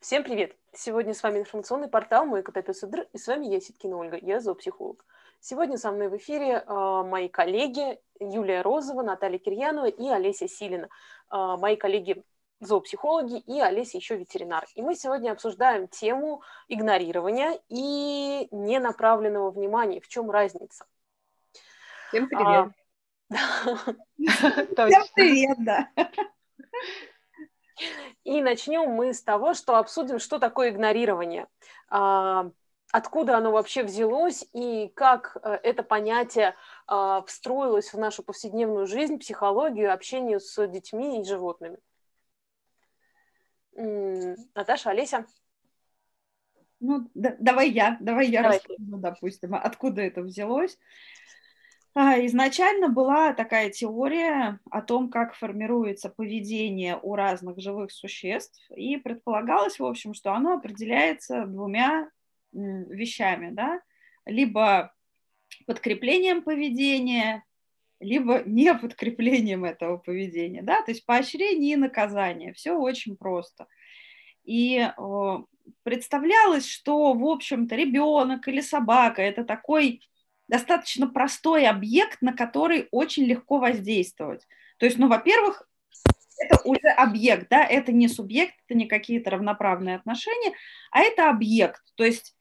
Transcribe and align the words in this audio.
Всем 0.00 0.22
привет! 0.22 0.54
Сегодня 0.72 1.14
с 1.14 1.22
вами 1.22 1.40
информационный 1.40 1.88
портал 1.88 2.26
«Мой 2.26 2.42
Котопес 2.42 2.80
Др», 2.82 3.06
и 3.12 3.18
с 3.18 3.26
вами 3.26 3.46
я, 3.46 3.60
Ситкина 3.60 3.96
Ольга, 3.96 4.18
я 4.20 4.40
зоопсихолог. 4.40 5.04
Сегодня 5.40 5.78
со 5.78 5.90
мной 5.90 6.08
в 6.08 6.16
эфире 6.18 6.62
э, 6.64 7.02
мои 7.02 7.28
коллеги 7.28 7.98
Юлия 8.20 8.60
Розова, 8.60 9.02
Наталья 9.02 9.38
Кирьянова 9.38 9.86
и 9.86 10.08
Олеся 10.08 10.48
Силина. 10.48 10.88
Э, 11.32 11.56
мои 11.58 11.76
коллеги 11.76 12.22
зоопсихологи 12.60 13.38
и 13.38 13.58
Олеся 13.58 13.96
еще 13.96 14.16
ветеринар. 14.16 14.66
И 14.74 14.82
мы 14.82 14.94
сегодня 14.94 15.32
обсуждаем 15.32 15.88
тему 15.88 16.42
игнорирования 16.68 17.58
и 17.68 18.48
ненаправленного 18.50 19.50
внимания. 19.50 20.00
В 20.00 20.08
чем 20.08 20.30
разница? 20.30 20.86
Всем 22.08 22.28
привет! 22.28 22.70
Всем 24.18 25.04
привет, 25.14 25.56
да. 25.64 25.88
И 28.24 28.42
начнем 28.42 28.90
мы 28.90 29.12
с 29.12 29.22
того, 29.22 29.54
что 29.54 29.76
обсудим, 29.76 30.18
что 30.18 30.38
такое 30.38 30.70
игнорирование, 30.70 31.46
а, 31.88 32.50
откуда 32.92 33.36
оно 33.36 33.52
вообще 33.52 33.82
взялось 33.82 34.46
и 34.52 34.88
как 34.94 35.36
э, 35.42 35.58
это 35.62 35.82
понятие 35.82 36.54
а, 36.86 37.22
встроилось 37.22 37.92
в 37.92 37.98
нашу 37.98 38.22
повседневную 38.22 38.86
жизнь, 38.86 39.18
психологию, 39.18 39.92
общение 39.92 40.40
с 40.40 40.66
детьми 40.66 41.20
и 41.20 41.24
животными. 41.24 41.78
Наташа, 43.74 44.90
Олеся? 44.90 45.26
Ну, 46.80 47.10
да, 47.14 47.36
давай 47.38 47.70
я, 47.70 47.96
давай 48.00 48.28
я 48.28 48.42
давай. 48.42 48.58
расскажу, 48.58 48.96
допустим, 48.98 49.54
откуда 49.54 50.02
это 50.02 50.22
взялось. 50.22 50.78
А, 51.98 52.22
изначально 52.26 52.90
была 52.90 53.32
такая 53.32 53.70
теория 53.70 54.60
о 54.70 54.82
том, 54.82 55.08
как 55.08 55.34
формируется 55.34 56.10
поведение 56.10 57.00
у 57.02 57.14
разных 57.14 57.58
живых 57.58 57.90
существ, 57.90 58.60
и 58.70 58.98
предполагалось, 58.98 59.78
в 59.78 59.84
общем, 59.84 60.12
что 60.12 60.34
оно 60.34 60.52
определяется 60.52 61.46
двумя 61.46 62.10
вещами, 62.52 63.48
да, 63.50 63.80
либо 64.26 64.92
подкреплением 65.66 66.42
поведения, 66.42 67.44
либо 67.98 68.42
не 68.44 68.74
подкреплением 68.74 69.64
этого 69.64 69.96
поведения, 69.96 70.60
да, 70.60 70.82
то 70.82 70.90
есть 70.90 71.06
поощрение 71.06 71.72
и 71.72 71.76
наказание, 71.76 72.52
все 72.52 72.72
очень 72.72 73.16
просто. 73.16 73.68
И 74.44 74.86
представлялось, 75.82 76.68
что, 76.68 77.14
в 77.14 77.24
общем-то, 77.24 77.74
ребенок 77.74 78.46
или 78.48 78.60
собака– 78.60 79.22
это 79.22 79.44
такой 79.44 80.02
достаточно 80.48 81.08
простой 81.08 81.66
объект, 81.66 82.22
на 82.22 82.32
который 82.32 82.88
очень 82.90 83.24
легко 83.24 83.58
воздействовать. 83.58 84.46
То 84.78 84.86
есть, 84.86 84.98
ну, 84.98 85.08
во-первых, 85.08 85.66
это 86.38 86.60
уже 86.64 86.88
объект, 86.88 87.48
да, 87.48 87.64
это 87.64 87.92
не 87.92 88.08
субъект, 88.08 88.54
это 88.66 88.76
не 88.76 88.86
какие-то 88.86 89.30
равноправные 89.30 89.96
отношения, 89.96 90.52
а 90.90 91.00
это 91.00 91.30
объект. 91.30 91.82
То 91.94 92.04
есть 92.04 92.34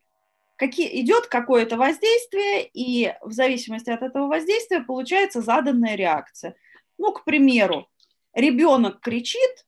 какие, 0.56 1.02
идет 1.02 1.28
какое-то 1.28 1.78
воздействие, 1.78 2.70
и 2.74 3.14
в 3.22 3.32
зависимости 3.32 3.90
от 3.90 4.02
этого 4.02 4.28
воздействия 4.28 4.82
получается 4.82 5.42
заданная 5.42 5.96
реакция. 5.96 6.56
Ну, 6.98 7.12
к 7.12 7.24
примеру, 7.24 7.90
ребенок 8.34 9.00
кричит, 9.00 9.65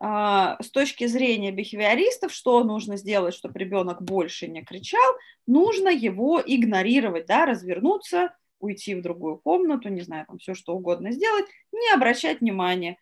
с 0.00 0.70
точки 0.72 1.06
зрения 1.06 1.52
бихевиористов, 1.52 2.32
что 2.32 2.62
нужно 2.64 2.96
сделать, 2.96 3.34
чтобы 3.34 3.58
ребенок 3.58 4.02
больше 4.02 4.46
не 4.48 4.62
кричал, 4.62 5.14
нужно 5.46 5.88
его 5.88 6.42
игнорировать, 6.44 7.26
да, 7.26 7.46
развернуться, 7.46 8.34
уйти 8.58 8.94
в 8.94 9.02
другую 9.02 9.38
комнату, 9.38 9.88
не 9.88 10.00
знаю, 10.00 10.26
там 10.26 10.38
все 10.38 10.54
что 10.54 10.74
угодно 10.74 11.12
сделать, 11.12 11.46
не 11.72 11.90
обращать 11.94 12.40
внимания. 12.40 12.98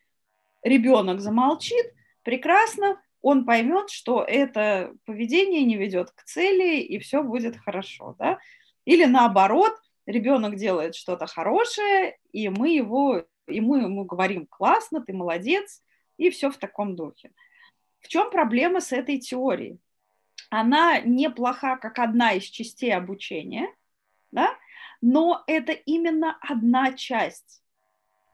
Ребенок 0.63 1.21
замолчит, 1.21 1.93
прекрасно, 2.23 3.01
он 3.23 3.47
поймет, 3.47 3.91
что 3.91 4.23
это 4.23 4.93
поведение 5.07 5.65
не 5.65 5.77
ведет 5.77 6.11
к 6.11 6.25
цели, 6.25 6.81
и 6.81 6.99
все 6.99 7.23
будет 7.23 7.57
хорошо, 7.57 8.15
да. 8.19 8.39
Или 8.85 9.07
наоборот, 9.07 9.73
ребенок 10.07 10.57
делает 10.57 10.95
что-то 10.95 11.27
хорошее, 11.27 12.19
и 12.33 12.49
мы 12.51 12.75
его, 12.75 13.25
и 13.49 13.61
мы 13.61 13.81
ему 13.81 14.05
говорим, 14.05 14.47
классно, 14.47 15.03
ты 15.03 15.13
молодец, 15.15 15.83
и 16.17 16.31
все 16.31 16.51
в 16.51 16.57
таком 16.57 16.97
духе. 16.97 17.33
В 18.01 18.09
чем 18.09 18.31
проблема 18.31 18.81
с 18.81 18.93
этой 18.93 19.19
теорией? 19.19 19.79
Она 20.51 21.01
неплоха 21.01 21.77
как 21.77 21.99
одна 21.99 22.33
из 22.33 22.45
частей 22.45 22.95
обучения, 22.95 23.69
да? 24.31 24.57
но 25.01 25.43
это 25.47 25.73
именно 25.73 26.39
одна 26.41 26.93
часть. 26.93 27.63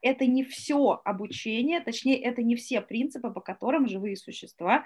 Это 0.01 0.25
не 0.25 0.43
все 0.43 1.01
обучение, 1.05 1.79
точнее, 1.79 2.19
это 2.21 2.41
не 2.41 2.55
все 2.55 2.81
принципы, 2.81 3.29
по 3.29 3.39
которым 3.39 3.87
живые 3.87 4.15
существа 4.15 4.85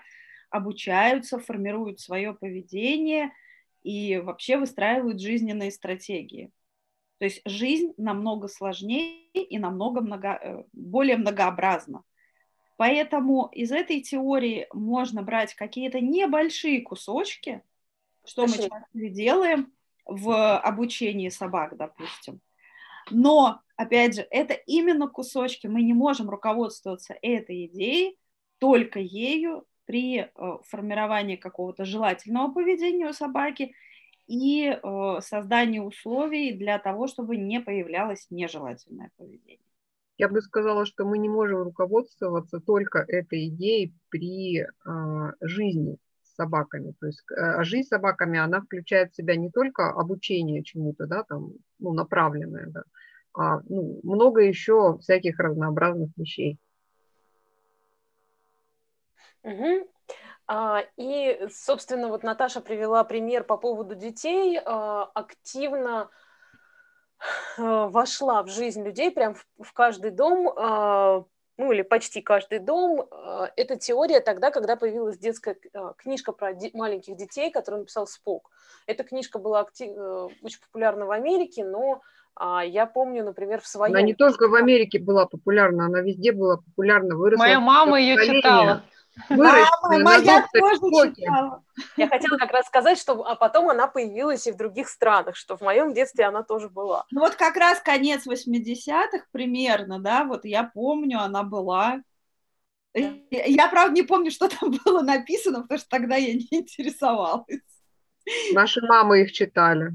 обучаются, 0.50 1.40
формируют 1.40 2.00
свое 2.00 2.34
поведение 2.34 3.32
и 3.84 4.18
вообще 4.18 4.58
выстраивают 4.58 5.22
жизненные 5.22 5.72
стратегии. 5.72 6.52
То 7.20 7.26
есть 7.26 7.42
жизнь 7.46 7.94
намного 7.98 8.48
сложнее 8.48 9.28
и 9.32 9.58
намного 9.58 10.02
много, 10.02 10.40
э, 10.42 10.64
более 10.74 11.18
многообразна. 11.18 12.04
Поэтому 12.78 13.50
из 13.54 13.72
этой 13.72 14.02
теории 14.02 14.68
можно 14.74 15.24
брать 15.24 15.54
какие-то 15.54 16.02
небольшие 16.02 16.82
кусочки, 16.82 17.62
что 18.26 18.44
Точнее. 18.44 18.64
мы 18.64 18.70
часто 18.70 19.10
делаем 19.10 19.74
в 20.06 20.58
обучении 20.58 21.30
собак, 21.30 21.78
допустим. 21.78 22.42
Но, 23.12 23.62
опять 23.78 24.16
же, 24.16 24.28
это 24.30 24.54
именно 24.54 25.08
кусочки. 25.08 25.68
Мы 25.68 25.84
не 25.84 25.94
можем 25.94 26.30
руководствоваться 26.30 27.16
этой 27.22 27.68
идеей, 27.68 28.18
только 28.58 29.00
ею 29.00 29.66
при 29.86 30.20
э, 30.20 30.30
формировании 30.64 31.36
какого-то 31.36 31.86
желательного 31.86 32.52
поведения 32.52 33.08
у 33.08 33.14
собаки 33.14 33.76
и 34.28 34.68
э, 34.68 35.20
создании 35.22 35.80
условий 35.80 36.54
для 36.54 36.80
того, 36.80 37.08
чтобы 37.08 37.38
не 37.38 37.60
появлялось 37.62 38.28
нежелательное 38.32 39.12
поведение. 39.18 39.60
Я 40.18 40.30
бы 40.30 40.42
сказала, 40.42 40.86
что 40.86 41.06
мы 41.06 41.18
не 41.18 41.28
можем 41.28 41.64
руководствоваться 41.64 42.60
только 42.60 43.00
этой 43.00 43.48
идеей 43.50 43.94
при 44.10 44.62
э, 44.62 44.68
жизни 45.42 45.98
с 46.24 46.36
собаками. 46.36 46.94
То 47.00 47.08
есть 47.08 47.24
э, 47.32 47.64
жизнь 47.64 47.88
с 47.88 47.90
собаками, 47.90 48.40
она 48.40 48.62
включает 48.62 49.12
в 49.12 49.16
себя 49.16 49.36
не 49.36 49.52
только 49.52 49.90
обучение 49.90 50.64
чему-то, 50.64 51.06
да, 51.06 51.24
там, 51.24 51.52
ну, 51.80 51.94
направленное, 51.94 52.68
да, 52.68 52.84
а 53.34 53.60
ну, 53.68 54.00
много 54.04 54.42
еще 54.42 54.98
всяких 55.00 55.38
разнообразных 55.38 56.12
вещей. 56.16 56.58
Угу. 59.44 59.90
И, 60.98 61.48
собственно, 61.50 62.08
вот 62.08 62.24
Наташа 62.24 62.62
привела 62.62 63.04
пример 63.04 63.44
по 63.44 63.58
поводу 63.58 63.96
детей. 63.96 64.60
Активно 64.60 66.10
вошла 67.58 68.44
в 68.44 68.48
жизнь 68.48 68.84
людей, 68.84 69.12
прям 69.12 69.36
в, 69.36 69.46
в 69.60 69.74
каждый 69.74 70.12
дом, 70.12 70.50
э, 70.50 71.24
ну 71.58 71.72
или 71.72 71.82
почти 71.82 72.22
каждый 72.22 72.60
дом. 72.60 73.08
Э, 73.12 73.48
это 73.56 73.78
теория 73.78 74.20
тогда, 74.20 74.52
когда 74.52 74.76
появилась 74.76 75.18
детская 75.18 75.58
книжка 75.98 76.32
про 76.32 76.54
маленьких 76.74 77.16
детей, 77.16 77.52
которую 77.52 77.82
написал 77.82 78.08
Спок. 78.08 78.52
Эта 78.88 79.04
книжка 79.04 79.40
была 79.40 79.62
актив, 79.62 79.92
очень 80.42 80.60
популярна 80.62 81.06
в 81.06 81.12
Америке, 81.12 81.64
но 81.64 82.02
а, 82.36 82.64
я 82.66 82.86
помню, 82.86 83.24
например, 83.24 83.62
в 83.62 83.68
своем... 83.68 83.94
Она 83.94 84.02
не 84.02 84.14
только 84.14 84.48
в 84.48 84.56
Америке 84.56 85.00
была 85.00 85.26
популярна, 85.26 85.86
она 85.86 86.02
везде 86.02 86.34
была 86.34 86.58
популярна. 86.58 87.16
Выросла 87.16 87.44
Моя 87.44 87.60
мама 87.60 88.00
ее 88.00 88.18
читала. 88.18 88.84
Мама, 89.30 89.70
моя 90.00 90.46
тоже 90.54 91.16
читала. 91.16 91.64
Я 91.98 92.08
хотела 92.08 92.38
как 92.38 92.52
раз 92.52 92.68
сказать, 92.68 93.00
что 93.00 93.26
а 93.26 93.36
потом 93.36 93.70
она 93.70 93.88
появилась 93.88 94.46
и 94.48 94.52
в 94.52 94.58
других 94.58 94.90
странах, 94.90 95.36
что 95.36 95.58
в 95.58 95.62
моем 95.62 95.94
детстве 95.94 96.26
она 96.26 96.44
тоже 96.44 96.70
была. 96.70 97.06
Ну 97.12 97.22
вот 97.22 97.36
как 97.36 97.56
раз 97.56 97.80
конец 97.80 98.28
80-х 98.28 99.26
примерно, 99.32 100.00
да, 100.00 100.26
вот 100.26 100.46
я 100.46 100.64
помню, 100.64 101.20
она 101.20 101.44
была. 101.44 102.02
Я, 102.94 103.68
правда, 103.68 103.94
не 103.94 104.04
помню, 104.04 104.32
что 104.32 104.48
там 104.48 104.72
было 104.86 105.02
написано, 105.02 105.62
потому 105.62 105.80
что 105.80 105.90
тогда 105.90 106.16
я 106.16 106.34
не 106.34 106.48
интересовалась. 106.52 107.62
Наши 108.54 108.82
мамы 108.82 109.22
их 109.22 109.32
читали. 109.32 109.92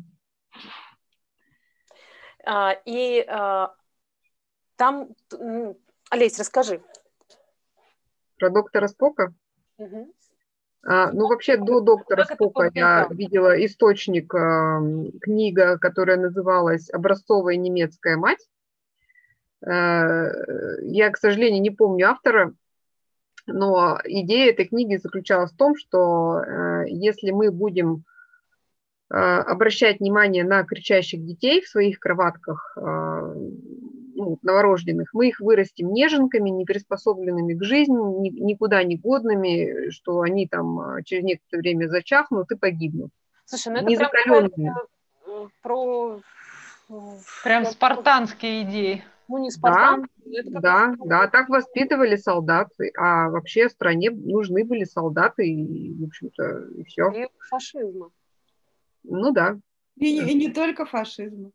А, 2.44 2.73
и 2.84 3.25
а, 3.28 3.75
там, 4.76 5.08
Олесь, 6.11 6.38
расскажи. 6.38 6.82
Про 8.40 8.48
доктора 8.48 8.88
Спока? 8.88 9.34
Угу. 9.76 10.14
А, 10.87 11.12
ну, 11.12 11.28
вообще, 11.28 11.58
до 11.58 11.81
доктора 11.81 12.25
как 12.25 12.37
Спока 12.37 12.70
я 12.75 13.06
видела 13.10 13.64
источник, 13.64 14.34
а, 14.34 14.81
книга, 15.20 15.78
которая 15.78 16.16
называлась 16.16 16.88
«Образцовая 16.90 17.56
немецкая 17.56 18.16
мать». 18.16 18.48
А, 19.62 20.31
я, 20.81 21.10
к 21.10 21.19
сожалению, 21.19 21.60
не 21.60 21.70
помню 21.70 22.08
автора, 22.08 22.54
но 23.46 24.00
идея 24.04 24.52
этой 24.52 24.66
книги 24.66 24.96
заключалась 24.96 25.52
в 25.52 25.56
том, 25.58 25.76
что 25.76 26.37
а, 26.37 26.84
если 26.87 27.32
мы 27.32 27.50
будем 27.50 28.04
а, 29.10 29.42
обращать 29.42 30.00
внимание 30.00 30.44
на 30.44 30.64
кричащих 30.64 31.26
детей 31.26 31.60
в 31.60 31.69
своих 31.69 31.98
кроватках, 31.98 32.72
а, 32.76 33.34
ну, 34.20 34.38
новорожденных, 34.43 35.11
мы 35.12 35.28
их 35.28 35.40
вырастим 35.40 35.93
неженками, 35.93 36.50
не 36.50 36.64
приспособленными 36.64 37.55
к 37.55 37.64
жизни, 37.64 37.94
ни, 37.94 38.28
никуда 38.28 38.82
не 38.84 38.96
годными, 38.96 39.90
что 39.90 40.20
они 40.20 40.46
там 40.46 40.78
а, 40.78 41.02
через 41.02 41.25
некоторое 41.25 41.61
время 41.61 41.88
зачахнут 41.88 42.50
и 42.52 42.56
погибнут. 42.56 43.11
Слушай, 43.46 43.72
ну 43.82 43.93
это 43.93 44.08
прям 44.08 44.46
э, 44.46 45.49
про... 45.62 46.20
Прям 47.44 47.64
спартанские 47.67 48.62
идеи. 48.62 49.05
Ну, 49.28 49.38
не 49.38 49.50
спартан. 49.50 50.08
Да, 50.25 50.61
да, 50.61 50.94
да, 51.05 51.28
так 51.28 51.49
воспитывали 51.49 52.16
солдаты, 52.16 52.93
а 52.96 53.31
вообще 53.31 53.69
стране 53.69 54.11
нужны 54.11 54.64
были 54.64 54.84
солдаты, 54.84 55.49
и, 55.49 55.94
в 55.94 56.06
общем-то, 56.08 56.66
и 56.76 56.84
все. 56.84 57.11
И 57.12 57.28
фашизма. 57.49 58.11
Ну 59.05 59.32
да. 59.32 59.56
И, 59.96 60.19
и 60.19 60.34
не 60.34 60.52
только 60.52 60.84
фашизма. 60.84 61.52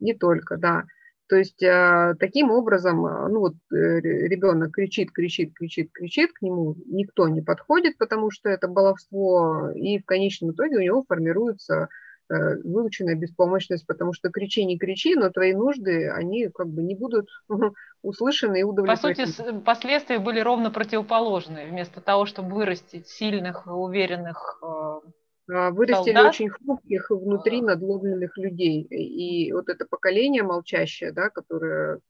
Не 0.00 0.14
только, 0.14 0.56
да. 0.56 0.84
То 1.32 1.38
есть 1.38 1.62
э, 1.62 2.14
таким 2.20 2.50
образом, 2.50 3.06
э, 3.06 3.28
ну 3.28 3.40
вот 3.40 3.54
э, 3.72 4.00
ребенок 4.00 4.72
кричит, 4.72 5.12
кричит, 5.12 5.54
кричит, 5.54 5.90
кричит, 5.90 6.30
к 6.30 6.42
нему 6.42 6.76
никто 6.88 7.26
не 7.26 7.40
подходит, 7.40 7.96
потому 7.96 8.30
что 8.30 8.50
это 8.50 8.68
баловство, 8.68 9.70
и 9.74 9.98
в 9.98 10.04
конечном 10.04 10.50
итоге 10.50 10.76
у 10.76 10.82
него 10.82 11.02
формируется 11.08 11.88
выученная 12.28 13.14
беспомощность, 13.14 13.86
потому 13.86 14.12
что 14.12 14.30
кричи, 14.30 14.64
не 14.64 14.78
кричи, 14.78 15.14
но 15.14 15.30
твои 15.30 15.54
нужды, 15.54 16.10
они 16.10 16.48
как 16.48 16.68
бы 16.68 16.82
не 16.82 16.94
будут 16.94 17.28
услышаны 18.02 18.60
и 18.60 18.62
удовлетворены. 18.62 19.26
По 19.26 19.32
сути, 19.32 19.58
последствия 19.64 20.18
были 20.18 20.40
ровно 20.40 20.70
противоположные. 20.70 21.66
Вместо 21.66 22.00
того, 22.02 22.26
чтобы 22.26 22.54
вырастить 22.54 23.08
сильных, 23.08 23.66
уверенных 23.66 24.58
а, 24.62 25.00
вырастили 25.46 26.14
Солдат? 26.14 26.28
очень 26.28 26.50
хрупких 26.50 27.10
внутри 27.10 27.62
надломленных 27.62 28.36
людей. 28.38 28.82
И 28.82 29.52
вот 29.52 29.68
это 29.68 29.86
поколение 29.86 30.42
молчащее, 30.42 31.12
да, 31.12 31.30
которое 31.30 32.00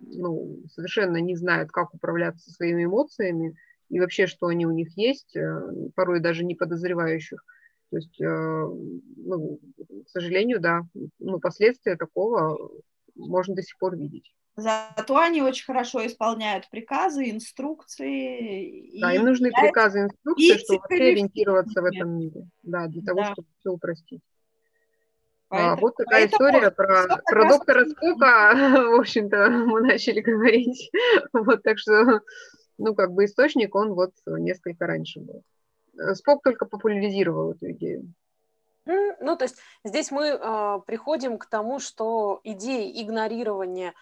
ну, 0.00 0.58
совершенно 0.70 1.18
не 1.18 1.36
знает, 1.36 1.70
как 1.70 1.94
управляться 1.94 2.50
своими 2.50 2.84
эмоциями 2.84 3.56
и 3.88 4.00
вообще, 4.00 4.26
что 4.26 4.46
они 4.46 4.66
у 4.66 4.70
них 4.70 4.96
есть, 4.96 5.36
э, 5.36 5.60
порой 5.94 6.20
даже 6.20 6.44
не 6.44 6.54
подозревающих. 6.54 7.44
То 7.90 7.96
есть, 7.96 8.20
э, 8.20 8.26
ну, 8.26 9.60
к 10.06 10.08
сожалению, 10.08 10.60
да, 10.60 10.82
ну, 11.18 11.38
последствия 11.38 11.96
такого 11.96 12.70
можно 13.14 13.54
до 13.54 13.62
сих 13.62 13.78
пор 13.78 13.96
видеть. 13.96 14.34
Зато 14.54 15.16
они 15.16 15.40
очень 15.40 15.64
хорошо 15.64 16.06
исполняют 16.06 16.68
приказы, 16.68 17.30
инструкции. 17.30 19.00
Да, 19.00 19.14
им 19.14 19.24
нужны 19.24 19.50
приказы, 19.50 20.00
инструкции, 20.00 20.58
чтобы 20.58 20.80
вообще 20.80 21.04
ориентироваться 21.04 21.80
в 21.80 21.84
этом 21.86 22.18
мире. 22.18 22.48
Да, 22.62 22.86
для 22.86 23.02
того, 23.02 23.20
да. 23.20 23.32
чтобы 23.32 23.48
все 23.58 23.70
упростить. 23.70 24.22
А, 25.48 25.54
поэтому, 25.54 25.72
а, 25.72 25.76
вот 25.76 25.96
такая 25.96 26.26
история 26.26 26.70
про, 26.70 27.06
про 27.24 27.48
доктора 27.48 27.86
Спока, 27.86 28.52
в 28.96 29.00
общем-то, 29.00 29.48
мы 29.48 29.80
начали 29.80 30.20
говорить. 30.20 30.90
Вот, 31.32 31.62
так 31.62 31.78
что, 31.78 32.20
ну, 32.76 32.94
как 32.94 33.12
бы 33.12 33.24
источник, 33.24 33.74
он 33.74 33.94
вот 33.94 34.12
несколько 34.26 34.86
раньше 34.86 35.20
был. 35.20 35.42
Спок 36.14 36.42
только 36.42 36.66
популяризировал 36.66 37.52
эту 37.52 37.70
идею. 37.72 38.12
Ну, 38.84 39.36
то 39.36 39.44
есть 39.44 39.58
здесь 39.84 40.10
мы 40.10 40.26
э, 40.28 40.80
приходим 40.86 41.38
к 41.38 41.46
тому, 41.46 41.78
что 41.78 42.40
идея 42.42 42.90
игнорирования 43.02 43.94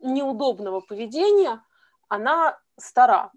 неудобного 0.00 0.80
поведения, 0.80 1.62
она 2.08 2.58
стара. 2.76 3.30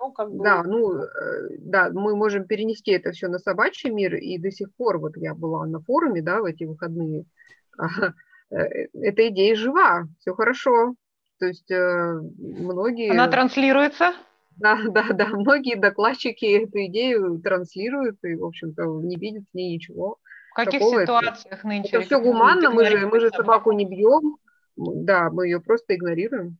Ну, 0.00 0.12
как 0.12 0.30
бы... 0.30 0.44
Да, 0.44 0.62
ну, 0.62 0.94
э, 0.94 1.56
да, 1.58 1.90
мы 1.90 2.14
можем 2.14 2.46
перенести 2.46 2.92
это 2.92 3.10
все 3.12 3.28
на 3.28 3.38
собачий 3.38 3.90
мир, 3.90 4.14
и 4.14 4.38
до 4.38 4.50
сих 4.50 4.72
пор, 4.76 4.98
вот 4.98 5.16
я 5.16 5.34
была 5.34 5.66
на 5.66 5.80
форуме, 5.80 6.22
да, 6.22 6.40
в 6.40 6.44
эти 6.44 6.64
выходные, 6.64 7.24
э, 8.50 8.54
эта 8.94 9.28
идея 9.28 9.56
жива, 9.56 10.06
все 10.20 10.34
хорошо. 10.34 10.94
То 11.38 11.46
есть 11.46 11.70
э, 11.70 12.20
многие... 12.38 13.10
Она 13.10 13.28
транслируется? 13.28 14.12
Да, 14.56 14.78
да, 14.88 15.04
да, 15.12 15.26
многие 15.26 15.76
докладчики 15.76 16.64
эту 16.64 16.86
идею 16.86 17.40
транслируют 17.40 18.18
и, 18.24 18.34
в 18.34 18.44
общем-то, 18.44 18.82
не 19.02 19.16
видят 19.16 19.44
в 19.52 19.56
ней 19.56 19.74
ничего. 19.74 20.18
В 20.52 20.54
каких 20.54 20.80
такого. 20.80 21.02
ситуациях 21.02 21.64
нынче? 21.64 21.88
Это 21.88 22.00
все 22.02 22.20
гуманно, 22.20 22.70
мы 22.70 22.84
же, 22.84 23.06
мы 23.06 23.20
же 23.20 23.30
собаку 23.30 23.72
не 23.72 23.84
бьем, 23.84 24.36
да, 24.78 25.30
мы 25.30 25.46
ее 25.46 25.60
просто 25.60 25.94
игнорируем. 25.94 26.58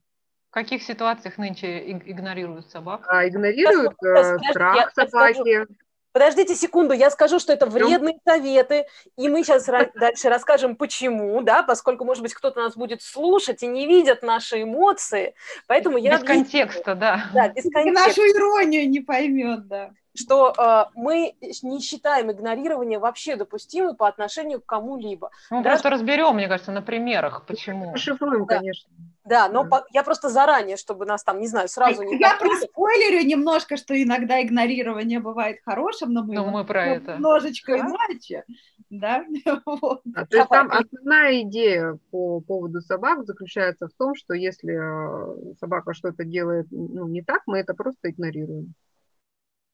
В 0.49 0.53
каких 0.53 0.83
ситуациях 0.83 1.37
нынче 1.37 1.91
игнорируют 1.91 2.69
собак? 2.69 3.05
А, 3.07 3.27
игнорируют 3.27 3.93
э, 4.03 4.37
страх 4.49 4.91
собаки. 4.93 5.67
Подождите 6.11 6.55
секунду, 6.55 6.93
я 6.95 7.11
скажу, 7.11 7.37
что 7.37 7.53
это 7.53 7.67
вредные 7.67 8.17
советы, 8.25 8.85
и 9.15 9.29
мы 9.29 9.43
сейчас 9.43 9.65
дальше 9.65 10.27
расскажем, 10.27 10.75
почему, 10.75 11.39
да, 11.43 11.61
поскольку, 11.61 12.03
может 12.03 12.23
быть, 12.23 12.33
кто-то 12.33 12.61
нас 12.61 12.75
будет 12.75 13.03
слушать 13.03 13.61
и 13.61 13.67
не 13.67 13.85
видит 13.85 14.23
наши 14.23 14.63
эмоции, 14.63 15.35
поэтому 15.67 15.97
без 15.97 16.05
я... 16.05 16.17
Без 16.17 16.23
контекста, 16.23 16.95
да. 16.95 17.29
Да, 17.31 17.49
без 17.49 17.63
контекста. 17.63 17.89
И 17.89 17.91
нашу 17.91 18.21
иронию 18.21 18.89
не 18.89 19.01
поймет, 19.01 19.67
да 19.67 19.91
что 20.15 20.53
э, 20.57 20.85
мы 20.95 21.35
не 21.63 21.79
считаем 21.81 22.31
игнорирование 22.31 22.99
вообще 22.99 23.35
допустимым 23.35 23.95
по 23.95 24.07
отношению 24.07 24.61
к 24.61 24.65
кому-либо. 24.65 25.31
Ну, 25.51 25.57
Даже... 25.63 25.75
просто 25.75 25.89
разберем, 25.89 26.35
мне 26.35 26.47
кажется, 26.47 26.71
на 26.71 26.81
примерах, 26.81 27.45
почему. 27.45 27.95
Шифруем, 27.95 28.45
да. 28.45 28.57
конечно. 28.57 28.89
Да, 29.23 29.47
но 29.47 29.63
да. 29.63 29.69
По, 29.69 29.85
я 29.91 30.03
просто 30.03 30.29
заранее, 30.29 30.75
чтобы 30.75 31.05
нас 31.05 31.23
там, 31.23 31.39
не 31.39 31.47
знаю, 31.47 31.67
сразу 31.69 32.01
не... 32.01 32.17
Я 32.17 32.35
проспойлерю 32.39 33.25
немножко, 33.25 33.77
что 33.77 34.01
иногда 34.01 34.41
игнорирование 34.41 35.19
бывает 35.19 35.59
хорошим, 35.63 36.13
но 36.13 36.23
мы, 36.23 36.33
но 36.33 36.45
мы 36.45 36.65
про 36.65 36.85
это. 36.85 37.13
немножечко 37.13 37.77
да? 37.77 37.87
иначе. 37.87 38.43
Да? 38.89 39.25
вот. 39.65 40.01
а, 40.15 40.25
то 40.25 40.37
есть 40.37 40.49
там 40.49 40.71
основная 40.71 41.43
идея 41.43 41.99
по 42.09 42.41
поводу 42.41 42.81
собак 42.81 43.25
заключается 43.25 43.87
в 43.87 43.93
том, 43.93 44.15
что 44.15 44.33
если 44.33 44.73
э, 44.73 45.53
собака 45.59 45.93
что-то 45.93 46.23
делает 46.23 46.65
ну, 46.71 47.07
не 47.07 47.21
так, 47.21 47.43
мы 47.45 47.59
это 47.59 47.75
просто 47.75 48.09
игнорируем 48.09 48.73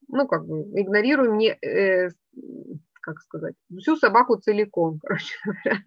ну, 0.07 0.27
как 0.27 0.45
бы, 0.45 0.61
игнорируем 0.79 1.37
не, 1.37 1.49
э, 1.49 2.09
как 3.01 3.19
сказать, 3.21 3.55
всю 3.79 3.95
собаку 3.97 4.37
целиком, 4.37 4.99
короче 5.03 5.35
говоря. 5.43 5.81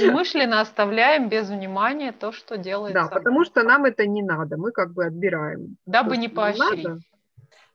Умышленно 0.00 0.60
оставляем 0.60 1.28
без 1.28 1.48
внимания 1.48 2.12
то, 2.12 2.32
что 2.32 2.56
делает 2.56 2.94
Да, 2.94 3.04
собака. 3.04 3.20
потому 3.20 3.44
что 3.44 3.62
нам 3.62 3.84
это 3.84 4.06
не 4.06 4.22
надо, 4.22 4.56
мы 4.56 4.72
как 4.72 4.92
бы 4.92 5.06
отбираем. 5.06 5.76
Дабы 5.86 6.16
не 6.16 6.28
поощрить. 6.28 6.84
Надо. 6.84 7.00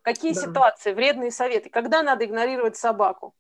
Какие 0.01 0.33
да. 0.33 0.42
ситуации, 0.42 0.94
вредные 0.94 1.31
советы? 1.31 1.69
Когда 1.69 2.04
надо 2.04 2.25
игнорировать 2.25 2.75
собаку? 2.75 3.33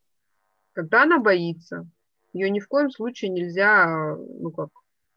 Когда 0.73 1.03
она 1.03 1.19
боится. 1.19 1.85
Ее 2.31 2.49
ни 2.49 2.59
в 2.59 2.67
коем 2.67 2.89
случае 2.89 3.29
нельзя, 3.29 4.15
ну 4.15 4.49
как, 4.51 4.69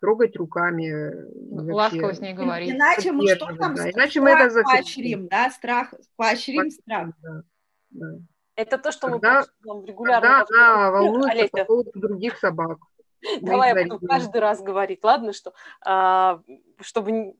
трогать 0.07 0.37
руками. 0.37 1.73
Ласково 1.73 2.15
с 2.15 2.21
ней 2.21 2.33
говорить. 2.33 2.71
Иначе 2.71 3.11
мы 3.11 3.27
что 3.35 3.47
там? 3.57 3.75
Да. 3.75 3.91
Иначе 3.91 4.21
мы 4.21 4.31
это 4.31 4.63
поощрим, 4.63 5.27
да, 5.27 5.51
страх, 5.51 5.93
поощрим 6.15 6.71
страх. 6.71 7.09
Да. 7.21 7.43
Да. 7.91 8.07
Это 8.55 8.79
то, 8.79 8.93
что 8.93 9.09
когда, 9.09 9.45
мы 9.65 9.85
регулярно... 9.85 10.45
Когда 10.45 10.75
она 10.75 10.91
волнуется 10.93 11.31
Олеся. 11.31 11.51
по 11.51 11.65
поводу 11.65 11.91
других 11.95 12.39
собак. 12.39 12.79
Давай 13.43 13.75
я 13.75 13.85
буду 13.85 14.07
каждый 14.07 14.41
раз 14.41 14.63
говорить, 14.63 15.01
ладно, 15.03 15.33
что 15.33 15.53
а, 15.85 16.41
чтобы 16.81 17.35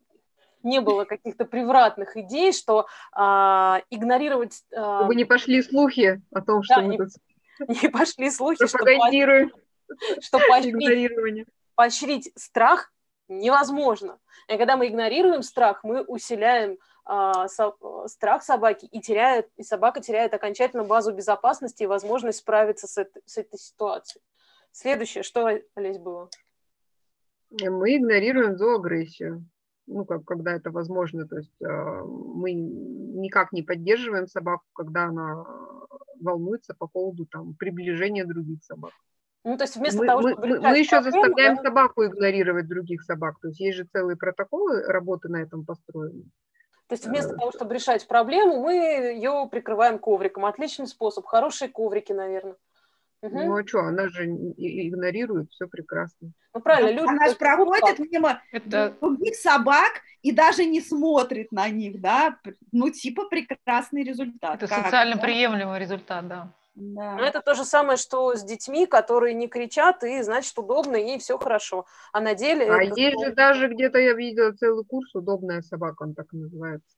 не 0.65 0.81
было 0.81 1.05
каких-то 1.05 1.45
превратных 1.45 2.17
идей, 2.17 2.53
что 2.53 2.89
а, 3.13 3.81
игнорировать... 3.91 4.65
А, 4.75 4.99
чтобы 5.03 5.15
не 5.15 5.25
пошли 5.25 5.63
слухи 5.63 6.21
о 6.33 6.41
том, 6.41 6.65
что 6.65 6.77
да, 6.77 6.83
мы 6.83 6.89
не, 6.89 6.99
тут... 6.99 7.11
Не 7.83 7.89
пошли 7.91 8.29
слухи, 8.31 8.67
что... 8.67 8.77
Пропагандируем. 8.77 9.53
Что 10.21 10.41
поощрить 10.49 11.47
поощрить 11.77 12.33
страх 12.35 12.93
невозможно. 13.29 14.19
И 14.49 14.57
когда 14.57 14.77
мы 14.77 14.89
игнорируем 14.89 15.43
страх, 15.43 15.85
мы 15.85 16.03
усиляем 16.03 16.79
а, 17.05 17.47
со, 17.49 17.73
страх 18.07 18.43
собаки, 18.43 18.87
и, 18.87 19.01
теряет, 19.01 19.49
и 19.57 19.63
собака 19.63 20.01
теряет 20.01 20.35
окончательно 20.35 20.85
базу 20.85 21.13
безопасности 21.13 21.85
и 21.85 21.87
возможность 21.87 22.39
справиться 22.39 22.89
с, 22.89 22.99
это, 22.99 23.21
с 23.25 23.39
этой 23.39 23.59
ситуацией. 23.59 24.23
Следующее, 24.73 25.23
что, 25.23 25.47
Олесь, 25.75 25.99
было? 25.99 26.29
Мы 27.51 27.97
игнорируем 27.97 28.57
зооагрессию. 28.57 29.45
Ну, 29.87 30.05
как, 30.05 30.25
когда 30.25 30.53
это 30.53 30.71
возможно. 30.71 31.29
То 31.29 31.37
есть 31.37 31.55
э, 31.63 31.67
мы 31.67 32.53
никак 32.53 33.53
не 33.53 33.63
поддерживаем 33.63 34.27
собаку, 34.27 34.65
когда 34.73 35.05
она 35.05 35.45
волнуется 36.21 36.75
по 36.75 36.89
поводу 36.89 37.27
там, 37.27 37.55
приближения 37.55 38.25
других 38.25 38.65
собак. 38.65 38.93
Ну, 39.47 39.57
то 39.57 39.63
есть 39.63 39.77
вместо 39.77 40.01
мы, 40.01 40.07
того, 40.07 40.29
чтобы... 40.29 40.45
Мы, 40.45 40.61
мы 40.61 40.79
еще 40.79 41.01
проблему, 41.01 41.23
заставляем 41.23 41.57
да? 41.57 41.63
собаку 41.63 42.05
игнорировать 42.05 42.67
других 42.67 43.03
собак. 43.05 43.37
То 43.41 43.49
есть 43.49 43.61
есть 43.61 43.77
же 43.77 43.85
целые 43.85 44.17
протоколы 44.17 44.83
работы 44.83 45.29
на 45.29 45.37
этом 45.37 45.65
построены. 45.65 46.25
То 46.89 46.95
есть 46.95 47.07
вместо 47.07 47.37
того, 47.37 47.53
чтобы 47.53 47.75
решать 47.75 48.09
проблему, 48.09 48.61
мы 48.61 48.75
ее 48.75 49.49
прикрываем 49.49 50.01
ковриком. 50.01 50.47
Отличный 50.47 50.89
способ. 50.89 51.27
Хорошие 51.27 51.69
коврики, 51.69 52.13
наверное. 52.13 52.57
Угу. 53.23 53.39
Ну 53.39 53.57
а 53.57 53.65
что, 53.65 53.81
она 53.81 54.09
же 54.09 54.27
игнорирует, 54.27 55.51
все 55.53 55.69
прекрасно. 55.69 56.33
Ну 56.53 56.61
правильно, 56.61 56.91
люди... 56.91 57.09
Она 57.09 57.29
же 57.29 57.37
проходит 57.37 57.99
мимо 58.01 58.43
Это... 58.51 58.95
других 59.01 59.37
собак 59.37 60.03
и 60.23 60.33
даже 60.33 60.65
не 60.65 60.81
смотрит 60.81 61.53
на 61.53 61.69
них, 61.69 62.01
да? 62.01 62.37
Ну 62.73 62.91
типа 62.91 63.29
прекрасный 63.29 64.03
результат. 64.03 64.57
Это 64.57 64.67
как, 64.67 64.87
социально 64.87 65.15
да? 65.15 65.23
приемлемый 65.23 65.79
результат, 65.79 66.27
да. 66.27 66.53
Да. 66.77 67.17
Но 67.17 67.25
это 67.25 67.41
то 67.41 67.55
же 67.55 67.65
самое, 67.65 67.97
что 67.97 68.35
с 68.35 68.45
детьми, 68.45 68.87
которые 68.87 69.33
не 69.33 69.49
кричат, 69.49 70.05
и 70.05 70.21
значит 70.21 70.57
удобно, 70.59 70.97
и 70.97 71.19
все 71.19 71.39
хорошо. 71.39 71.87
А 72.13 72.21
на 72.21 72.35
деле... 72.35 72.71
А 72.71 72.83
это... 72.83 73.01
есть 73.01 73.19
же 73.25 73.33
даже 73.33 73.69
где-то 73.69 73.99
я 73.99 74.13
видела 74.13 74.53
целый 74.53 74.85
курс 74.85 75.15
«Удобная 75.15 75.63
собака», 75.63 76.03
он 76.03 76.15
так 76.15 76.27
и 76.35 76.37
называется. 76.37 76.97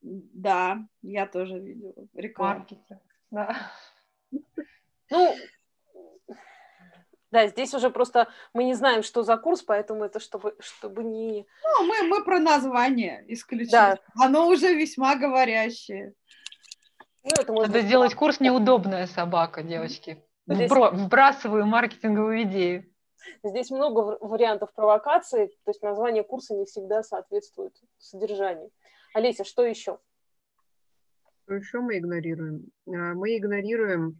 Да, 0.00 0.78
я 1.02 1.26
тоже 1.26 1.58
видела 1.58 1.94
рекламу. 2.14 2.66
Да. 3.30 3.54
Ну, 5.10 5.36
да, 7.30 7.46
здесь 7.46 7.74
уже 7.74 7.90
просто 7.90 8.28
мы 8.54 8.64
не 8.64 8.74
знаем, 8.74 9.02
что 9.02 9.22
за 9.22 9.36
курс, 9.36 9.62
поэтому 9.62 10.04
это 10.04 10.18
чтобы, 10.18 10.56
чтобы 10.60 11.04
не... 11.04 11.46
Ну, 11.62 11.86
мы, 11.86 12.02
мы 12.08 12.24
про 12.24 12.40
название 12.40 13.24
исключили. 13.28 13.70
Да. 13.70 13.98
Оно 14.18 14.48
уже 14.48 14.74
весьма 14.74 15.14
говорящее. 15.14 16.14
Ну, 17.22 17.30
это 17.38 17.52
можно 17.52 17.72
Надо 17.72 17.86
сделать 17.86 18.14
курс 18.14 18.40
«Неудобная 18.40 19.06
собака», 19.06 19.62
девочки. 19.62 20.22
Здесь... 20.46 20.70
Вбрасываю 20.70 21.66
маркетинговую 21.66 22.42
идею. 22.42 22.84
Здесь 23.42 23.70
много 23.70 24.18
вариантов 24.20 24.72
провокации, 24.74 25.46
то 25.64 25.70
есть 25.70 25.82
название 25.82 26.24
курса 26.24 26.54
не 26.54 26.64
всегда 26.64 27.02
соответствует 27.02 27.74
содержанию. 27.98 28.70
Олеся, 29.14 29.44
что 29.44 29.64
еще? 29.64 29.98
Что 31.44 31.54
еще 31.54 31.80
мы 31.80 31.98
игнорируем? 31.98 32.66
А, 32.86 33.14
мы 33.14 33.36
игнорируем, 33.36 34.18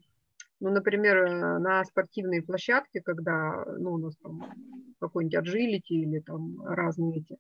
ну, 0.59 0.71
например, 0.71 1.16
э, 1.16 1.59
на 1.59 1.85
спортивной 1.85 2.42
площадке, 2.42 3.00
когда 3.00 3.64
ну, 3.78 3.95
у 3.95 3.99
нас 3.99 4.16
там 4.16 4.52
какой-нибудь 5.00 5.37
аджилити 5.37 5.95
или 5.95 6.21
там 6.21 6.62
разные 6.66 7.21
эти. 7.21 7.38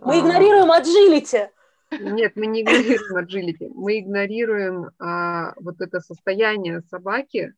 Мы 0.00 0.16
а, 0.16 0.20
игнорируем 0.20 0.70
аджилити. 0.72 1.50
Нет, 1.90 2.32
мы 2.36 2.46
не 2.46 2.62
игнорируем 2.62 3.16
аджилити. 3.16 3.70
Мы 3.74 4.00
игнорируем 4.00 4.90
а, 4.98 5.54
вот 5.56 5.80
это 5.80 6.00
состояние 6.00 6.82
собаки, 6.82 7.54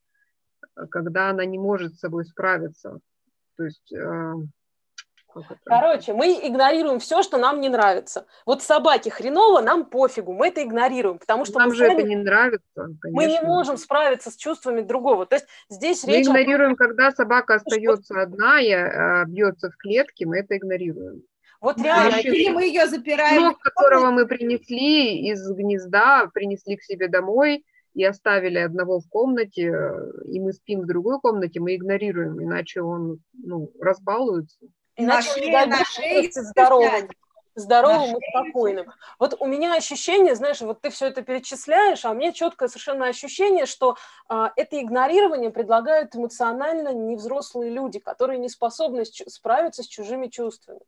когда 0.90 1.30
она 1.30 1.44
не 1.44 1.58
может 1.58 1.94
с 1.94 2.00
собой 2.00 2.24
справиться. 2.24 3.00
То 3.56 3.64
есть 3.64 3.92
а, 3.92 4.34
Короче, 5.64 6.12
мы 6.12 6.40
игнорируем 6.42 6.98
все, 6.98 7.22
что 7.22 7.38
нам 7.38 7.60
не 7.60 7.68
нравится. 7.68 8.26
Вот 8.46 8.62
собаке 8.62 9.10
хреново, 9.10 9.60
нам 9.60 9.84
пофигу, 9.84 10.32
мы 10.32 10.48
это 10.48 10.62
игнорируем, 10.62 11.18
потому 11.18 11.44
что 11.44 11.58
нам 11.58 11.72
же 11.72 11.86
сами... 11.86 12.00
это 12.00 12.08
не 12.08 12.16
нравится. 12.16 12.64
Конечно. 12.74 13.10
Мы 13.12 13.26
не 13.26 13.40
можем 13.40 13.76
справиться 13.76 14.30
с 14.30 14.36
чувствами 14.36 14.80
другого. 14.80 15.26
То 15.26 15.36
есть 15.36 15.46
здесь 15.68 16.04
мы 16.04 16.12
речь. 16.12 16.26
Мы 16.26 16.32
игнорируем, 16.32 16.72
о... 16.72 16.76
когда 16.76 17.10
собака 17.12 17.54
остается 17.54 18.14
что... 18.14 18.22
одна 18.22 18.60
и 18.60 18.72
а, 18.72 19.24
бьется 19.26 19.70
в 19.70 19.76
клетке, 19.76 20.26
мы 20.26 20.38
это 20.38 20.56
игнорируем. 20.56 21.22
Вот 21.60 21.78
реально. 21.78 22.16
Или 22.16 22.50
мы 22.50 22.64
ее 22.64 22.86
запираем. 22.86 23.40
Щенок, 23.40 23.58
которого 23.60 24.10
мы 24.10 24.26
принесли 24.26 25.28
из 25.30 25.46
гнезда, 25.50 26.30
принесли 26.32 26.76
к 26.76 26.82
себе 26.82 27.08
домой 27.08 27.64
и 27.94 28.04
оставили 28.04 28.58
одного 28.58 29.00
в 29.00 29.08
комнате, 29.08 29.72
и 30.26 30.40
мы 30.40 30.52
спим 30.52 30.82
в 30.82 30.86
другой 30.86 31.20
комнате, 31.20 31.60
мы 31.60 31.74
игнорируем, 31.74 32.42
иначе 32.42 32.82
он 32.82 33.18
ну, 33.32 33.70
разбалуется. 33.80 34.58
Иначе 34.96 35.66
на 35.66 35.84
шее, 35.84 36.30
здоровым, 36.30 37.08
здоровым 37.54 38.16
и 38.16 38.30
спокойным. 38.30 38.86
Вот 39.18 39.36
у 39.40 39.46
меня 39.46 39.74
ощущение, 39.74 40.34
знаешь, 40.34 40.60
вот 40.60 40.80
ты 40.80 40.90
все 40.90 41.06
это 41.06 41.22
перечисляешь, 41.22 42.04
а 42.04 42.12
у 42.12 42.14
меня 42.14 42.32
четкое 42.32 42.68
совершенно 42.68 43.06
ощущение, 43.06 43.66
что 43.66 43.96
а, 44.28 44.52
это 44.56 44.80
игнорирование 44.80 45.50
предлагают 45.50 46.14
эмоционально 46.14 46.92
невзрослые 46.92 47.70
люди, 47.70 47.98
которые 47.98 48.38
не 48.38 48.48
способны 48.48 49.04
справиться 49.04 49.82
с 49.82 49.86
чужими 49.86 50.28
чувствами. 50.28 50.80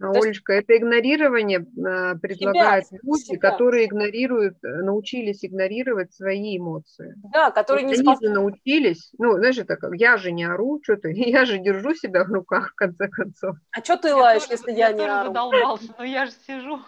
А, 0.00 0.10
Олечка, 0.10 0.52
есть... 0.52 0.64
это 0.64 0.76
игнорирование 0.76 1.58
э, 1.58 2.14
предлагают 2.18 2.86
себя, 2.86 2.98
люди, 3.02 3.22
себя. 3.22 3.50
которые 3.50 3.86
игнорируют, 3.86 4.56
э, 4.62 4.82
научились 4.82 5.44
игнорировать 5.44 6.14
свои 6.14 6.56
эмоции. 6.56 7.14
Да, 7.32 7.50
которые 7.50 7.84
не 7.84 7.96
способны. 7.96 8.26
Они 8.26 8.34
научились, 8.34 9.12
ну, 9.18 9.32
знаешь, 9.38 9.58
это 9.58 9.76
как, 9.76 9.94
я 9.94 10.16
же 10.16 10.30
не 10.30 10.44
ору, 10.44 10.80
что-то, 10.82 11.08
я 11.12 11.44
же 11.46 11.58
держу 11.58 11.94
себя 11.94 12.24
в 12.24 12.28
руках, 12.28 12.70
в 12.70 12.74
конце 12.76 13.08
концов. 13.08 13.56
А 13.72 13.82
что 13.82 13.96
ты 13.96 14.14
лаешь, 14.14 14.46
если 14.48 14.70
я, 14.70 14.88
я 14.88 14.92
не 14.92 15.04
ору? 15.04 15.28
задолбался, 15.28 15.92
но 15.98 16.04
я 16.04 16.26
же 16.26 16.32
сижу. 16.46 16.80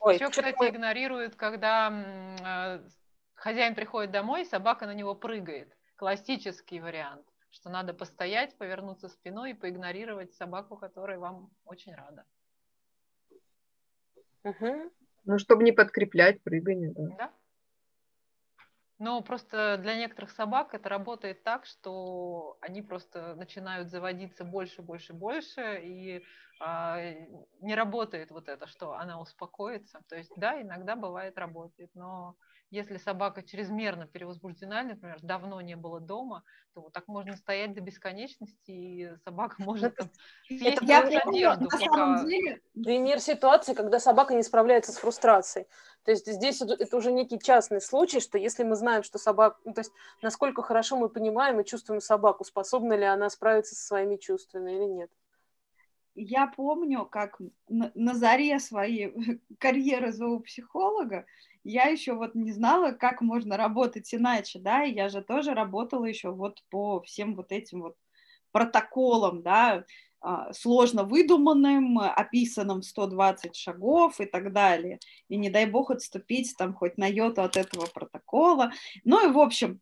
Ой, 0.00 0.14
Еще, 0.14 0.28
кстати, 0.28 0.68
игнорируют, 0.68 1.36
когда 1.36 1.92
э, 2.44 2.80
хозяин 3.34 3.74
приходит 3.76 4.10
домой, 4.10 4.44
собака 4.44 4.86
на 4.86 4.94
него 4.94 5.14
прыгает. 5.14 5.68
Классический 5.96 6.80
вариант 6.80 7.24
что 7.54 7.70
надо 7.70 7.94
постоять, 7.94 8.58
повернуться 8.58 9.08
спиной 9.08 9.52
и 9.52 9.54
поигнорировать 9.54 10.34
собаку, 10.34 10.76
которая 10.76 11.18
вам 11.18 11.50
очень 11.64 11.94
рада. 11.94 12.24
Угу. 14.42 14.92
Ну, 15.24 15.38
чтобы 15.38 15.62
не 15.62 15.72
подкреплять 15.72 16.42
прыгание. 16.42 16.92
Да. 16.96 17.16
да. 17.16 17.32
Но 18.98 19.22
просто 19.22 19.78
для 19.78 19.96
некоторых 19.96 20.32
собак 20.32 20.74
это 20.74 20.88
работает 20.88 21.44
так, 21.44 21.64
что 21.64 22.58
они 22.60 22.82
просто 22.82 23.34
начинают 23.36 23.88
заводиться 23.88 24.44
больше, 24.44 24.82
больше, 24.82 25.12
больше, 25.12 25.80
и 25.82 26.24
не 26.60 27.74
работает 27.74 28.30
вот 28.30 28.48
это, 28.48 28.66
что 28.66 28.94
она 28.94 29.20
успокоится. 29.20 30.00
То 30.08 30.16
есть, 30.16 30.32
да, 30.36 30.60
иногда 30.60 30.96
бывает 30.96 31.36
работает, 31.38 31.90
но 31.94 32.36
если 32.70 32.96
собака 32.96 33.42
чрезмерно 33.42 34.06
перевозбуждена, 34.06 34.82
например, 34.82 35.18
давно 35.22 35.60
не 35.60 35.76
было 35.76 36.00
дома, 36.00 36.42
то 36.74 36.80
вот 36.80 36.92
так 36.92 37.06
можно 37.06 37.36
стоять 37.36 37.72
до 37.72 37.80
бесконечности, 37.80 38.70
и 38.70 39.16
собака 39.24 39.56
может 39.62 39.94
там, 39.94 40.10
съесть 40.46 40.78
это 40.78 40.84
я 40.84 41.00
одежду. 41.00 41.68
На 41.70 41.78
самом 41.78 42.26
деле... 42.26 42.60
Пример 42.74 43.20
ситуации, 43.20 43.74
когда 43.74 44.00
собака 44.00 44.34
не 44.34 44.42
справляется 44.42 44.92
с 44.92 44.96
фрустрацией. 44.96 45.66
То 46.04 46.10
есть 46.10 46.26
здесь 46.26 46.60
это 46.60 46.96
уже 46.96 47.12
некий 47.12 47.38
частный 47.38 47.80
случай, 47.80 48.20
что 48.20 48.38
если 48.38 48.64
мы 48.64 48.74
знаем, 48.74 49.04
что 49.04 49.18
собака... 49.18 49.58
Ну, 49.64 49.72
то 49.72 49.80
есть 49.80 49.92
насколько 50.20 50.62
хорошо 50.62 50.96
мы 50.96 51.08
понимаем 51.08 51.60
и 51.60 51.64
чувствуем 51.64 52.00
собаку, 52.00 52.44
способна 52.44 52.94
ли 52.94 53.04
она 53.04 53.30
справиться 53.30 53.74
со 53.74 53.86
своими 53.86 54.16
чувствами 54.16 54.72
или 54.72 54.84
нет 54.84 55.10
я 56.14 56.46
помню, 56.46 57.06
как 57.06 57.40
на, 57.68 57.90
на 57.94 58.14
заре 58.14 58.58
своей 58.58 59.12
карьеры 59.58 60.12
зоопсихолога 60.12 61.26
я 61.64 61.84
еще 61.84 62.12
вот 62.12 62.34
не 62.34 62.52
знала, 62.52 62.92
как 62.92 63.22
можно 63.22 63.56
работать 63.56 64.14
иначе, 64.14 64.58
да, 64.58 64.84
и 64.84 64.94
я 64.94 65.08
же 65.08 65.22
тоже 65.22 65.54
работала 65.54 66.04
еще 66.04 66.30
вот 66.30 66.62
по 66.70 67.00
всем 67.02 67.34
вот 67.34 67.52
этим 67.52 67.80
вот 67.80 67.96
протоколам, 68.52 69.42
да, 69.42 69.84
а, 70.20 70.52
сложно 70.52 71.04
выдуманным, 71.04 71.98
описанным 71.98 72.82
120 72.82 73.56
шагов 73.56 74.20
и 74.20 74.26
так 74.26 74.52
далее. 74.52 74.98
И 75.28 75.36
не 75.36 75.50
дай 75.50 75.66
бог 75.66 75.90
отступить 75.90 76.54
там 76.56 76.74
хоть 76.74 76.98
на 76.98 77.06
йоту 77.06 77.42
от 77.42 77.56
этого 77.56 77.86
протокола. 77.86 78.72
Ну 79.04 79.26
и, 79.28 79.32
в 79.32 79.38
общем, 79.38 79.80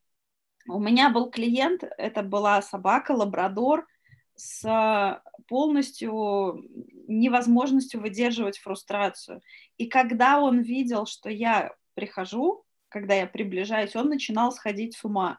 у 0.68 0.80
меня 0.80 1.10
был 1.10 1.30
клиент, 1.30 1.84
это 1.98 2.22
была 2.22 2.62
собака, 2.62 3.12
лабрадор, 3.12 3.86
с 4.34 5.22
полностью 5.48 6.64
невозможностью 7.06 8.00
выдерживать 8.00 8.58
фрустрацию. 8.58 9.42
И 9.76 9.86
когда 9.86 10.40
он 10.40 10.60
видел, 10.60 11.06
что 11.06 11.30
я 11.30 11.74
прихожу, 11.94 12.64
когда 12.88 13.14
я 13.14 13.26
приближаюсь, 13.26 13.96
он 13.96 14.08
начинал 14.08 14.52
сходить 14.52 14.96
с 14.96 15.04
ума. 15.04 15.38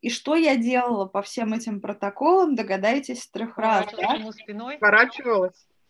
И 0.00 0.10
что 0.10 0.36
я 0.36 0.56
делала 0.56 1.06
по 1.06 1.22
всем 1.22 1.52
этим 1.52 1.80
протоколам, 1.80 2.54
догадайтесь, 2.54 3.26
трех 3.28 3.58
раз. 3.58 3.86
Да? 3.96 4.32
Спиной. 4.32 4.78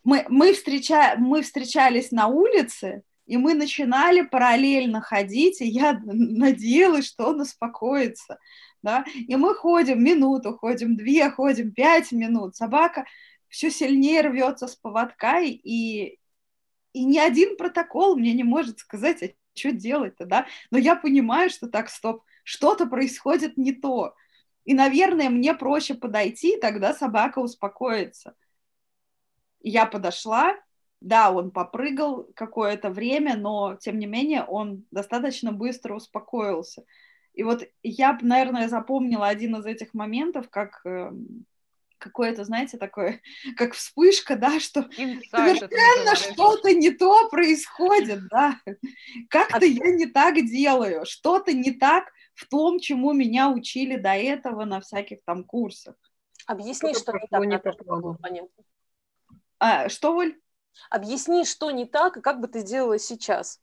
Мы, 0.03 0.25
мы, 0.29 0.55
встреча, 0.55 1.15
мы 1.19 1.43
встречались 1.43 2.11
на 2.11 2.29
улице, 2.29 3.03
и 3.27 3.37
мы 3.37 3.53
начинали 3.53 4.23
параллельно 4.23 5.03
ходить, 5.03 5.61
и 5.61 5.67
я 5.67 6.01
надеялась, 6.03 7.07
что 7.07 7.27
он 7.27 7.43
успокоится. 7.43 8.39
Да? 8.83 9.05
И 9.15 9.35
мы 9.37 9.55
ходим 9.55 10.03
минуту, 10.03 10.57
ходим 10.57 10.97
две, 10.97 11.31
ходим 11.31 11.73
пять 11.73 12.13
минут. 12.13 12.57
Собака 12.57 13.05
все 13.49 13.71
сильнее 13.71 14.21
рвется 14.23 14.67
с 14.69 14.77
поводка, 14.77 15.41
и, 15.41 16.19
и 16.93 17.05
ни 17.05 17.19
один 17.19 17.57
протокол 17.57 18.17
мне 18.17 18.33
не 18.33 18.45
может 18.45 18.79
сказать, 18.79 19.23
а 19.23 19.29
что 19.55 19.73
делать-то, 19.73 20.27
да? 20.27 20.47
Но 20.71 20.79
я 20.79 20.95
понимаю, 20.95 21.51
что 21.51 21.69
так, 21.69 21.89
стоп, 21.89 22.23
что-то 22.45 22.87
происходит 22.87 23.57
не 23.57 23.73
то. 23.73 24.15
И, 24.65 24.75
наверное, 24.75 25.31
мне 25.31 25.55
проще 25.55 25.95
подойти, 25.95 26.59
тогда 26.61 26.95
собака 26.95 27.39
успокоится. 27.39 28.35
Я 29.61 29.87
подошла, 29.87 30.55
да, 31.01 31.31
он 31.31 31.51
попрыгал 31.51 32.29
какое-то 32.35 32.91
время, 32.91 33.37
но, 33.37 33.77
тем 33.77 33.99
не 33.99 34.07
менее, 34.07 34.45
он 34.45 34.85
достаточно 34.91 35.53
быстро 35.53 35.95
успокоился. 35.95 36.85
И 37.35 37.43
вот 37.43 37.63
я, 37.83 38.19
наверное, 38.21 38.69
запомнила 38.69 39.27
один 39.27 39.57
из 39.57 39.67
этих 39.67 39.95
моментов, 39.95 40.51
как 40.51 40.81
эм, 40.85 41.47
какое-то, 41.99 42.45
знаете, 42.45 42.79
такое, 42.79 43.21
как 43.57 43.75
вспышка, 43.75 44.37
да, 44.37 44.61
что 44.61 44.89
совершенно 45.31 46.17
что-то 46.17 46.75
не 46.75 46.91
то 46.91 47.29
происходит, 47.29 48.27
да, 48.29 48.61
как-то 49.29 49.65
я 49.65 49.91
не 49.93 50.07
так 50.07 50.35
делаю, 50.35 51.05
что-то 51.05 51.53
не 51.53 51.73
так 51.73 52.13
в 52.35 52.47
том, 52.49 52.79
чему 52.79 53.13
меня 53.13 53.51
учили 53.51 53.97
до 53.97 54.11
этого 54.11 54.65
на 54.65 54.81
всяких 54.81 55.19
там 55.25 55.45
курсах. 55.45 55.97
Объясни, 56.47 56.95
что, 56.95 57.19
что 57.27 57.45
не 57.45 57.59
так, 57.59 58.31
не. 58.31 58.43
А, 59.59 59.89
что, 59.89 60.17
Оль? 60.17 60.39
Объясни, 60.89 61.45
что 61.45 61.71
не 61.73 61.85
так, 61.85 62.17
и 62.17 62.21
как 62.21 62.41
бы 62.41 62.47
ты 62.47 62.61
сделала 62.61 62.99
сейчас. 62.99 63.61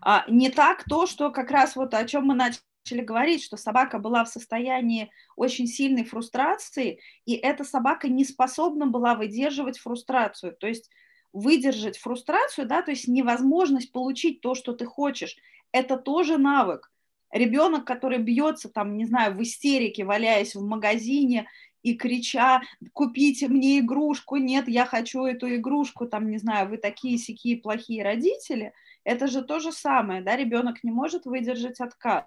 А, 0.00 0.24
не 0.28 0.50
так 0.50 0.84
то, 0.84 1.06
что 1.06 1.30
как 1.30 1.50
раз 1.50 1.76
вот 1.76 1.94
о 1.94 2.04
чем 2.04 2.24
мы 2.24 2.34
начали 2.34 2.62
говорить, 2.88 3.42
что 3.42 3.56
собака 3.56 3.98
была 3.98 4.24
в 4.24 4.28
состоянии 4.28 5.10
очень 5.36 5.66
сильной 5.66 6.04
фрустрации, 6.04 7.00
и 7.24 7.34
эта 7.34 7.64
собака 7.64 8.08
не 8.08 8.24
способна 8.24 8.86
была 8.86 9.14
выдерживать 9.14 9.78
фрустрацию. 9.78 10.56
То 10.56 10.66
есть 10.66 10.90
выдержать 11.32 11.98
фрустрацию, 11.98 12.66
да, 12.66 12.82
то 12.82 12.90
есть 12.90 13.06
невозможность 13.06 13.92
получить 13.92 14.40
то, 14.40 14.54
что 14.54 14.72
ты 14.72 14.84
хочешь, 14.84 15.36
это 15.72 15.96
тоже 15.96 16.38
навык. 16.38 16.90
Ребенок, 17.30 17.84
который 17.84 18.18
бьется 18.18 18.68
там, 18.68 18.96
не 18.96 19.06
знаю, 19.06 19.36
в 19.36 19.42
истерике, 19.42 20.04
валяясь 20.04 20.56
в 20.56 20.66
магазине 20.66 21.48
и 21.82 21.94
крича, 21.94 22.62
купите 22.92 23.46
мне 23.46 23.78
игрушку, 23.78 24.36
нет, 24.36 24.68
я 24.68 24.84
хочу 24.84 25.24
эту 25.24 25.54
игрушку, 25.54 26.06
там, 26.06 26.28
не 26.28 26.38
знаю, 26.38 26.68
вы 26.68 26.76
такие 26.76 27.18
сякие 27.18 27.58
плохие 27.58 28.02
родители, 28.02 28.72
это 29.04 29.28
же 29.28 29.42
то 29.42 29.60
же 29.60 29.70
самое, 29.70 30.22
да, 30.22 30.36
ребенок 30.36 30.82
не 30.82 30.90
может 30.90 31.24
выдержать 31.24 31.80
отказ. 31.80 32.24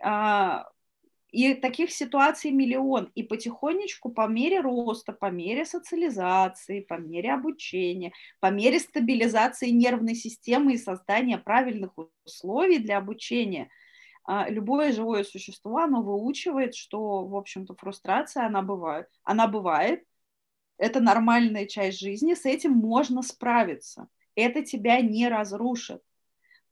А, 0.00 0.66
и 1.30 1.54
таких 1.54 1.90
ситуаций 1.90 2.50
миллион. 2.50 3.10
И 3.14 3.22
потихонечку, 3.22 4.10
по 4.10 4.26
мере 4.28 4.60
роста, 4.60 5.12
по 5.12 5.30
мере 5.30 5.64
социализации, 5.64 6.80
по 6.80 6.94
мере 6.94 7.32
обучения, 7.32 8.12
по 8.40 8.50
мере 8.50 8.78
стабилизации 8.78 9.70
нервной 9.70 10.14
системы 10.14 10.74
и 10.74 10.78
создания 10.78 11.38
правильных 11.38 11.92
условий 12.24 12.78
для 12.78 12.98
обучения, 12.98 13.70
а, 14.24 14.48
любое 14.48 14.92
живое 14.92 15.24
существо, 15.24 15.78
оно 15.78 16.02
выучивает, 16.02 16.74
что, 16.74 17.24
в 17.26 17.34
общем-то, 17.34 17.74
фрустрация, 17.74 18.46
она 18.46 18.62
бывает. 18.62 19.08
Она 19.24 19.48
бывает, 19.48 20.04
это 20.78 21.00
нормальная 21.00 21.66
часть 21.66 21.98
жизни, 21.98 22.34
с 22.34 22.44
этим 22.44 22.72
можно 22.72 23.22
справиться. 23.22 24.08
Это 24.34 24.62
тебя 24.62 25.00
не 25.00 25.28
разрушит. 25.28 26.02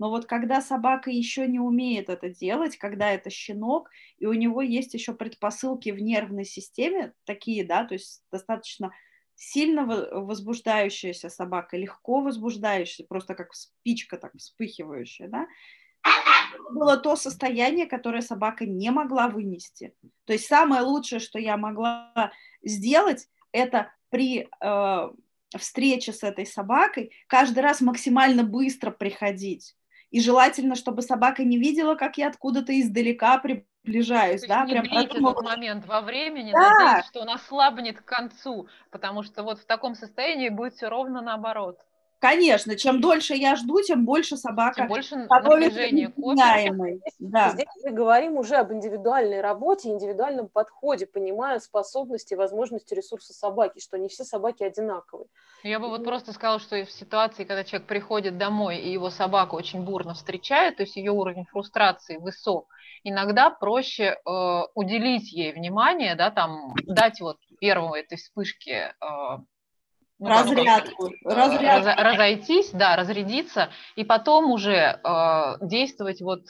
Но 0.00 0.08
вот 0.08 0.24
когда 0.24 0.62
собака 0.62 1.10
еще 1.10 1.46
не 1.46 1.60
умеет 1.60 2.08
это 2.08 2.30
делать, 2.30 2.78
когда 2.78 3.10
это 3.10 3.28
щенок, 3.28 3.90
и 4.18 4.24
у 4.24 4.32
него 4.32 4.62
есть 4.62 4.94
еще 4.94 5.12
предпосылки 5.12 5.90
в 5.90 6.00
нервной 6.00 6.46
системе, 6.46 7.12
такие, 7.24 7.66
да, 7.66 7.84
то 7.84 7.92
есть 7.92 8.22
достаточно 8.32 8.92
сильно 9.34 9.84
возбуждающаяся 9.84 11.28
собака, 11.28 11.76
легко 11.76 12.22
возбуждающаяся, 12.22 13.04
просто 13.06 13.34
как 13.34 13.52
спичка 13.52 14.16
так 14.16 14.32
вспыхивающая, 14.38 15.28
да, 15.28 15.46
было 16.70 16.96
то 16.96 17.14
состояние, 17.14 17.84
которое 17.84 18.22
собака 18.22 18.64
не 18.64 18.90
могла 18.90 19.28
вынести. 19.28 19.94
То 20.24 20.32
есть 20.32 20.46
самое 20.46 20.80
лучшее, 20.80 21.20
что 21.20 21.38
я 21.38 21.58
могла 21.58 22.32
сделать, 22.62 23.28
это 23.52 23.92
при 24.08 24.48
э, 24.64 25.08
встрече 25.58 26.14
с 26.14 26.22
этой 26.22 26.46
собакой 26.46 27.12
каждый 27.26 27.60
раз 27.60 27.82
максимально 27.82 28.44
быстро 28.44 28.90
приходить. 28.90 29.76
И 30.10 30.20
желательно, 30.20 30.74
чтобы 30.74 31.02
собака 31.02 31.44
не 31.44 31.58
видела, 31.58 31.94
как 31.94 32.18
я 32.18 32.28
откуда-то 32.28 32.78
издалека 32.80 33.38
приближаюсь. 33.38 34.42
да, 34.46 34.64
прям 34.64 34.84
этот 34.84 35.20
момент 35.20 35.86
во 35.86 36.00
времени, 36.00 36.52
да. 36.52 36.70
надеясь, 36.70 37.06
что 37.06 37.20
он 37.20 37.30
ослабнет 37.30 38.00
к 38.00 38.04
концу, 38.04 38.68
потому 38.90 39.22
что 39.22 39.42
вот 39.42 39.60
в 39.60 39.66
таком 39.66 39.94
состоянии 39.94 40.48
будет 40.48 40.74
все 40.74 40.88
ровно 40.88 41.22
наоборот. 41.22 41.78
Конечно, 42.20 42.76
чем 42.76 43.00
дольше 43.00 43.34
я 43.34 43.56
жду, 43.56 43.80
тем 43.80 44.04
больше 44.04 44.36
собака 44.36 44.82
тем 44.82 44.88
больше 44.88 45.16
напряжения 45.16 46.12
Да. 47.18 47.50
Здесь 47.50 47.66
мы 47.82 47.92
говорим 47.92 48.36
уже 48.36 48.56
об 48.56 48.72
индивидуальной 48.72 49.40
работе, 49.40 49.88
индивидуальном 49.88 50.48
подходе, 50.48 51.06
понимая 51.06 51.60
способности 51.60 52.34
и 52.34 52.36
возможности 52.36 52.92
ресурса 52.92 53.32
собаки, 53.32 53.80
что 53.80 53.96
не 53.96 54.08
все 54.08 54.24
собаки 54.24 54.62
одинаковые. 54.62 55.28
Я 55.62 55.80
бы 55.80 55.88
вот 55.88 56.04
просто 56.04 56.34
сказала, 56.34 56.60
что 56.60 56.84
в 56.84 56.90
ситуации, 56.90 57.44
когда 57.44 57.64
человек 57.64 57.88
приходит 57.88 58.36
домой, 58.36 58.76
и 58.76 58.92
его 58.92 59.08
собака 59.08 59.54
очень 59.54 59.82
бурно 59.82 60.12
встречает, 60.12 60.76
то 60.76 60.82
есть 60.82 60.96
ее 60.96 61.12
уровень 61.12 61.46
фрустрации 61.46 62.18
высок, 62.18 62.68
иногда 63.02 63.48
проще 63.48 64.18
э, 64.26 64.60
уделить 64.74 65.32
ей 65.32 65.52
внимание, 65.52 66.16
да, 66.16 66.30
там, 66.30 66.74
дать 66.86 67.22
вот 67.22 67.38
первому 67.60 67.94
этой 67.94 68.18
вспышке 68.18 68.94
э, 69.00 69.06
разрядку, 70.20 71.10
разрядку. 71.24 71.86
Раз, 71.86 71.96
разойтись, 71.98 72.70
да, 72.70 72.96
разрядиться, 72.96 73.70
и 73.96 74.04
потом 74.04 74.50
уже 74.50 75.00
э, 75.02 75.56
действовать 75.60 76.20
вот 76.20 76.42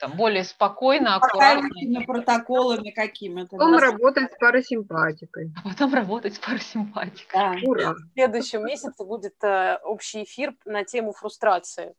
там, 0.00 0.12
более 0.16 0.44
спокойно, 0.44 1.16
аккуратно. 1.16 1.68
протоколами 2.06 2.90
какими-то. 2.90 3.56
Потом 3.56 3.72
да. 3.72 3.80
работать 3.80 4.32
с 4.32 4.38
парасимпатикой. 4.38 5.52
А 5.62 5.68
потом 5.68 5.94
работать 5.94 6.34
с 6.34 6.38
парасимпатикой. 6.38 7.40
Да. 7.40 7.54
Ура. 7.62 7.92
В 7.92 8.12
следующем 8.14 8.64
месяце 8.64 9.04
будет 9.04 9.34
э, 9.44 9.78
общий 9.84 10.24
эфир 10.24 10.54
на 10.64 10.84
тему 10.84 11.12
фрустрации 11.12 11.94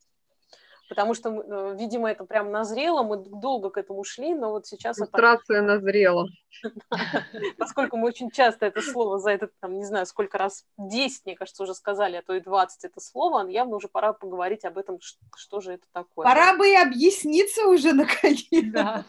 потому 0.91 1.13
что, 1.13 1.29
э, 1.29 1.75
видимо, 1.79 2.11
это 2.11 2.25
прям 2.25 2.51
назрело, 2.51 3.01
мы 3.01 3.15
долго 3.15 3.69
к 3.69 3.77
этому 3.77 4.03
шли, 4.03 4.33
но 4.33 4.51
вот 4.51 4.67
сейчас... 4.67 4.97
Фрустрация 4.97 5.59
это... 5.59 5.67
назрела. 5.67 6.27
Поскольку 7.57 7.95
мы 7.95 8.09
очень 8.09 8.29
часто 8.29 8.65
это 8.65 8.81
слово 8.81 9.17
за 9.17 9.31
этот, 9.31 9.53
там, 9.61 9.77
не 9.77 9.85
знаю, 9.85 10.05
сколько 10.05 10.37
раз, 10.37 10.65
10, 10.77 11.25
мне 11.25 11.37
кажется, 11.37 11.63
уже 11.63 11.75
сказали, 11.75 12.17
а 12.17 12.21
то 12.21 12.33
и 12.33 12.41
20 12.41 12.83
это 12.83 12.99
слово, 12.99 13.47
явно 13.47 13.77
уже 13.77 13.87
пора 13.87 14.11
поговорить 14.11 14.65
об 14.65 14.77
этом, 14.77 14.99
что 15.37 15.61
же 15.61 15.75
это 15.75 15.85
такое. 15.93 16.25
Пора 16.25 16.57
бы 16.57 16.67
и 16.67 16.75
объясниться 16.75 17.67
уже 17.67 17.93
наконец. 17.93 18.43
Да. 18.73 19.05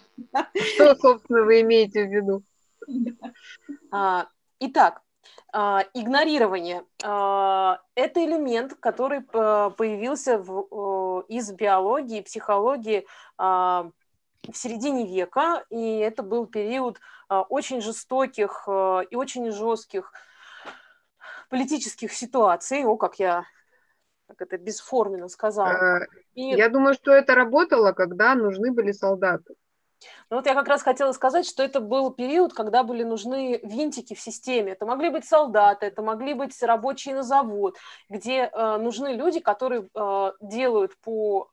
Что, 0.74 0.94
собственно, 0.94 1.42
вы 1.42 1.62
имеете 1.62 2.04
в 2.04 2.12
виду? 2.12 2.44
А, 3.90 4.28
итак, 4.60 5.01
игнорирование 5.52 6.84
а,– 7.04 7.80
это 7.94 8.24
элемент, 8.24 8.74
который 8.80 9.20
появился 9.22 10.38
в, 10.38 11.24
из 11.28 11.52
биологии 11.52 12.18
и 12.18 12.22
психологии 12.22 13.06
а, 13.38 13.90
в 14.42 14.56
середине 14.56 15.06
века, 15.06 15.64
и 15.70 15.98
это 15.98 16.22
был 16.22 16.46
период 16.46 17.00
очень 17.28 17.80
жестоких 17.80 18.66
и 18.66 19.16
очень 19.16 19.50
жестких 19.52 20.12
политических 21.48 22.12
ситуаций, 22.12 22.84
о, 22.84 22.96
как 22.96 23.18
я 23.18 23.44
как 24.26 24.42
это 24.42 24.56
бесформенно 24.56 25.28
сказала. 25.28 26.06
И... 26.34 26.42
Я 26.42 26.68
думаю, 26.70 26.94
что 26.94 27.12
это 27.12 27.34
работало, 27.34 27.92
когда 27.92 28.34
нужны 28.34 28.72
были 28.72 28.92
солдаты. 28.92 29.54
Ну 30.30 30.36
вот 30.36 30.46
я 30.46 30.54
как 30.54 30.68
раз 30.68 30.82
хотела 30.82 31.12
сказать, 31.12 31.46
что 31.46 31.62
это 31.62 31.80
был 31.80 32.12
период, 32.12 32.52
когда 32.52 32.82
были 32.82 33.02
нужны 33.02 33.60
винтики 33.62 34.14
в 34.14 34.20
системе. 34.20 34.72
Это 34.72 34.86
могли 34.86 35.10
быть 35.10 35.24
солдаты, 35.24 35.86
это 35.86 36.02
могли 36.02 36.34
быть 36.34 36.60
рабочие 36.62 37.14
на 37.14 37.22
завод, 37.22 37.76
где 38.08 38.50
э, 38.52 38.76
нужны 38.78 39.14
люди, 39.14 39.40
которые 39.40 39.88
э, 39.94 40.32
делают 40.40 40.96
по 41.00 41.50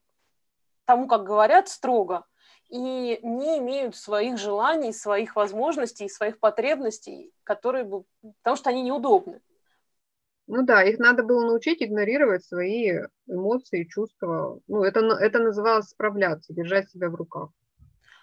тому, 0.84 1.06
как 1.06 1.24
говорят, 1.24 1.68
строго, 1.68 2.24
и 2.68 3.20
не 3.22 3.58
имеют 3.58 3.96
своих 3.96 4.38
желаний, 4.38 4.92
своих 4.92 5.36
возможностей, 5.36 6.08
своих 6.08 6.38
потребностей, 6.38 7.32
которые 7.44 7.84
бы... 7.84 8.04
потому 8.42 8.56
что 8.56 8.70
они 8.70 8.82
неудобны. 8.82 9.40
Ну 10.52 10.64
да, 10.64 10.82
их 10.82 10.98
надо 10.98 11.22
было 11.22 11.46
научить 11.46 11.80
игнорировать 11.80 12.44
свои 12.44 13.02
эмоции, 13.28 13.84
чувства. 13.84 14.58
Ну, 14.66 14.82
это, 14.82 15.00
это 15.00 15.38
называлось 15.38 15.90
справляться, 15.90 16.52
держать 16.52 16.90
себя 16.90 17.08
в 17.08 17.14
руках. 17.14 17.50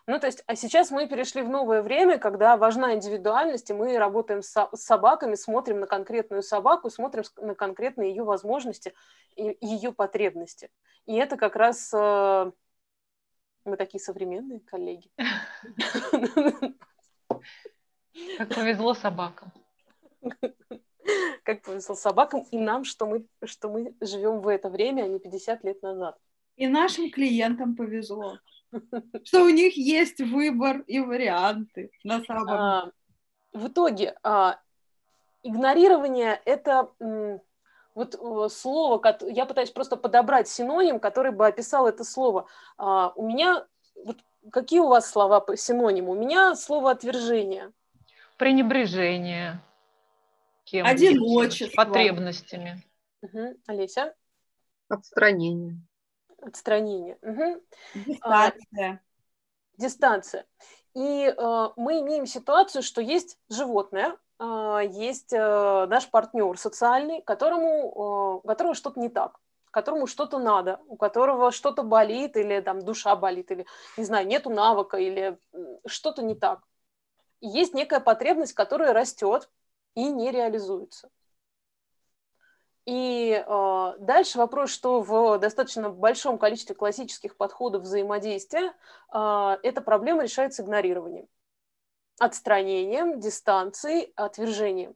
Ну, 0.10 0.20
то 0.22 0.28
есть, 0.28 0.42
а 0.48 0.56
сейчас 0.56 0.90
мы 0.90 1.06
перешли 1.06 1.42
в 1.42 1.50
новое 1.50 1.82
время, 1.82 2.18
когда 2.18 2.56
важна 2.56 2.96
индивидуальность, 2.96 3.70
и 3.70 3.74
мы 3.74 3.98
работаем 3.98 4.42
с 4.42 4.70
собаками, 4.74 5.36
смотрим 5.36 5.82
на 5.82 5.86
конкретную 5.86 6.44
собаку, 6.44 6.90
смотрим 6.90 7.24
на 7.36 7.56
конкретные 7.56 8.12
ее 8.12 8.24
возможности 8.24 8.94
и 9.36 9.58
ее 9.60 9.92
потребности. 9.92 10.72
И 11.08 11.16
это 11.16 11.36
как 11.36 11.58
раз 11.58 11.94
э, 11.94 12.52
мы 13.66 13.76
такие 13.76 14.00
современные 14.00 14.62
коллеги. 14.62 15.12
Как 18.38 18.56
повезло 18.56 18.94
собакам. 18.94 19.52
Как 21.44 21.62
повезло 21.64 21.96
собакам 21.96 22.46
и 22.52 22.58
нам, 22.58 22.86
что 22.86 23.06
мы, 23.06 23.28
что 23.44 23.70
мы 23.70 23.94
живем 24.00 24.40
в 24.40 24.48
это 24.48 24.70
время, 24.70 25.04
а 25.04 25.08
не 25.08 25.20
50 25.20 25.66
лет 25.66 25.82
назад. 25.82 26.18
И 26.56 26.66
нашим 26.68 27.12
клиентам 27.12 27.76
повезло 27.76 28.40
что 29.24 29.44
у 29.44 29.50
них 29.50 29.78
есть 29.78 30.20
выбор 30.20 30.82
и 30.88 31.00
варианты 31.00 31.92
на 32.04 32.24
самом 32.24 32.50
а, 32.50 32.92
В 33.54 33.68
итоге 33.68 34.18
а, 34.24 34.60
игнорирование– 35.44 36.42
это 36.46 36.90
вот 37.98 38.14
э, 38.14 38.50
слово, 38.54 39.02
я 39.32 39.48
пытаюсь 39.48 39.72
просто 39.72 39.98
подобрать 39.98 40.48
синоним, 40.48 41.00
который 41.00 41.32
бы 41.32 41.48
описал 41.48 41.88
это 41.88 42.04
слово. 42.04 42.46
А, 42.78 43.12
у 43.16 43.28
меня, 43.28 43.66
вот 43.96 44.18
какие 44.52 44.80
у 44.80 44.88
вас 44.88 45.10
слова 45.10 45.40
по 45.40 45.58
синониму? 45.58 46.12
У 46.12 46.16
меня 46.16 46.56
слово 46.56 46.92
отвержение. 46.92 47.72
Пренебрежение. 48.38 49.60
Кем 50.66 50.86
Одиночество. 50.86 51.86
Потребностями. 51.86 52.84
Угу. 53.24 53.56
Олеся? 53.66 54.14
Отстранение. 54.90 55.82
Отстранение. 56.48 57.18
Угу. 57.22 57.62
Дистанция. 58.06 58.62
А, 58.94 59.00
дистанция. 59.78 60.46
И 60.96 61.26
э, 61.28 61.70
мы 61.76 62.00
имеем 62.00 62.26
ситуацию, 62.26 62.82
что 62.82 63.02
есть 63.02 63.38
животное, 63.50 64.18
э, 64.40 64.80
есть 64.90 65.34
э, 65.34 65.86
наш 65.88 66.10
партнер 66.10 66.58
социальный, 66.58 67.22
которому, 67.22 68.42
э, 68.44 68.48
которого 68.48 68.74
что-то 68.74 69.00
не 69.00 69.10
так, 69.10 69.40
которому 69.72 70.08
что-то 70.08 70.40
надо, 70.40 70.80
у 70.88 70.96
которого 70.96 71.52
что-то 71.52 71.84
болит, 71.84 72.38
или 72.38 72.62
там 72.62 72.82
душа 72.82 73.16
болит, 73.16 73.52
или, 73.52 73.66
не 73.98 74.06
знаю, 74.06 74.26
нету 74.26 74.50
навыка, 74.50 74.98
или 74.98 75.38
что-то 75.86 76.24
не 76.24 76.34
так. 76.34 76.62
И 77.42 77.48
есть 77.48 77.74
некая 77.74 78.00
потребность, 78.00 78.54
которая 78.54 78.94
растет 78.94 79.50
и 79.96 80.10
не 80.10 80.32
реализуется. 80.32 81.10
И 82.88 83.44
э, 83.46 83.94
дальше 84.00 84.38
вопрос, 84.38 84.70
что 84.70 85.02
в 85.02 85.38
достаточно 85.40 85.90
большом 85.90 86.38
количестве 86.38 86.74
классических 86.74 87.36
подходов 87.36 87.82
взаимодействия 87.84 88.74
э, 89.14 89.58
эта 89.62 89.82
проблема 89.82 90.24
решается 90.24 90.64
игнорированием, 90.64 91.28
отстранением, 92.18 93.20
дистанцией, 93.20 94.14
отвержением. 94.16 94.96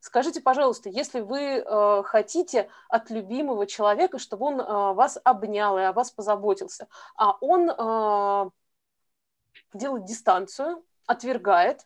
Скажите, 0.00 0.40
пожалуйста, 0.42 0.90
если 0.90 1.22
вы 1.22 1.40
э, 1.40 2.02
хотите 2.04 2.70
от 2.88 3.10
любимого 3.10 3.66
человека, 3.66 4.20
чтобы 4.20 4.46
он 4.46 4.60
э, 4.60 4.92
вас 4.92 5.18
обнял 5.24 5.76
и 5.76 5.82
о 5.82 5.92
вас 5.92 6.12
позаботился, 6.12 6.86
а 7.16 7.36
он 7.40 7.68
э, 7.68 8.50
делает 9.72 10.04
дистанцию, 10.04 10.84
отвергает, 11.06 11.80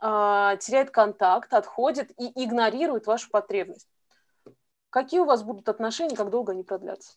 теряет 0.00 0.90
контакт, 0.90 1.54
отходит 1.54 2.10
и 2.20 2.44
игнорирует 2.44 3.06
вашу 3.06 3.30
потребность, 3.30 3.88
Какие 4.94 5.18
у 5.18 5.24
вас 5.24 5.42
будут 5.42 5.68
отношения, 5.68 6.14
как 6.14 6.30
долго 6.30 6.52
они 6.52 6.62
продлятся? 6.62 7.14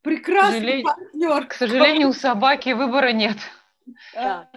Прекрасный 0.00 0.82
партнер. 0.82 1.46
К 1.46 1.52
сожалению, 1.52 2.08
у 2.08 2.12
собаки 2.14 2.72
выбора 2.72 3.12
нет. 3.12 3.36
Да. 4.14 4.50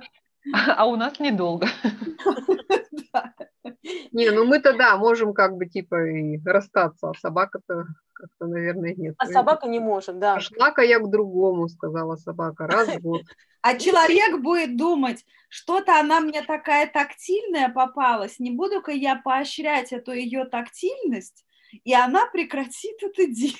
А 0.77 0.87
у 0.87 0.97
нас 0.97 1.21
недолго. 1.21 1.67
Не, 4.11 4.29
ну 4.31 4.45
мы-то 4.45 4.77
да, 4.77 4.97
можем 4.97 5.33
как 5.33 5.55
бы 5.55 5.67
типа 5.67 6.05
и 6.05 6.37
расстаться, 6.43 7.09
а 7.09 7.13
собака-то 7.13 7.85
как-то, 8.11 8.47
наверное, 8.47 8.93
нет. 8.93 9.15
А 9.17 9.27
собака 9.27 9.67
не 9.67 9.79
может, 9.79 10.19
да. 10.19 10.35
Пошла-ка 10.35 10.81
я 10.81 10.99
к 10.99 11.09
другому, 11.09 11.69
сказала 11.69 12.17
собака, 12.17 12.67
раз 12.67 12.89
в 12.89 12.99
год. 12.99 13.21
А 13.61 13.77
человек 13.77 14.41
будет 14.41 14.75
думать, 14.75 15.25
что-то 15.47 15.97
она 15.97 16.19
мне 16.19 16.41
такая 16.41 16.87
тактильная 16.87 17.69
попалась, 17.69 18.39
не 18.39 18.51
буду-ка 18.51 18.91
я 18.91 19.15
поощрять 19.15 19.93
эту 19.93 20.11
ее 20.11 20.43
тактильность, 20.43 21.45
и 21.83 21.93
она 21.93 22.25
прекратит 22.27 23.01
это 23.01 23.27
делать. 23.27 23.59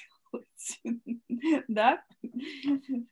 да? 1.68 2.02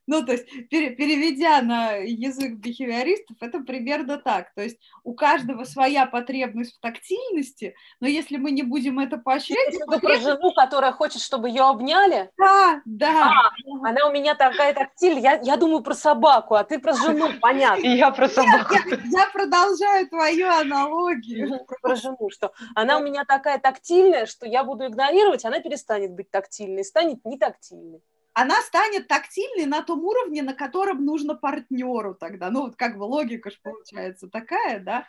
Ну, 0.08 0.26
то 0.26 0.32
есть, 0.32 0.48
переведя 0.70 1.62
на 1.62 1.94
язык 1.96 2.54
бихевиористов, 2.54 3.38
это 3.42 3.60
примерно 3.60 4.18
так. 4.18 4.54
То 4.54 4.62
есть, 4.62 4.78
у 5.04 5.14
каждого 5.14 5.64
своя 5.66 6.06
потребность 6.06 6.78
в 6.78 6.80
тактильности, 6.80 7.76
но 8.00 8.08
если 8.08 8.38
мы 8.38 8.52
не 8.52 8.64
будем 8.64 9.00
это 9.00 9.18
поощрять... 9.18 9.76
Это 9.76 10.00
про 10.00 10.16
жену, 10.18 10.54
которая 10.54 10.92
хочет, 10.92 11.22
чтобы 11.22 11.50
ее 11.50 11.64
обняли? 11.64 12.30
Да, 12.38 12.82
да. 12.86 13.32
А, 13.32 13.88
она 13.88 14.08
у 14.08 14.14
меня 14.14 14.36
такая 14.36 14.74
тактиль, 14.74 15.20
я, 15.20 15.40
я 15.42 15.58
думаю 15.58 15.82
про 15.82 15.94
собаку, 15.94 16.56
а 16.56 16.64
ты 16.64 16.80
про 16.80 16.94
жену, 16.94 17.28
понятно. 17.42 17.86
Я 17.86 18.12
про 18.12 18.30
собаку. 18.30 18.74
Я, 18.74 18.98
я 19.22 19.28
продолжаю 19.32 20.08
твою 20.08 20.48
аналогию. 20.48 21.66
Про 21.82 21.96
жену, 21.96 22.30
что 22.30 22.54
она 22.76 22.98
у 22.98 23.04
меня 23.04 23.26
такая 23.26 23.60
тактильная, 23.60 24.26
что 24.26 24.46
я 24.46 24.64
буду 24.64 24.88
игнорировать, 24.88 25.46
она 25.46 25.60
перестанет 25.60 26.12
быть 26.12 26.32
тактильной, 26.32 26.86
станет 26.86 27.24
не 27.26 27.38
тактильной 27.41 28.01
она 28.34 28.62
станет 28.62 29.08
тактильной 29.08 29.65
на 29.65 29.82
том 29.82 30.04
уровне, 30.06 30.41
на 30.41 30.54
котором 30.54 31.06
нужно 31.06 31.36
партнеру 31.36 32.15
тогда. 32.15 32.49
Ну, 32.49 32.63
вот 32.63 32.75
как 32.75 32.97
бы 32.97 33.04
логика 33.04 33.51
же 33.51 33.58
получается 33.62 34.30
такая, 34.30 34.80
да? 34.80 35.06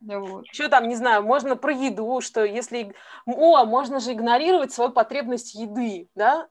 Вот. 0.00 0.46
Что 0.52 0.68
там, 0.68 0.88
не 0.88 0.94
знаю, 0.94 1.22
можно 1.22 1.56
про 1.56 1.72
еду, 1.72 2.20
что 2.20 2.44
если... 2.44 2.94
О, 3.26 3.64
можно 3.64 4.00
же 4.00 4.12
игнорировать 4.12 4.72
свою 4.72 4.90
потребность 4.90 5.54
еды, 5.54 6.08
да? 6.14 6.48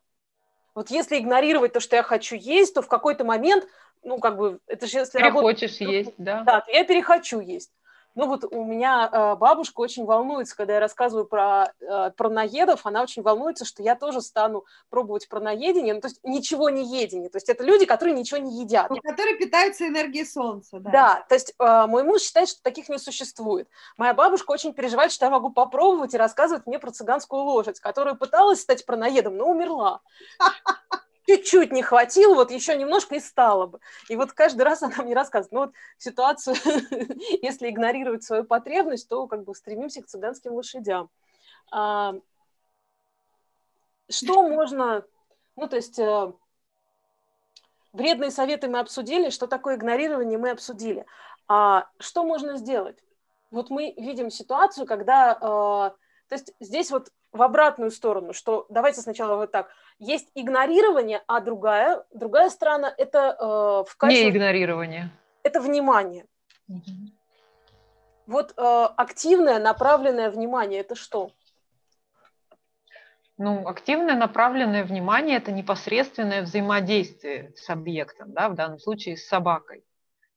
Вот 0.74 0.90
если 0.90 1.18
игнорировать 1.18 1.74
то, 1.74 1.80
что 1.80 1.96
я 1.96 2.04
хочу 2.04 2.36
есть, 2.36 2.74
то 2.74 2.82
в 2.82 2.88
какой-то 2.88 3.24
момент, 3.24 3.68
ну, 4.04 4.20
как 4.20 4.38
бы, 4.38 4.60
это 4.68 4.88
же 4.88 5.00
если... 5.00 5.20
Перехочешь 5.20 5.80
работать, 5.80 5.82
есть, 5.82 6.14
да? 6.18 6.44
Да, 6.44 6.64
я 6.68 6.84
перехочу 6.84 7.40
есть. 7.40 7.72
Ну 8.16 8.28
вот 8.28 8.46
у 8.50 8.64
меня 8.64 9.10
э, 9.12 9.36
бабушка 9.36 9.82
очень 9.82 10.06
волнуется, 10.06 10.56
когда 10.56 10.76
я 10.76 10.80
рассказываю 10.80 11.26
про 11.26 11.74
э, 11.82 12.12
пронаедов, 12.12 12.86
она 12.86 13.02
очень 13.02 13.22
волнуется, 13.22 13.66
что 13.66 13.84
я 13.84 13.96
тоже 13.96 14.22
стану 14.22 14.66
пробовать 14.90 15.28
пронаедение, 15.28 15.94
ну, 15.94 16.02
то 16.02 16.08
есть 16.08 16.20
ничего 16.24 16.70
не 16.70 17.02
едение, 17.02 17.30
то 17.30 17.36
есть 17.38 17.50
это 17.50 17.64
люди, 17.64 17.86
которые 17.86 18.16
ничего 18.16 18.40
не 18.40 18.62
едят. 18.62 18.90
Ну, 18.90 18.98
которые 19.02 19.38
питаются 19.38 19.88
энергией 19.88 20.26
солнца, 20.26 20.80
да. 20.80 20.92
Да, 20.92 21.26
то 21.28 21.36
есть 21.36 21.54
э, 21.60 21.86
мой 21.88 22.04
муж 22.04 22.22
считает, 22.22 22.48
что 22.48 22.64
таких 22.64 22.88
не 22.88 22.98
существует. 22.98 23.68
Моя 23.98 24.14
бабушка 24.14 24.52
очень 24.52 24.74
переживает, 24.74 25.12
что 25.12 25.26
я 25.26 25.30
могу 25.30 25.50
попробовать 25.50 26.14
и 26.14 26.18
рассказывать 26.18 26.66
мне 26.66 26.80
про 26.80 26.92
цыганскую 26.92 27.44
лошадь, 27.44 27.82
которая 27.82 28.16
пыталась 28.16 28.62
стать 28.62 28.86
пронаедом, 28.86 29.36
но 29.36 29.50
умерла 29.50 30.02
чуть-чуть 31.28 31.72
не 31.72 31.82
хватило, 31.82 32.36
вот 32.36 32.52
еще 32.52 32.76
немножко 32.76 33.16
и 33.16 33.20
стало 33.20 33.68
бы. 33.68 33.80
И 34.10 34.16
вот 34.16 34.32
каждый 34.34 34.64
раз 34.64 34.84
она 34.84 35.04
мне 35.04 35.16
рассказывает, 35.16 35.52
ну 35.52 35.60
вот 35.62 35.74
ситуацию, 35.98 36.56
если 37.42 37.70
игнорировать 37.70 38.24
свою 38.24 38.44
потребность, 38.44 39.08
то 39.10 39.28
как 39.28 39.44
бы 39.44 39.56
стремимся 39.56 40.02
к 40.02 40.08
цыганским 40.08 40.54
лошадям. 40.54 41.10
А, 41.72 42.16
что 44.10 44.48
можно, 44.48 45.06
ну 45.56 45.68
то 45.68 45.76
есть 45.78 45.98
э, 45.98 46.34
вредные 47.94 48.32
советы 48.32 48.68
мы 48.68 48.80
обсудили, 48.80 49.30
что 49.30 49.48
такое 49.48 49.76
игнорирование 49.76 50.38
мы 50.38 50.52
обсудили. 50.52 51.06
А 51.48 51.90
что 52.00 52.24
можно 52.24 52.58
сделать? 52.58 52.98
Вот 53.52 53.70
мы 53.70 53.94
видим 53.98 54.30
ситуацию, 54.30 54.86
когда, 54.86 55.34
э, 55.34 55.38
то 55.42 55.96
есть 56.32 56.54
здесь 56.60 56.92
вот 56.92 57.12
в 57.36 57.42
обратную 57.42 57.92
сторону, 57.92 58.34
что 58.34 58.66
давайте 58.70 59.02
сначала 59.02 59.36
вот 59.36 59.52
так. 59.52 59.70
Есть 60.00 60.32
игнорирование, 60.36 61.22
а 61.28 61.42
другая, 61.42 62.06
другая 62.14 62.50
сторона– 62.50 62.94
это 62.98 63.36
э, 63.40 63.90
в 63.90 63.98
качестве... 63.98 64.26
Не 64.26 64.32
игнорирование. 64.32 65.12
Это 65.44 65.60
внимание. 65.60 66.26
Угу. 66.70 66.82
Вот 68.28 68.54
э, 68.58 68.88
активное 68.96 69.60
направленное 69.60 70.32
внимание– 70.32 70.80
это 70.82 70.96
что? 70.96 71.32
Ну, 73.38 73.68
активное 73.68 74.16
направленное 74.16 74.86
внимание– 74.86 75.38
это 75.38 75.52
непосредственное 75.52 76.42
взаимодействие 76.42 77.54
с 77.58 77.70
объектом, 77.70 78.32
да, 78.32 78.48
в 78.48 78.56
данном 78.56 78.80
случае 78.80 79.18
с 79.18 79.28
собакой. 79.28 79.84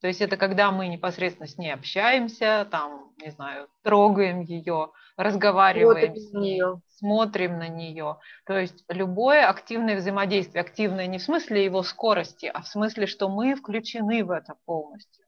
То 0.00 0.06
есть 0.06 0.20
это 0.20 0.36
когда 0.36 0.70
мы 0.70 0.86
непосредственно 0.86 1.48
с 1.48 1.58
ней 1.58 1.72
общаемся, 1.72 2.68
там, 2.70 3.12
не 3.20 3.30
знаю, 3.30 3.68
трогаем 3.82 4.42
ее, 4.42 4.92
разговариваем 5.16 6.14
с 6.14 6.32
ней, 6.32 6.62
смотрим 6.88 7.58
на 7.58 7.68
нее. 7.68 8.18
То 8.46 8.56
есть 8.56 8.84
любое 8.88 9.48
активное 9.48 9.96
взаимодействие, 9.96 10.62
активное 10.62 11.08
не 11.08 11.18
в 11.18 11.22
смысле 11.22 11.64
его 11.64 11.82
скорости, 11.82 12.46
а 12.46 12.62
в 12.62 12.68
смысле, 12.68 13.06
что 13.06 13.28
мы 13.28 13.56
включены 13.56 14.24
в 14.24 14.30
это 14.30 14.54
полностью. 14.64 15.24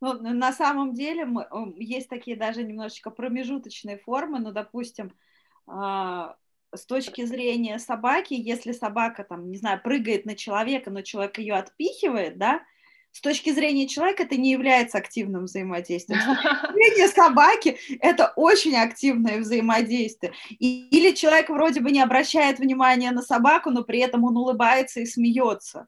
Ну, 0.00 0.12
на 0.12 0.52
самом 0.52 0.92
деле 0.92 1.24
мы, 1.24 1.46
есть 1.76 2.08
такие 2.08 2.36
даже 2.36 2.62
немножечко 2.62 3.10
промежуточные 3.10 3.98
формы, 3.98 4.38
ну, 4.38 4.52
допустим, 4.52 5.12
а, 5.66 6.36
с 6.72 6.84
точки 6.86 7.24
зрения 7.24 7.78
собаки, 7.78 8.34
если 8.34 8.72
собака 8.72 9.24
там, 9.24 9.50
не 9.50 9.56
знаю, 9.56 9.80
прыгает 9.82 10.26
на 10.26 10.36
человека, 10.36 10.90
но 10.90 11.00
человек 11.00 11.38
ее 11.38 11.54
отпихивает, 11.54 12.38
да, 12.38 12.60
с 13.16 13.20
точки 13.22 13.50
зрения 13.50 13.88
человека 13.88 14.24
это 14.24 14.36
не 14.36 14.50
является 14.50 14.98
активным 14.98 15.44
взаимодействием. 15.44 16.20
С 16.20 16.26
точки 16.26 16.72
зрения 16.74 17.08
собаки 17.08 17.78
это 18.02 18.34
очень 18.36 18.76
активное 18.76 19.38
взаимодействие. 19.38 20.34
И, 20.50 20.86
или 20.88 21.14
человек 21.14 21.48
вроде 21.48 21.80
бы 21.80 21.90
не 21.90 22.02
обращает 22.02 22.58
внимания 22.58 23.10
на 23.12 23.22
собаку, 23.22 23.70
но 23.70 23.84
при 23.84 24.00
этом 24.00 24.24
он 24.24 24.36
улыбается 24.36 25.00
и 25.00 25.06
смеется. 25.06 25.86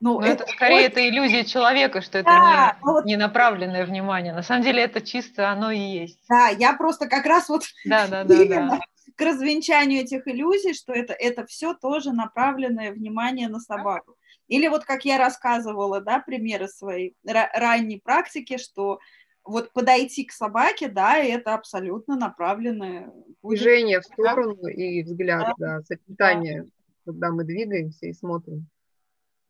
Ну, 0.00 0.20
это, 0.20 0.42
это 0.42 0.52
скорее 0.52 0.86
это 0.86 1.08
иллюзия 1.08 1.44
человека, 1.44 2.02
что 2.02 2.18
это 2.18 2.28
да, 2.28 2.76
не, 2.82 2.84
вот... 2.84 3.04
не 3.04 3.16
направленное 3.16 3.86
внимание. 3.86 4.32
На 4.32 4.42
самом 4.42 4.64
деле 4.64 4.82
это 4.82 5.00
чисто 5.00 5.50
оно 5.50 5.70
и 5.70 5.78
есть. 5.78 6.18
Да, 6.28 6.48
я 6.48 6.72
просто 6.72 7.06
как 7.06 7.24
раз 7.24 7.48
вот 7.48 7.62
да, 7.84 8.08
да, 8.08 8.24
да, 8.24 8.44
да. 8.46 8.80
к 9.14 9.20
развенчанию 9.20 10.02
этих 10.02 10.26
иллюзий, 10.26 10.74
что 10.74 10.92
это, 10.92 11.12
это 11.12 11.46
все 11.46 11.72
тоже 11.72 12.10
направленное 12.10 12.90
внимание 12.90 13.46
на 13.46 13.60
собаку. 13.60 14.16
Или 14.48 14.68
вот 14.68 14.84
как 14.84 15.04
я 15.04 15.18
рассказывала, 15.18 16.00
да, 16.00 16.20
примеры 16.20 16.68
своей 16.68 17.16
ранней 17.24 18.00
практики, 18.00 18.58
что 18.58 18.98
вот 19.44 19.72
подойти 19.72 20.24
к 20.24 20.32
собаке, 20.32 20.88
да, 20.88 21.18
это 21.18 21.54
абсолютно 21.54 22.16
направленное... 22.16 23.12
Движение 23.42 24.00
в 24.00 24.04
сторону 24.12 24.66
и 24.66 25.02
взгляд, 25.02 25.54
да, 25.58 25.78
да 25.78 25.82
сочетание, 25.82 26.62
да. 26.62 26.68
когда 27.12 27.30
мы 27.30 27.44
двигаемся 27.44 28.06
и 28.06 28.12
смотрим. 28.12 28.66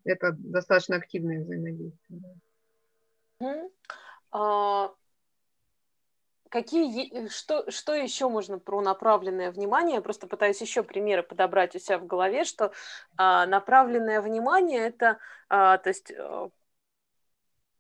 Это 0.05 0.33
достаточно 0.33 0.97
активное 0.97 1.41
взаимодействие. 1.41 2.23
А, 4.31 4.91
какие, 6.55 7.27
что, 7.31 7.69
что 7.69 7.95
еще 7.95 8.29
можно 8.29 8.61
про 8.61 8.81
направленное 8.81 9.51
внимание? 9.51 9.97
Я 9.97 10.01
просто 10.01 10.29
пытаюсь 10.29 10.61
еще 10.61 10.85
примеры 10.85 11.25
подобрать 11.25 11.75
у 11.75 11.81
себя 11.81 11.99
в 11.99 12.07
голове, 12.07 12.45
что 12.45 12.71
а, 13.17 13.45
направленное 13.47 14.21
внимание 14.21 14.87
это, 14.87 15.19
а, 15.49 15.79
то 15.79 15.89
есть 15.89 16.13
а, 16.17 16.51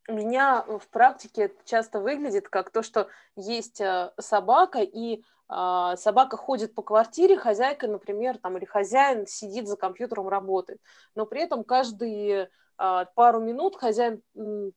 у 0.09 0.13
меня 0.13 0.65
в 0.67 0.89
практике 0.89 1.55
часто 1.65 2.01
выглядит 2.01 2.49
как 2.49 2.71
то, 2.71 2.83
что 2.83 3.09
есть 3.37 3.81
а, 3.81 4.13
собака, 4.19 4.81
и 4.81 5.23
а, 5.47 5.97
собака 5.97 6.37
ходит 6.37 6.75
по 6.75 6.83
квартире, 6.83 7.37
хозяйка, 7.37 7.87
например, 7.87 8.39
там, 8.39 8.59
или 8.59 8.65
хозяин 8.65 9.29
сидит 9.29 9.69
за 9.69 9.77
компьютером, 9.77 10.29
работает, 10.29 10.81
но 11.15 11.27
при 11.27 11.43
этом 11.43 11.63
каждые 11.63 12.45
а, 12.45 12.49
пару 12.77 13.41
минут 13.41 13.77
хозяин 13.77 14.23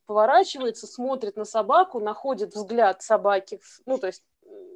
поворачивается, 0.05 0.87
смотрит 0.87 1.35
на 1.35 1.45
собаку, 1.45 1.99
находит 1.99 2.53
взгляд 2.53 3.01
собаки, 3.01 3.59
ну, 3.85 3.97
то 3.97 4.07
есть 4.07 4.23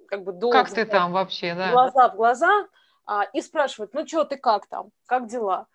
как 0.07 0.23
бы 0.23 0.33
долго. 0.33 0.57
Как 0.57 0.69
ты 0.71 0.85
там 0.85 1.13
вообще, 1.13 1.55
да? 1.55 1.71
Глаза 1.71 2.09
в 2.09 2.15
глаза, 2.15 2.67
а, 3.05 3.23
и 3.23 3.41
спрашивает, 3.41 3.93
ну 3.93 4.05
что 4.05 4.25
ты 4.25 4.37
как 4.37 4.67
там, 4.67 4.89
как 5.05 5.27
дела? 5.27 5.67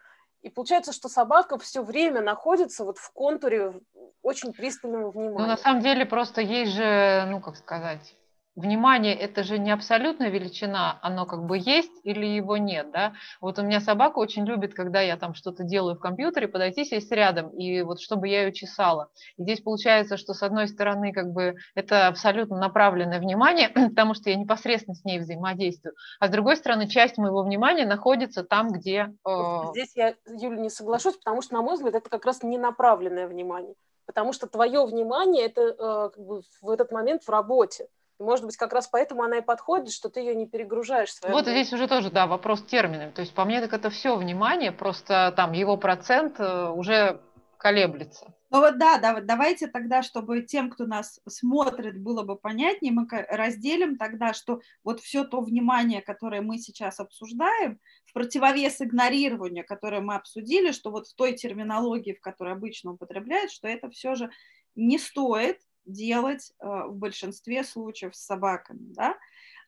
И 0.43 0.51
получается, 0.51 0.93
что 0.93 1.09
собака 1.09 1.59
все 1.59 1.83
время 1.83 2.21
находится 2.21 2.85
вот 2.85 2.99
в 2.99 3.13
контуре 3.13 3.81
очень 4.23 4.53
пристального 4.53 5.11
внимания. 5.11 5.39
Ну, 5.39 5.47
на 5.47 5.57
самом 5.57 5.83
деле, 5.83 6.07
просто 6.07 6.41
есть 6.41 6.73
же, 6.73 7.25
ну, 7.29 7.41
как 7.41 7.57
сказать, 7.57 8.15
внимание 8.57 9.14
это 9.14 9.45
же 9.45 9.59
не 9.59 9.71
абсолютная 9.71 10.31
величина, 10.31 10.99
оно 11.03 11.27
как 11.27 11.45
бы 11.45 11.59
есть 11.59 11.92
или 12.03 12.27
его 12.27 12.57
нет, 12.57 12.90
да. 12.90 13.12
Вот 13.40 13.59
у 13.59 13.62
меня 13.62 13.81
собака 13.81 14.19
очень 14.19 14.45
любит, 14.47 14.75
когда 14.75 15.01
я 15.01 15.16
там 15.16 15.35
что-то 15.35 15.62
делаю 15.62 15.97
в 15.97 16.01
компьютере, 16.01 16.49
подойти 16.49 16.85
сесть 16.85 17.12
рядом, 17.12 17.51
и 17.51 17.83
вот 17.83 18.01
чтобы 18.01 18.29
я 18.29 18.45
ее 18.45 18.53
чесала. 18.53 19.11
И 19.37 19.42
здесь 19.42 19.61
получается, 19.61 20.16
что 20.16 20.33
с 20.33 20.42
одной 20.42 20.69
стороны 20.69 21.12
как 21.12 21.33
бы 21.33 21.57
это 21.75 22.09
абсолютно 22.09 22.59
направленное 22.59 23.21
внимание, 23.21 23.69
потому 23.90 24.14
что 24.14 24.31
я 24.31 24.37
непосредственно 24.37 24.95
с 24.95 25.05
ней 25.05 25.19
взаимодействую, 25.19 25.95
а 26.19 26.29
с 26.29 26.31
другой 26.31 26.57
стороны 26.57 26.88
часть 26.88 27.19
моего 27.19 27.42
внимания 27.42 27.87
находится 27.87 28.42
там, 28.42 28.69
где... 28.69 29.14
Э... 29.27 29.71
Здесь 29.73 29.92
я, 29.95 30.14
Юля, 30.27 30.57
не 30.57 30.71
соглашусь, 30.71 31.16
потому 31.19 31.42
что, 31.42 31.55
на 31.55 31.62
мой 31.62 31.75
взгляд, 31.75 31.95
это 31.95 32.09
как 32.09 32.25
раз 32.25 32.42
не 32.42 32.59
направленное 32.59 33.29
внимание 33.29 33.75
потому 34.07 34.33
что 34.33 34.47
твое 34.47 34.87
внимание 34.87 35.47
это 35.47 35.62
э, 35.62 36.11
как 36.14 36.25
бы 36.25 36.42
в 36.62 36.71
этот 36.71 36.92
момент 36.92 37.25
в 37.25 37.29
работе. 37.29 37.88
Может 38.18 38.46
быть, 38.46 38.57
как 38.57 38.72
раз 38.72 38.88
поэтому 38.88 39.22
она 39.22 39.38
и 39.38 39.42
подходит, 39.42 39.92
что 39.92 40.09
ты 40.09 40.20
ее 40.20 40.35
не 40.35 40.46
перегружаешь. 40.46 41.14
Вот 41.22 41.44
жизнь. 41.44 41.50
здесь 41.50 41.72
уже 41.72 41.87
тоже, 41.87 42.11
да, 42.11 42.26
вопрос 42.26 42.62
терминов. 42.62 43.12
То 43.12 43.20
есть 43.20 43.35
по 43.35 43.44
мне 43.44 43.61
так 43.61 43.72
это 43.72 43.90
все 43.90 44.16
внимание, 44.16 44.72
просто 44.72 45.33
там 45.37 45.52
его 45.52 45.76
процент 45.76 46.40
э, 46.40 46.68
уже 46.70 47.20
колеблется. 47.59 48.33
Ну 48.50 48.61
вот 48.61 48.79
да, 48.79 48.98
да, 48.98 49.20
давайте 49.20 49.66
тогда, 49.66 50.02
чтобы 50.02 50.42
тем, 50.42 50.70
кто 50.70 50.87
нас 50.87 51.20
смотрит, 51.29 52.00
было 52.00 52.22
бы 52.22 52.37
понятнее, 52.37 52.92
мы 52.92 53.07
разделим 53.29 53.98
тогда, 53.98 54.33
что 54.35 54.61
вот 54.85 55.00
все 55.00 55.24
то 55.24 55.40
внимание, 55.40 56.00
которое 56.00 56.42
мы 56.42 56.59
сейчас 56.59 57.00
обсуждаем, 57.00 57.81
в 58.05 58.12
противовес 58.12 58.81
игнорированию, 58.81 59.66
которое 59.66 60.00
мы 60.00 60.14
обсудили, 60.14 60.70
что 60.70 60.90
вот 60.90 61.09
в 61.09 61.14
той 61.16 61.33
терминологии, 61.33 62.12
в 62.12 62.20
которой 62.20 62.55
обычно 62.55 62.92
употребляют, 62.92 63.50
что 63.50 63.66
это 63.66 63.90
все 63.90 64.14
же 64.14 64.31
не 64.76 64.98
стоит 64.98 65.61
делать 65.87 66.53
э, 66.61 66.66
в 66.66 66.96
большинстве 66.96 67.64
случаев 67.64 68.14
с 68.14 68.25
собаками, 68.25 68.92
да, 68.94 69.16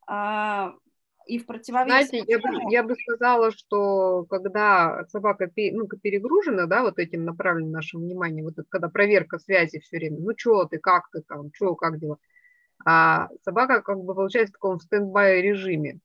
а, 0.07 0.75
и 1.27 1.39
в 1.39 1.47
противовес... 1.47 2.09
Знаете, 2.09 2.25
я 2.27 2.39
бы, 2.39 2.49
я 2.71 2.83
бы 2.83 2.95
сказала, 2.97 3.53
что 3.53 4.25
когда 4.25 5.05
собака 5.09 5.51
ну, 5.57 5.87
перегружена, 5.87 6.67
да, 6.67 6.83
вот 6.83 6.99
этим 6.99 7.25
направлено 7.25 7.71
наше 7.71 7.99
внимание, 7.99 8.43
вот 8.43 8.55
это, 8.55 8.67
когда 8.69 8.89
проверка 8.89 9.39
связи 9.39 9.79
все 9.79 9.99
время, 9.99 10.19
ну 10.21 10.33
что 10.37 10.65
ты, 10.65 10.79
как 10.79 11.11
ты 11.13 11.23
там, 11.23 11.51
что, 11.53 11.75
как 11.75 11.99
дела, 11.99 12.17
а 12.85 13.29
собака 13.45 13.83
как 13.83 13.99
бы 13.99 14.15
получается 14.15 14.53
в 14.53 14.55
таком 14.55 14.81
стендбай 14.81 15.43
режиме, 15.43 16.01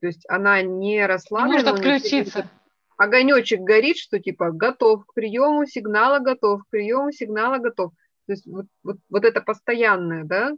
то 0.00 0.06
есть 0.06 0.24
она 0.28 0.62
не 0.62 1.04
расслаблена. 1.06 1.54
Может 1.54 1.68
отключиться. 1.68 2.48
Огонечек 2.98 3.60
горит, 3.60 3.96
что 3.96 4.18
типа 4.18 4.50
готов 4.50 5.06
к 5.06 5.14
приему 5.14 5.66
сигнала, 5.66 6.18
готов 6.18 6.64
к 6.64 6.68
приему 6.68 7.12
сигнала, 7.12 7.58
готов. 7.58 7.92
То 8.28 8.32
есть 8.32 8.46
вот, 8.46 8.66
вот, 8.84 8.98
вот 9.08 9.24
это 9.24 9.40
постоянное, 9.40 10.22
да? 10.22 10.52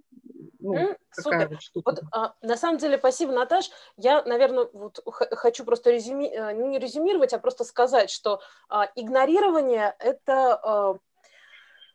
Ну, 0.58 0.74
mm, 0.74 0.96
такая 1.14 1.42
супер. 1.42 1.48
вот 1.50 1.62
штука. 1.62 1.90
Вот, 1.92 2.02
а, 2.12 2.34
на 2.42 2.56
самом 2.56 2.78
деле, 2.78 2.98
спасибо, 2.98 3.30
Наташ. 3.30 3.70
Я, 3.96 4.24
наверное, 4.24 4.68
вот 4.72 4.98
хочу 5.04 5.64
просто 5.64 5.92
резюми... 5.92 6.26
Э, 6.26 6.52
не 6.52 6.80
резюмировать, 6.80 7.32
а 7.32 7.38
просто 7.38 7.62
сказать, 7.62 8.10
что 8.10 8.40
а, 8.68 8.90
игнорирование– 8.96 9.94
это 10.00 10.54
а, 10.56 10.98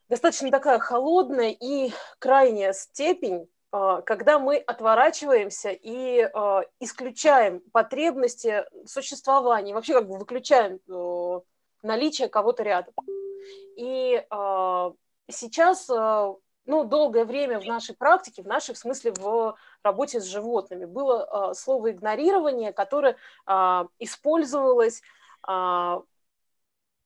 достаточно 0.08 0.50
такая 0.50 0.80
холодная 0.80 1.52
и 1.52 1.92
крайняя 2.20 2.72
степень, 2.72 3.50
а, 3.74 4.02
когда 4.02 4.40
мы 4.40 4.56
отворачиваемся 4.56 5.72
и 5.72 6.22
а, 6.22 6.62
исключаем 6.80 7.60
потребности 7.74 8.64
существования, 8.86 9.74
вообще 9.74 9.94
как 9.94 10.08
бы 10.08 10.18
выключаем 10.18 10.80
а, 10.90 11.42
наличие 11.84 12.30
кого-то 12.30 12.64
рядом. 12.64 12.94
И 13.76 14.26
а, 14.30 14.94
сейчас 15.30 15.90
э, 15.90 16.34
ну, 16.66 16.84
долгое 16.84 17.26
время 17.26 17.60
в 17.60 17.66
нашей 17.66 17.96
практике, 17.96 18.44
в 18.44 18.48
нашей, 18.48 18.76
в 18.76 18.78
смысле, 18.78 19.14
в 19.14 19.56
работе 19.84 20.20
с 20.20 20.26
животными 20.26 20.86
было 20.86 21.52
э, 21.52 21.54
слово 21.54 21.92
игнорирование, 21.92 22.74
которое 22.74 23.18
э, 23.48 23.86
использовалось 24.00 25.02
в 25.48 26.04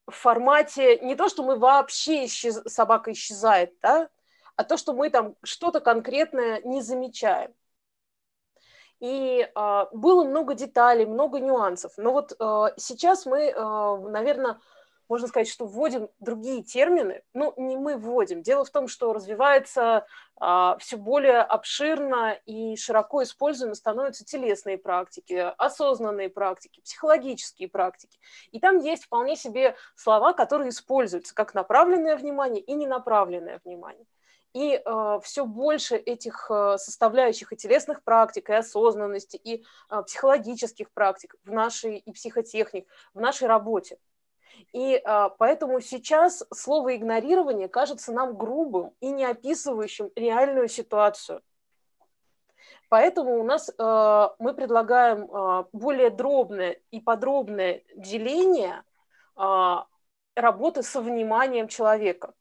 формате 0.07 0.99
не 0.99 1.15
то, 1.15 1.27
что 1.27 1.43
мы 1.43 1.57
вообще 1.57 2.25
исчез... 2.25 2.61
собака 2.65 3.11
исчезает, 3.11 3.73
да, 3.81 4.09
а 4.55 4.63
то, 4.63 4.77
что 4.77 4.93
мы 4.93 5.09
там 5.09 5.35
что-то 5.43 5.81
конкретное 5.81 6.61
не 6.63 6.81
замечаем. 6.81 7.53
И 8.99 9.49
э, 9.55 9.85
было 9.93 10.25
много 10.25 10.53
деталей, 10.53 11.05
много 11.05 11.39
нюансов. 11.39 11.93
Но 11.97 12.11
вот 12.11 12.33
э, 12.37 12.65
сейчас 12.75 13.25
мы, 13.25 13.43
э, 13.43 13.97
наверное, 14.09 14.59
можно 15.09 15.27
сказать, 15.27 15.49
что 15.49 15.65
вводим 15.65 16.09
другие 16.19 16.63
термины. 16.63 17.23
Ну, 17.33 17.53
не 17.57 17.75
мы 17.75 17.97
вводим. 17.97 18.43
Дело 18.43 18.63
в 18.63 18.69
том, 18.69 18.87
что 18.87 19.11
развивается 19.11 20.05
а, 20.37 20.77
все 20.77 20.97
более 20.97 21.41
обширно 21.41 22.33
и 22.45 22.75
широко 22.77 23.23
используемы 23.23 23.73
становятся 23.73 24.23
телесные 24.23 24.77
практики, 24.77 25.51
осознанные 25.57 26.29
практики, 26.29 26.81
психологические 26.81 27.67
практики. 27.69 28.19
И 28.51 28.59
там 28.59 28.77
есть 28.77 29.05
вполне 29.05 29.35
себе 29.35 29.75
слова, 29.95 30.33
которые 30.33 30.69
используются 30.69 31.33
как 31.33 31.55
направленное 31.55 32.15
внимание 32.15 32.61
и 32.61 32.73
ненаправленное 32.73 33.59
внимание. 33.65 34.05
И 34.53 34.81
э, 34.83 35.19
все 35.23 35.45
больше 35.45 35.95
этих 35.95 36.49
э, 36.49 36.77
составляющих 36.77 37.53
и 37.53 37.55
телесных 37.55 38.03
практик, 38.03 38.49
и 38.49 38.53
осознанности, 38.53 39.37
и 39.37 39.63
э, 39.89 40.03
психологических 40.03 40.91
практик 40.91 41.35
в 41.43 41.51
нашей, 41.51 41.97
и 41.97 42.11
психотехник 42.11 42.87
в 43.13 43.19
нашей 43.19 43.47
работе. 43.47 43.99
И 44.73 45.01
а, 45.03 45.29
поэтому 45.29 45.81
сейчас 45.81 46.45
слово 46.53 46.95
игнорирование 46.95 47.67
кажется 47.67 48.11
нам 48.11 48.37
грубым 48.37 48.93
и 48.99 49.09
не 49.09 49.25
описывающим 49.25 50.11
реальную 50.15 50.67
ситуацию. 50.67 51.41
Поэтому 52.89 53.39
у 53.39 53.43
нас 53.43 53.69
э, 53.69 54.27
мы 54.39 54.53
предлагаем 54.55 55.25
э, 55.25 55.65
более 55.73 56.09
дробное 56.09 56.79
и 56.89 56.99
подробное 56.99 57.83
деление 57.95 58.83
э, 59.37 59.75
работы 60.35 60.81
со 60.81 60.99
вниманием 61.01 61.67
человека. 61.67 62.33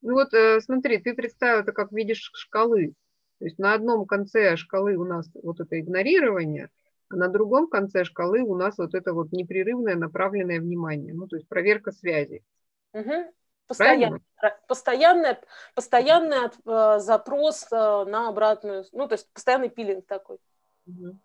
Ну 0.00 0.14
вот 0.14 0.32
э, 0.32 0.60
смотри, 0.62 0.96
ты 0.98 1.14
представил 1.14 1.60
это 1.60 1.72
как 1.72 1.92
видишь 1.92 2.30
шкалы. 2.34 2.94
То 3.38 3.44
есть 3.44 3.58
на 3.58 3.74
одном 3.74 4.06
конце 4.06 4.56
шкалы 4.56 4.96
у 4.96 5.04
нас 5.04 5.28
вот 5.42 5.60
это 5.60 5.78
игнорирование, 5.78 6.70
на 7.10 7.28
другом 7.28 7.68
конце 7.68 8.04
шкалы 8.04 8.40
у 8.42 8.54
нас 8.56 8.78
вот 8.78 8.94
это 8.94 9.12
вот 9.12 9.32
непрерывное 9.32 9.96
направленное 9.96 10.60
внимание, 10.60 11.12
ну, 11.12 11.26
то 11.26 11.36
есть 11.36 11.48
проверка 11.48 11.92
связи. 11.92 12.42
Угу. 12.92 13.32
Постоянно, 13.66 14.20
постоянный, 14.66 15.36
постоянный 15.74 16.50
э, 16.66 16.98
запрос 16.98 17.66
э, 17.70 17.76
на 17.76 18.28
обратную, 18.28 18.84
ну, 18.92 19.06
то 19.06 19.14
есть 19.14 19.30
постоянный 19.32 19.68
пилинг 19.68 20.06
такой. 20.06 20.38
Угу. 20.86 21.18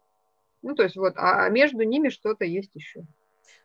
Ну, 0.61 0.75
то 0.75 0.83
есть 0.83 0.95
вот, 0.95 1.13
а 1.15 1.49
между 1.49 1.83
ними 1.83 2.09
что-то 2.09 2.45
есть 2.45 2.71
еще. 2.73 3.03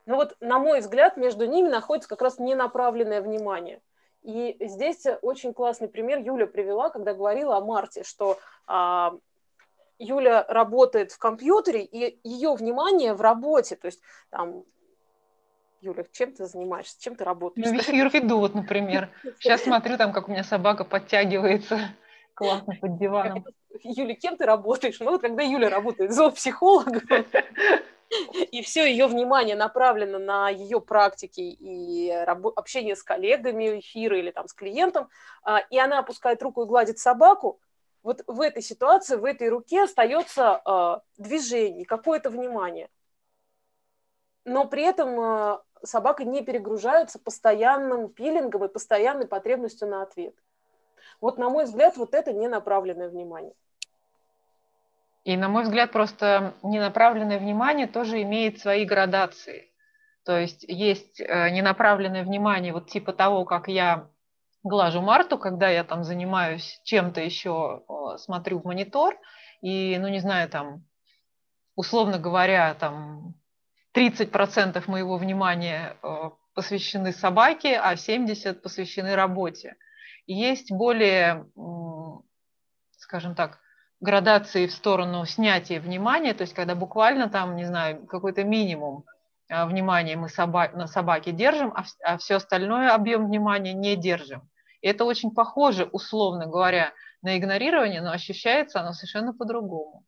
Ну 0.06 0.16
вот, 0.16 0.37
на 0.40 0.59
мой 0.59 0.80
взгляд, 0.80 1.16
между 1.16 1.46
ними 1.46 1.68
находится 1.68 2.09
как 2.09 2.22
раз 2.22 2.38
ненаправленное 2.38 3.22
внимание. 3.22 3.80
И 4.22 4.56
здесь 4.61 5.06
очень 5.22 5.54
классный 5.54 5.88
пример 5.88 6.18
Юля 6.18 6.46
привела, 6.46 6.90
когда 6.90 7.14
говорила 7.14 7.56
о 7.56 7.64
Марте, 7.64 8.02
что 8.02 8.38
а, 8.66 9.14
Юля 10.00 10.44
работает 10.48 11.12
в 11.12 11.18
компьютере, 11.18 11.84
и 11.84 12.18
ее 12.24 12.54
внимание 12.54 13.12
в 13.12 13.20
работе, 13.20 13.76
то 13.76 13.86
есть 13.86 14.00
там 14.30 14.64
Юля, 15.82 16.04
чем 16.12 16.32
ты 16.32 16.46
занимаешься, 16.46 17.00
чем 17.00 17.14
ты 17.14 17.24
работаешь? 17.24 17.66
Ну, 17.66 17.94
юрведу, 17.94 18.38
вот, 18.38 18.54
например. 18.54 19.10
Сейчас 19.38 19.62
смотрю, 19.62 19.96
там, 19.96 20.12
как 20.12 20.28
у 20.28 20.32
меня 20.32 20.44
собака 20.44 20.84
подтягивается 20.84 21.78
классно 22.34 22.74
под 22.80 22.98
диваном. 22.98 23.44
Юля, 23.82 24.14
кем 24.14 24.36
ты 24.36 24.44
работаешь? 24.44 24.98
Ну, 25.00 25.12
вот 25.12 25.22
когда 25.22 25.42
Юля 25.42 25.68
работает 25.68 26.12
зоопсихологом, 26.12 27.02
и 28.50 28.62
все 28.62 28.90
ее 28.90 29.06
внимание 29.06 29.56
направлено 29.56 30.18
на 30.18 30.48
ее 30.50 30.80
практики 30.80 31.40
и 31.40 32.10
общение 32.10 32.96
с 32.96 33.02
коллегами, 33.02 33.80
эфиры 33.80 34.18
или 34.18 34.30
там 34.30 34.48
с 34.48 34.52
клиентом, 34.52 35.08
а, 35.42 35.58
и 35.58 35.78
она 35.78 36.00
опускает 36.00 36.42
руку 36.42 36.62
и 36.62 36.66
гладит 36.66 36.98
собаку, 36.98 37.60
вот 38.02 38.22
в 38.26 38.40
этой 38.40 38.62
ситуации, 38.62 39.16
в 39.16 39.24
этой 39.24 39.48
руке 39.48 39.84
остается 39.84 40.60
э, 40.64 41.00
движение, 41.18 41.84
какое-то 41.84 42.30
внимание. 42.30 42.88
Но 44.44 44.66
при 44.66 44.84
этом 44.84 45.20
э, 45.20 45.58
собака 45.82 46.24
не 46.24 46.42
перегружается 46.42 47.18
постоянным 47.18 48.08
пилингом 48.08 48.64
и 48.64 48.68
постоянной 48.68 49.26
потребностью 49.26 49.88
на 49.88 50.02
ответ. 50.02 50.34
Вот, 51.20 51.38
на 51.38 51.50
мой 51.50 51.64
взгляд, 51.64 51.96
вот 51.96 52.14
это 52.14 52.32
не 52.32 52.48
направленное 52.48 53.08
внимание. 53.08 53.54
И, 55.24 55.36
на 55.36 55.48
мой 55.48 55.64
взгляд, 55.64 55.92
просто 55.92 56.54
ненаправленное 56.62 57.38
внимание 57.38 57.86
тоже 57.86 58.22
имеет 58.22 58.58
свои 58.58 58.86
градации. 58.86 59.70
То 60.24 60.38
есть 60.38 60.64
есть 60.66 61.20
э, 61.20 61.50
ненаправленное 61.50 62.24
внимание 62.24 62.72
вот 62.72 62.88
типа 62.88 63.12
того, 63.12 63.44
как 63.44 63.68
я 63.68 64.08
глажу 64.62 65.00
Марту, 65.00 65.38
когда 65.38 65.68
я 65.68 65.84
там 65.84 66.04
занимаюсь 66.04 66.80
чем-то 66.84 67.20
еще, 67.20 67.82
смотрю 68.18 68.60
в 68.60 68.64
монитор, 68.64 69.18
и, 69.62 69.98
ну, 69.98 70.08
не 70.08 70.20
знаю, 70.20 70.48
там, 70.48 70.84
условно 71.74 72.18
говоря, 72.18 72.74
там 72.74 73.34
30% 73.94 74.82
моего 74.86 75.16
внимания 75.16 75.96
э, 76.02 76.30
посвящены 76.54 77.12
собаке, 77.12 77.78
а 77.78 77.94
70% 77.94 78.54
посвящены 78.54 79.14
работе. 79.14 79.76
Есть 80.26 80.70
более, 80.70 81.46
скажем 82.98 83.34
так, 83.34 83.58
градации 84.00 84.66
в 84.66 84.72
сторону 84.72 85.26
снятия 85.26 85.80
внимания, 85.80 86.34
то 86.34 86.42
есть 86.42 86.54
когда 86.54 86.74
буквально 86.74 87.28
там, 87.28 87.56
не 87.56 87.64
знаю, 87.64 88.06
какой-то 88.06 88.44
минимум 88.44 89.04
э, 89.50 89.66
внимания 89.66 90.16
мы 90.16 90.28
соба- 90.28 90.74
на 90.76 90.86
собаке 90.86 91.32
держим, 91.32 91.72
а, 91.74 91.84
а 92.04 92.16
все 92.18 92.36
остальное 92.36 92.94
объем 92.94 93.26
внимания 93.26 93.74
не 93.74 93.96
держим. 93.96 94.48
И 94.80 94.88
это 94.88 95.04
очень 95.04 95.30
похоже, 95.30 95.84
условно 95.84 96.46
говоря, 96.46 96.92
на 97.22 97.36
игнорирование, 97.36 98.00
но 98.00 98.12
ощущается 98.12 98.80
оно 98.80 98.92
совершенно 98.92 99.34
по-другому. 99.34 100.04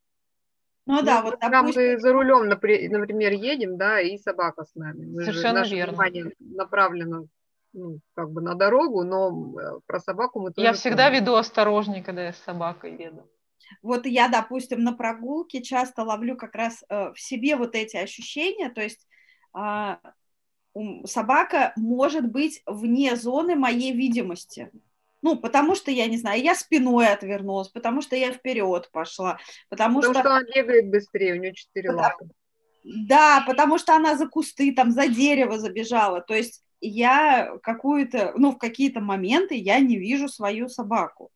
Ну, 0.87 0.97
ну 0.97 1.03
да, 1.03 1.23
вот 1.23 1.39
допустим... 1.39 1.83
мы 1.83 1.99
за 1.99 2.13
рулем, 2.13 2.49
например, 2.49 3.33
едем, 3.33 3.77
да, 3.77 4.01
и 4.01 4.17
собака 4.19 4.65
с 4.65 4.75
нами. 4.75 5.05
Мы 5.05 5.25
Совершенно 5.25 5.65
же, 5.65 5.77
верно. 5.77 5.93
внимание 5.93 6.33
направлено 6.41 7.27
ну, 7.73 8.01
как 8.15 8.31
бы 8.31 8.41
на 8.41 8.55
дорогу, 8.55 9.05
но 9.05 9.55
э, 9.59 9.81
про 9.87 10.01
собаку 10.01 10.41
мы 10.41 10.53
тоже... 10.53 10.67
Я 10.67 10.73
всегда 10.73 11.07
помним. 11.07 11.23
веду 11.23 11.35
осторожнее, 11.37 12.03
когда 12.03 12.25
я 12.25 12.33
с 12.33 12.39
собакой 12.39 12.97
еду. 12.97 13.29
Вот 13.81 14.07
я, 14.07 14.29
допустим, 14.29 14.83
на 14.83 14.93
прогулке 14.93 15.63
часто 15.63 16.03
ловлю 16.03 16.37
как 16.37 16.55
раз 16.55 16.85
э, 16.89 17.13
в 17.13 17.21
себе 17.21 17.57
вот 17.57 17.75
эти 17.75 17.97
ощущения, 17.97 18.69
то 18.69 18.83
есть 18.83 19.07
собака 21.05 21.73
может 21.77 22.31
быть 22.31 22.63
вне 22.67 23.17
зоны 23.17 23.55
моей 23.57 23.93
видимости. 23.93 24.71
Ну, 25.21 25.37
потому 25.37 25.77
что, 25.77 25.91
я 25.91 26.07
не 26.07 26.17
знаю, 26.17 26.43
я 26.43 26.55
спиной 26.55 27.07
отвернулась, 27.07 27.69
потому 27.69 28.03
что 28.03 28.17
я 28.17 28.33
вперед 28.33 28.91
пошла, 28.91 29.39
потому, 29.69 30.01
потому 30.01 30.15
что... 30.15 30.23
что 30.23 30.35
она 30.37 30.43
бегает 30.43 30.91
быстрее, 30.91 31.35
у 31.35 31.37
нее 31.37 31.55
четыре 31.55 31.91
потому... 31.91 32.03
лапы. 32.03 32.29
Да, 32.85 33.45
потому 33.47 33.79
что 33.79 33.95
она 33.95 34.17
за 34.17 34.27
кусты, 34.27 34.75
там, 34.75 34.91
за 34.91 35.07
дерево 35.07 35.59
забежала. 35.59 36.21
То 36.21 36.35
есть 36.35 36.65
я 36.81 37.57
какую-то, 37.63 38.33
ну, 38.37 38.51
в 38.51 38.59
какие-то 38.59 39.01
моменты 39.01 39.55
я 39.55 39.79
не 39.79 39.97
вижу 39.97 40.29
свою 40.29 40.69
собаку 40.69 41.31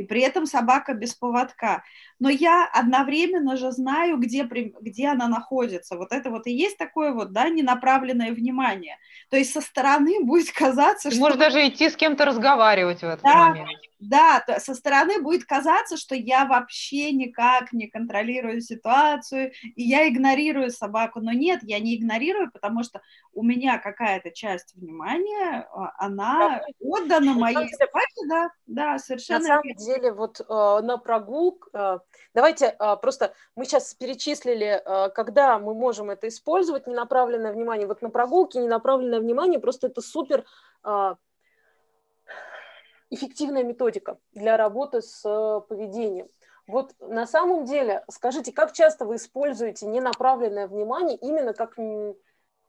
и 0.00 0.04
при 0.04 0.22
этом 0.22 0.46
собака 0.46 0.94
без 0.94 1.14
поводка. 1.14 1.84
Но 2.18 2.30
я 2.30 2.66
одновременно 2.72 3.58
же 3.58 3.70
знаю, 3.70 4.16
где, 4.16 4.44
где 4.44 5.08
она 5.08 5.28
находится. 5.28 5.96
Вот 5.96 6.12
это 6.12 6.30
вот 6.30 6.46
и 6.46 6.52
есть 6.52 6.78
такое 6.78 7.12
вот, 7.12 7.32
да, 7.32 7.50
ненаправленное 7.50 8.32
внимание. 8.32 8.96
То 9.28 9.36
есть 9.36 9.52
со 9.52 9.60
стороны 9.60 10.24
будет 10.24 10.52
казаться, 10.52 11.10
Ты 11.10 11.16
что... 11.16 11.24
Можешь 11.24 11.38
даже 11.38 11.68
идти 11.68 11.90
с 11.90 11.96
кем-то 11.96 12.24
разговаривать 12.24 13.00
в 13.00 13.04
этот 13.04 13.22
да, 13.22 13.48
момент. 13.50 13.68
Да, 14.00 14.42
со 14.58 14.74
стороны 14.74 15.20
будет 15.20 15.44
казаться, 15.44 15.98
что 15.98 16.14
я 16.14 16.46
вообще 16.46 17.12
никак 17.12 17.70
не 17.72 17.86
контролирую 17.86 18.62
ситуацию, 18.62 19.52
и 19.62 19.82
я 19.82 20.08
игнорирую 20.08 20.70
собаку. 20.70 21.20
Но 21.20 21.32
нет, 21.32 21.60
я 21.62 21.78
не 21.80 21.96
игнорирую, 21.96 22.50
потому 22.50 22.82
что 22.82 23.02
у 23.34 23.42
меня 23.42 23.78
какая-то 23.78 24.30
часть 24.30 24.74
внимания, 24.74 25.68
а, 25.70 25.92
она 25.98 26.62
отдана 26.80 27.34
моей 27.34 27.68
собаке, 27.74 28.26
да, 28.26 28.50
да, 28.66 28.98
совершенно. 28.98 29.40
На 29.40 29.46
самом 29.46 29.74
деле, 29.76 30.12
вот 30.12 30.40
э, 30.40 30.44
на 30.48 30.96
прогулку, 30.96 31.68
э, 31.74 31.98
давайте 32.34 32.74
просто, 33.02 33.34
мы 33.54 33.66
сейчас 33.66 33.92
перечислили, 33.92 34.82
когда 35.14 35.58
мы 35.58 35.74
можем 35.74 36.08
это 36.08 36.28
использовать, 36.28 36.86
ненаправленное 36.86 37.52
внимание. 37.52 37.86
Вот 37.86 38.00
на 38.00 38.08
прогулке 38.08 38.60
ненаправленное 38.60 39.20
внимание, 39.20 39.60
просто 39.60 39.88
это 39.88 40.00
супер... 40.00 40.46
Эффективная 43.10 43.64
методика 43.64 44.18
для 44.32 44.56
работы 44.56 45.02
с 45.02 45.24
э, 45.24 45.60
поведением. 45.68 46.28
Вот 46.66 46.94
на 47.00 47.26
самом 47.26 47.64
деле, 47.64 48.04
скажите, 48.08 48.52
как 48.52 48.72
часто 48.72 49.04
вы 49.04 49.16
используете 49.16 49.86
ненаправленное 49.86 50.68
внимание 50.68 51.16
именно 51.16 51.52
как 51.52 51.76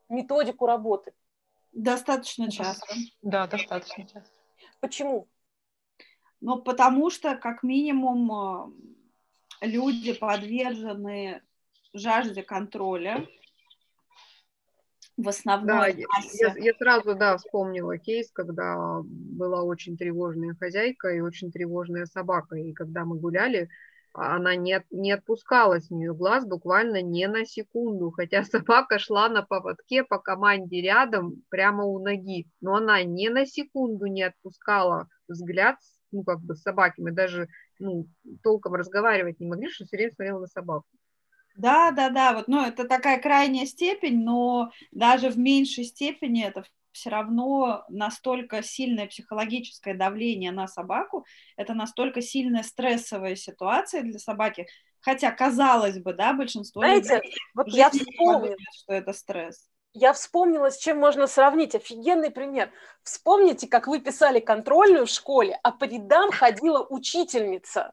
методику 0.08 0.66
работы? 0.66 1.12
Достаточно 1.72 2.50
часто. 2.50 2.94
Да, 3.22 3.46
достаточно 3.46 4.04
часто. 4.04 4.30
Почему? 4.80 5.28
Ну, 6.40 6.60
потому 6.60 7.10
что, 7.10 7.36
как 7.36 7.62
минимум, 7.62 8.72
э, 9.60 9.66
люди 9.66 10.12
подвержены 10.12 11.40
жажде 11.94 12.42
контроля, 12.42 13.26
в 15.22 15.28
основной 15.28 15.66
да, 15.66 15.86
Я, 16.34 16.54
я 16.56 16.74
сразу, 16.74 17.14
да, 17.14 17.36
вспомнила 17.36 17.98
кейс, 17.98 18.30
когда 18.32 19.00
была 19.04 19.62
очень 19.62 19.96
тревожная 19.96 20.54
хозяйка 20.58 21.08
и 21.08 21.20
очень 21.20 21.50
тревожная 21.50 22.06
собака, 22.06 22.56
и 22.56 22.72
когда 22.72 23.04
мы 23.04 23.18
гуляли, 23.18 23.68
она 24.14 24.56
не, 24.56 24.84
не 24.90 25.12
отпускала 25.12 25.80
с 25.80 25.90
нее 25.90 26.14
глаз 26.14 26.44
буквально 26.44 27.00
не 27.00 27.26
на 27.28 27.44
секунду, 27.46 28.10
хотя 28.10 28.44
собака 28.44 28.98
шла 28.98 29.28
на 29.28 29.42
поводке 29.42 30.04
по 30.04 30.18
команде 30.18 30.80
рядом, 30.82 31.42
прямо 31.48 31.84
у 31.84 31.98
ноги, 31.98 32.48
но 32.60 32.76
она 32.76 33.02
ни 33.02 33.28
на 33.28 33.46
секунду 33.46 34.06
не 34.06 34.22
отпускала 34.22 35.08
взгляд, 35.28 35.76
ну, 36.10 36.24
как 36.24 36.40
бы 36.40 36.54
собаки, 36.54 37.00
мы 37.00 37.12
даже 37.12 37.48
ну, 37.78 38.06
толком 38.42 38.74
разговаривать 38.74 39.40
не 39.40 39.46
могли, 39.46 39.68
что 39.70 39.86
все 39.86 39.96
время 39.96 40.12
смотрела 40.12 40.40
на 40.40 40.46
собаку. 40.46 40.86
Да, 41.56 41.90
да, 41.90 42.08
да, 42.08 42.32
вот, 42.34 42.48
ну, 42.48 42.64
это 42.64 42.88
такая 42.88 43.20
крайняя 43.20 43.66
степень, 43.66 44.22
но 44.22 44.70
даже 44.90 45.28
в 45.28 45.38
меньшей 45.38 45.84
степени 45.84 46.44
это 46.44 46.64
все 46.92 47.10
равно 47.10 47.84
настолько 47.88 48.62
сильное 48.62 49.06
психологическое 49.06 49.94
давление 49.94 50.52
на 50.52 50.68
собаку, 50.68 51.26
это 51.56 51.74
настолько 51.74 52.20
сильная 52.20 52.62
стрессовая 52.62 53.34
ситуация 53.34 54.02
для 54.02 54.18
собаки, 54.18 54.66
хотя, 55.00 55.30
казалось 55.30 55.98
бы, 55.98 56.12
да, 56.12 56.32
большинство 56.32 56.82
Знаете, 56.82 57.16
людей 57.16 57.34
вот 57.54 57.68
я 57.68 57.90
вспомнила, 57.90 58.56
что 58.74 58.92
это 58.92 59.12
стресс. 59.12 59.68
Я 59.94 60.14
вспомнила, 60.14 60.70
с 60.70 60.78
чем 60.78 60.98
можно 60.98 61.26
сравнить. 61.26 61.74
Офигенный 61.74 62.30
пример. 62.30 62.70
Вспомните, 63.02 63.68
как 63.68 63.86
вы 63.88 64.00
писали 64.00 64.40
контрольную 64.40 65.04
в 65.04 65.10
школе, 65.10 65.58
а 65.62 65.70
по 65.70 65.84
рядам 65.84 66.30
ходила 66.30 66.82
учительница. 66.88 67.92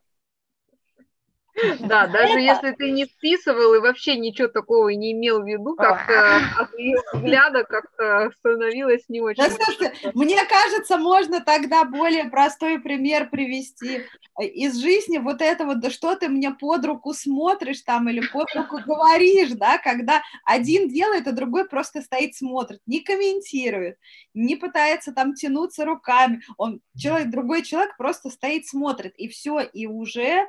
Да, 1.82 2.08
даже 2.08 2.40
если 2.40 2.72
ты 2.72 2.92
не 2.92 3.06
списывал 3.06 3.74
и 3.76 3.80
вообще 3.80 4.18
ничего 4.18 4.48
такого 4.48 4.90
не 4.90 5.12
имел 5.14 5.42
в 5.42 5.48
виду, 5.48 5.76
как-то 5.76 6.38
от 6.58 6.78
ее 6.78 6.98
взгляда 7.14 7.64
как-то 7.64 8.32
становилось 8.40 9.08
не 9.10 9.22
очень. 9.22 9.44
Да, 9.44 9.50
слушайте, 9.50 9.94
мне 10.14 10.38
кажется, 10.46 10.98
можно 10.98 11.42
тогда 11.42 11.84
более 11.86 12.30
простой 12.30 12.80
пример 12.80 13.30
привести 13.30 14.06
из 14.40 14.78
жизни. 14.78 15.18
Вот 15.18 15.42
это 15.42 15.66
вот, 15.66 15.80
да 15.80 15.90
что 15.90 16.16
ты 16.16 16.30
мне 16.30 16.52
под 16.52 16.86
руку 16.86 17.14
смотришь 17.14 17.82
там 17.82 18.10
или 18.10 18.26
под 18.28 18.48
руку 18.56 18.80
говоришь, 18.86 19.52
да, 19.52 19.78
когда 19.78 20.22
один 20.46 20.90
делает, 20.90 21.28
а 21.28 21.32
другой 21.32 21.68
просто 21.68 22.02
стоит, 22.02 22.36
смотрит, 22.36 22.82
не 22.86 23.02
комментирует, 23.02 23.98
не 24.34 24.56
пытается 24.56 25.14
там 25.14 25.34
тянуться 25.34 25.86
руками. 25.86 26.42
Он, 26.58 26.82
человек, 26.98 27.30
другой 27.30 27.64
человек 27.64 27.98
просто 27.98 28.30
стоит, 28.30 28.68
смотрит, 28.68 29.14
и 29.18 29.28
все, 29.28 29.60
и 29.60 29.88
уже 29.88 30.48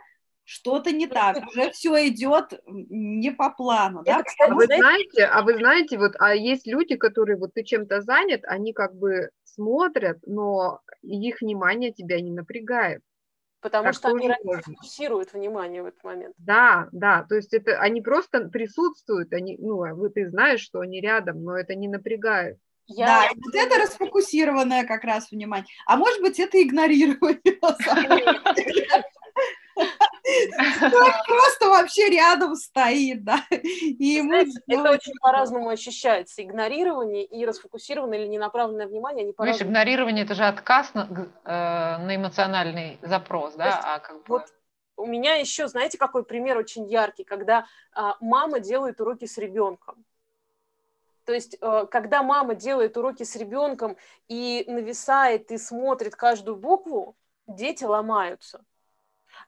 что-то 0.50 0.90
не 0.90 1.06
так, 1.06 1.46
уже 1.46 1.70
все 1.70 2.08
идет 2.08 2.60
не 2.66 3.30
по 3.30 3.50
плану. 3.50 4.02
да? 4.04 4.24
а 4.48 4.52
вы 4.52 4.66
знаете, 4.66 5.24
а 5.24 5.42
вы 5.42 5.56
знаете, 5.56 5.96
вот, 5.96 6.16
а 6.18 6.34
есть 6.34 6.66
люди, 6.66 6.96
которые 6.96 7.36
вот 7.36 7.54
ты 7.54 7.62
чем-то 7.62 8.00
занят, 8.00 8.40
они 8.44 8.72
как 8.72 8.96
бы 8.96 9.30
смотрят, 9.44 10.18
но 10.26 10.80
их 11.02 11.40
внимание 11.40 11.92
тебя 11.92 12.20
не 12.20 12.32
напрягает. 12.32 13.00
Потому 13.60 13.84
как 13.84 13.94
что 13.94 14.08
они 14.08 14.28
фокусируют 14.64 15.34
внимание 15.34 15.84
в 15.84 15.86
этот 15.86 16.02
момент. 16.02 16.34
Да, 16.38 16.88
да, 16.90 17.24
то 17.28 17.36
есть 17.36 17.54
это 17.54 17.78
они 17.78 18.00
просто 18.00 18.48
присутствуют, 18.48 19.32
они, 19.32 19.56
ну, 19.60 19.84
а 19.84 19.94
вы 19.94 20.10
ты 20.10 20.28
знаешь, 20.30 20.60
что 20.60 20.80
они 20.80 21.00
рядом, 21.00 21.44
но 21.44 21.56
это 21.56 21.76
не 21.76 21.86
напрягает. 21.86 22.58
Я... 22.86 23.06
Да, 23.06 23.26
и 23.26 23.36
вот 23.36 23.54
это 23.54 23.78
расфокусированное 23.78 24.84
как 24.84 25.04
раз 25.04 25.30
внимание. 25.30 25.68
А 25.86 25.96
может 25.96 26.20
быть, 26.22 26.40
это 26.40 26.60
игнорирование. 26.60 27.60
Просто 31.26 31.68
вообще 31.68 32.10
рядом 32.10 32.56
стоит, 32.56 33.24
да. 33.24 33.44
И 33.50 34.04
ему 34.04 34.32
это 34.34 34.90
очень 34.90 35.12
по-разному 35.20 35.68
ощущается. 35.68 36.42
Игнорирование 36.42 37.24
и 37.24 37.44
расфокусированное 37.44 38.18
или 38.18 38.26
ненаправленное 38.28 38.86
внимание, 38.86 39.24
они 39.24 39.32
по-разному. 39.32 39.58
Видишь, 39.58 39.66
игнорирование– 39.66 40.24
это 40.26 40.34
же 40.34 40.44
отказ 40.44 40.94
на, 40.94 41.08
э, 41.44 41.50
на 42.04 42.16
эмоциональный 42.16 42.98
запрос, 43.02 43.54
да? 43.54 43.80
А 43.84 43.98
как 43.98 44.24
бы... 44.24 44.44
У 44.96 45.06
меня 45.06 45.36
еще, 45.36 45.66
знаете, 45.66 45.96
какой 45.96 46.24
пример 46.24 46.58
очень 46.58 46.86
яркий, 46.86 47.24
когда 47.24 47.66
а, 47.94 48.16
мама 48.20 48.60
делает 48.60 49.00
уроки 49.00 49.24
с 49.24 49.38
ребенком. 49.38 50.04
То 51.24 51.32
есть, 51.32 51.56
э, 51.60 51.86
когда 51.90 52.22
мама 52.22 52.54
делает 52.54 52.96
уроки 52.96 53.22
с 53.22 53.36
ребенком 53.36 53.96
и 54.28 54.64
нависает 54.66 55.50
и 55.52 55.58
смотрит 55.58 56.16
каждую 56.16 56.56
букву, 56.56 57.16
дети 57.46 57.84
ломаются. 57.84 58.64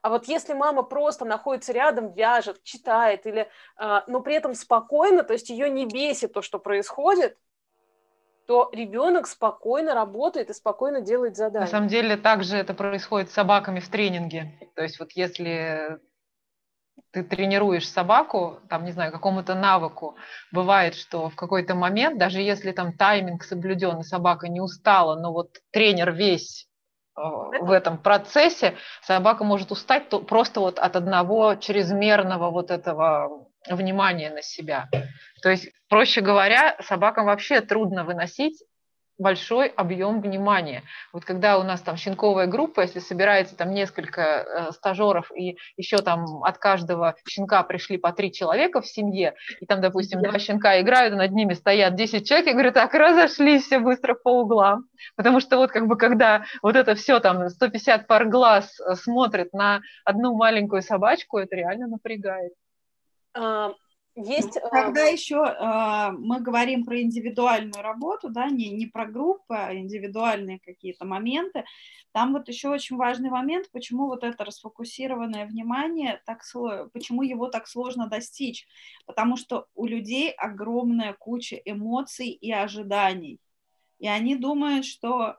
А 0.01 0.09
вот 0.09 0.27
если 0.27 0.55
мама 0.55 0.83
просто 0.83 1.25
находится 1.25 1.73
рядом, 1.73 2.13
вяжет, 2.13 2.63
читает, 2.63 3.27
или, 3.27 3.49
а, 3.77 4.05
но 4.07 4.21
при 4.21 4.35
этом 4.35 4.55
спокойно, 4.55 5.23
то 5.23 5.33
есть 5.33 5.51
ее 5.51 5.69
не 5.69 5.87
бесит 5.87 6.33
то, 6.33 6.43
что 6.43 6.59
происходит, 6.59 7.37
то 8.47 8.71
ребенок 8.73 9.27
спокойно 9.27 9.95
работает 9.95 10.51
и 10.51 10.55
спокойно 10.55 11.01
делает 11.01 11.37
задания. 11.37 11.67
На 11.67 11.71
самом 11.71 11.89
деле 11.89 12.17
также 12.17 12.57
это 12.57 12.75
происходит 12.75 13.31
с 13.31 13.35
собаками 13.35 13.81
в 13.81 13.89
тренинге. 13.89 14.53
То 14.75 14.83
есть 14.83 14.99
вот 14.99 15.13
если 15.13 16.01
ты 17.11 17.23
тренируешь 17.23 17.89
собаку, 17.89 18.61
там, 18.69 18.85
не 18.85 18.93
знаю, 18.93 19.13
какому-то 19.13 19.55
навыку, 19.55 20.17
бывает, 20.51 20.95
что 20.95 21.29
в 21.29 21.37
какой-то 21.37 21.75
момент, 21.75 22.19
даже 22.19 22.41
если 22.41 22.73
там 22.73 22.93
тайминг 22.93 23.45
соблюден, 23.45 24.01
и 24.01 24.05
собака 24.05 24.49
не 24.49 24.61
устала, 24.61 25.19
но 25.19 25.33
вот 25.33 25.59
тренер 25.71 26.13
весь 26.13 26.69
в 27.15 27.71
этом 27.71 27.99
процессе, 27.99 28.77
собака 29.03 29.45
может 29.45 29.71
устать 29.71 30.09
то, 30.09 30.21
просто 30.21 30.61
вот 30.61 30.79
от 30.79 30.97
одного 30.97 31.55
чрезмерного 31.57 32.51
вот 32.51 32.71
этого 32.71 33.49
внимания 33.69 34.31
на 34.31 34.43
себя. 34.43 34.89
То 35.43 35.51
есть, 35.51 35.69
проще 35.89 36.21
говоря, 36.21 36.77
собакам 36.81 37.27
вообще 37.27 37.61
трудно 37.61 38.05
выносить 38.05 38.63
большой 39.19 39.69
объем 39.69 40.21
внимания. 40.21 40.83
Вот 41.13 41.25
когда 41.25 41.59
у 41.59 41.63
нас 41.63 41.81
там 41.81 41.97
щенковая 41.97 42.47
группа, 42.47 42.81
если 42.81 42.99
собирается 42.99 43.57
там 43.57 43.73
несколько 43.73 44.23
э, 44.23 44.73
стажеров 44.73 45.31
и 45.37 45.57
еще 45.77 45.99
там 45.99 46.43
от 46.45 46.59
каждого 46.59 47.15
щенка 47.29 47.63
пришли 47.63 47.99
по 47.99 48.13
три 48.13 48.33
человека 48.33 48.81
в 48.81 48.87
семье, 48.87 49.35
и 49.61 49.67
там, 49.67 49.81
допустим, 49.81 50.23
два 50.23 50.39
щенка 50.39 50.81
играют, 50.81 51.15
над 51.15 51.33
ними 51.33 51.55
стоят 51.55 51.95
10 51.95 52.27
человек, 52.27 52.49
и 52.49 52.53
говорю, 52.53 52.73
так, 52.73 52.93
разошлись 52.95 53.65
все 53.65 53.79
быстро 53.79 54.15
по 54.15 54.41
углам. 54.41 54.87
Потому 55.17 55.41
что 55.41 55.57
вот 55.57 55.71
как 55.71 55.87
бы 55.87 55.97
когда 55.97 56.45
вот 56.63 56.77
это 56.77 56.95
все 56.95 57.21
там 57.21 57.49
150 57.49 58.07
пар 58.07 58.29
глаз 58.29 58.79
э, 58.81 58.95
смотрит 58.95 59.53
на 59.53 59.81
одну 60.05 60.35
маленькую 60.35 60.83
собачку, 60.83 61.39
это 61.39 61.57
реально 61.57 61.87
напрягает. 61.87 62.53
А, 63.35 63.73
есть, 64.15 64.59
Когда 64.71 65.09
э... 65.09 65.13
еще 65.13 65.37
э, 65.37 66.13
мы 66.13 66.41
говорим 66.41 66.85
про 66.85 67.01
индивидуальную 67.01 67.83
работу, 67.83 68.29
да, 68.29 68.49
не, 68.49 68.71
не 68.71 68.87
про 68.87 69.07
группы, 69.07 69.55
а 69.55 69.75
индивидуальные 69.75 70.61
какие-то 70.61 71.05
моменты, 71.05 71.65
там 72.13 72.33
вот 72.35 72.49
еще 72.49 72.69
очень 72.69 72.97
важный 72.97 73.31
момент, 73.31 73.71
почему 73.73 74.07
вот 74.07 74.23
это 74.23 74.45
расфокусированное 74.45 75.47
внимание, 75.47 76.21
так, 76.27 76.43
почему 76.93 77.23
его 77.23 77.49
так 77.49 77.67
сложно 77.67 78.07
достичь, 78.07 78.67
потому 79.07 79.37
что 79.37 79.67
у 79.75 79.87
людей 79.87 80.31
огромная 80.31 81.15
куча 81.15 81.57
эмоций 81.57 82.29
и 82.29 82.53
ожиданий, 82.53 83.41
и 83.99 84.09
они 84.09 84.37
думают, 84.37 84.85
что 84.85 85.39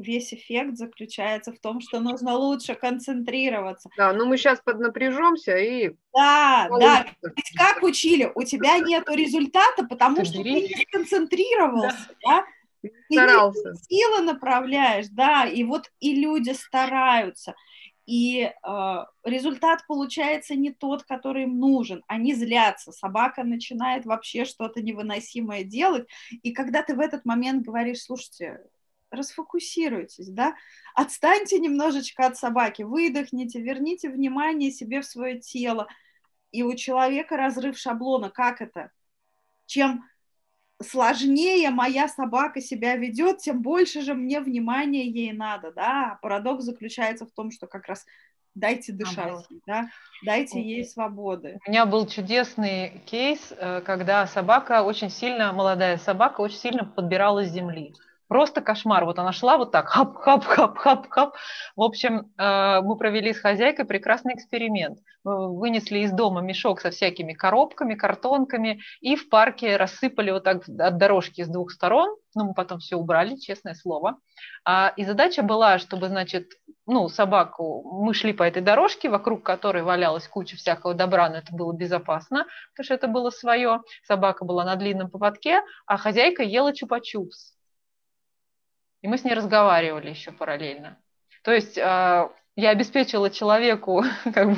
весь 0.00 0.32
эффект 0.32 0.76
заключается 0.76 1.52
в 1.52 1.58
том, 1.58 1.80
что 1.80 2.00
нужно 2.00 2.34
лучше 2.34 2.74
концентрироваться. 2.74 3.90
Да, 3.96 4.12
ну 4.12 4.26
мы 4.26 4.36
сейчас 4.36 4.60
поднапряжемся 4.60 5.56
и... 5.56 5.90
Да, 6.14 6.68
да. 6.78 7.06
Ведь 7.22 7.52
как 7.56 7.82
учили, 7.82 8.30
у 8.34 8.42
тебя 8.42 8.78
нет 8.78 9.08
результата, 9.08 9.84
потому 9.84 10.24
что 10.24 10.42
ты 10.42 10.50
не 10.50 10.86
сконцентрировался, 10.88 12.08
да? 12.24 12.36
да? 12.36 12.44
Ты 12.82 12.90
старался. 13.12 13.74
силы 13.88 14.22
направляешь, 14.22 15.08
да, 15.10 15.44
и 15.44 15.64
вот 15.64 15.90
и 16.00 16.14
люди 16.14 16.50
стараются. 16.50 17.54
И 18.06 18.42
э, 18.42 19.04
результат 19.22 19.86
получается 19.86 20.56
не 20.56 20.72
тот, 20.72 21.04
который 21.04 21.44
им 21.44 21.60
нужен. 21.60 22.02
Они 22.08 22.34
злятся, 22.34 22.90
собака 22.90 23.44
начинает 23.44 24.04
вообще 24.04 24.44
что-то 24.44 24.82
невыносимое 24.82 25.62
делать. 25.62 26.08
И 26.42 26.52
когда 26.52 26.82
ты 26.82 26.96
в 26.96 27.00
этот 27.00 27.24
момент 27.24 27.64
говоришь, 27.64 28.02
слушайте, 28.02 28.62
расфокусируйтесь, 29.10 30.28
да, 30.28 30.54
отстаньте 30.94 31.58
немножечко 31.58 32.26
от 32.26 32.36
собаки, 32.36 32.82
выдохните, 32.82 33.60
верните 33.60 34.08
внимание 34.08 34.70
себе 34.70 35.00
в 35.00 35.06
свое 35.06 35.40
тело. 35.40 35.88
И 36.52 36.62
у 36.62 36.74
человека 36.74 37.36
разрыв 37.36 37.78
шаблона. 37.78 38.28
Как 38.30 38.60
это? 38.60 38.90
Чем 39.66 40.04
сложнее 40.82 41.70
моя 41.70 42.08
собака 42.08 42.60
себя 42.60 42.96
ведет, 42.96 43.38
тем 43.38 43.62
больше 43.62 44.00
же 44.02 44.14
мне 44.14 44.40
внимания 44.40 45.06
ей 45.06 45.32
надо, 45.32 45.72
да. 45.72 46.18
Парадокс 46.22 46.64
заключается 46.64 47.26
в 47.26 47.30
том, 47.30 47.50
что 47.50 47.66
как 47.66 47.86
раз 47.86 48.04
дайте 48.54 48.92
дышать, 48.92 49.46
да, 49.66 49.88
дайте 50.24 50.60
ей 50.60 50.84
свободы. 50.84 51.60
У 51.66 51.70
меня 51.70 51.86
был 51.86 52.06
чудесный 52.06 53.00
кейс, 53.06 53.52
э, 53.56 53.80
когда 53.82 54.26
собака 54.26 54.82
очень 54.82 55.10
сильно, 55.10 55.52
молодая 55.52 55.98
собака 55.98 56.40
очень 56.40 56.58
сильно 56.58 56.84
подбиралась 56.84 57.48
с 57.48 57.52
земли. 57.52 57.94
Просто 58.30 58.60
кошмар. 58.60 59.04
Вот 59.06 59.18
она 59.18 59.32
шла 59.32 59.58
вот 59.58 59.72
так, 59.72 59.88
хап-хап-хап-хап-хап. 59.88 61.32
В 61.74 61.82
общем, 61.82 62.30
э, 62.38 62.80
мы 62.80 62.96
провели 62.96 63.34
с 63.34 63.40
хозяйкой 63.40 63.86
прекрасный 63.86 64.34
эксперимент. 64.34 65.00
Мы 65.24 65.58
вынесли 65.58 65.98
из 65.98 66.12
дома 66.12 66.40
мешок 66.40 66.80
со 66.80 66.92
всякими 66.92 67.32
коробками, 67.32 67.96
картонками 67.96 68.82
и 69.00 69.16
в 69.16 69.28
парке 69.30 69.76
рассыпали 69.76 70.30
вот 70.30 70.44
так 70.44 70.62
от 70.68 70.96
дорожки 70.96 71.42
с 71.42 71.48
двух 71.48 71.72
сторон. 71.72 72.16
Ну, 72.36 72.44
мы 72.44 72.54
потом 72.54 72.78
все 72.78 72.94
убрали, 72.94 73.34
честное 73.34 73.74
слово. 73.74 74.18
А, 74.64 74.92
и 74.96 75.04
задача 75.04 75.42
была, 75.42 75.80
чтобы, 75.80 76.06
значит, 76.06 76.52
ну, 76.86 77.08
собаку, 77.08 77.82
мы 78.00 78.14
шли 78.14 78.32
по 78.32 78.44
этой 78.44 78.62
дорожке, 78.62 79.08
вокруг 79.08 79.42
которой 79.42 79.82
валялась 79.82 80.28
куча 80.28 80.56
всякого 80.56 80.94
добра, 80.94 81.28
но 81.28 81.38
это 81.38 81.52
было 81.52 81.72
безопасно, 81.72 82.46
потому 82.70 82.84
что 82.84 82.94
это 82.94 83.08
было 83.08 83.30
свое. 83.30 83.80
Собака 84.06 84.44
была 84.44 84.64
на 84.64 84.76
длинном 84.76 85.10
поводке, 85.10 85.62
а 85.84 85.96
хозяйка 85.96 86.44
ела 86.44 86.72
чупа-чупс. 86.72 87.58
И 89.02 89.08
мы 89.08 89.16
с 89.16 89.24
ней 89.24 89.34
разговаривали 89.34 90.10
еще 90.10 90.32
параллельно. 90.32 90.98
То 91.42 91.52
есть 91.52 91.78
э, 91.78 92.30
я 92.56 92.70
обеспечила 92.70 93.30
человеку 93.30 94.02
как 94.34 94.50
бы 94.50 94.56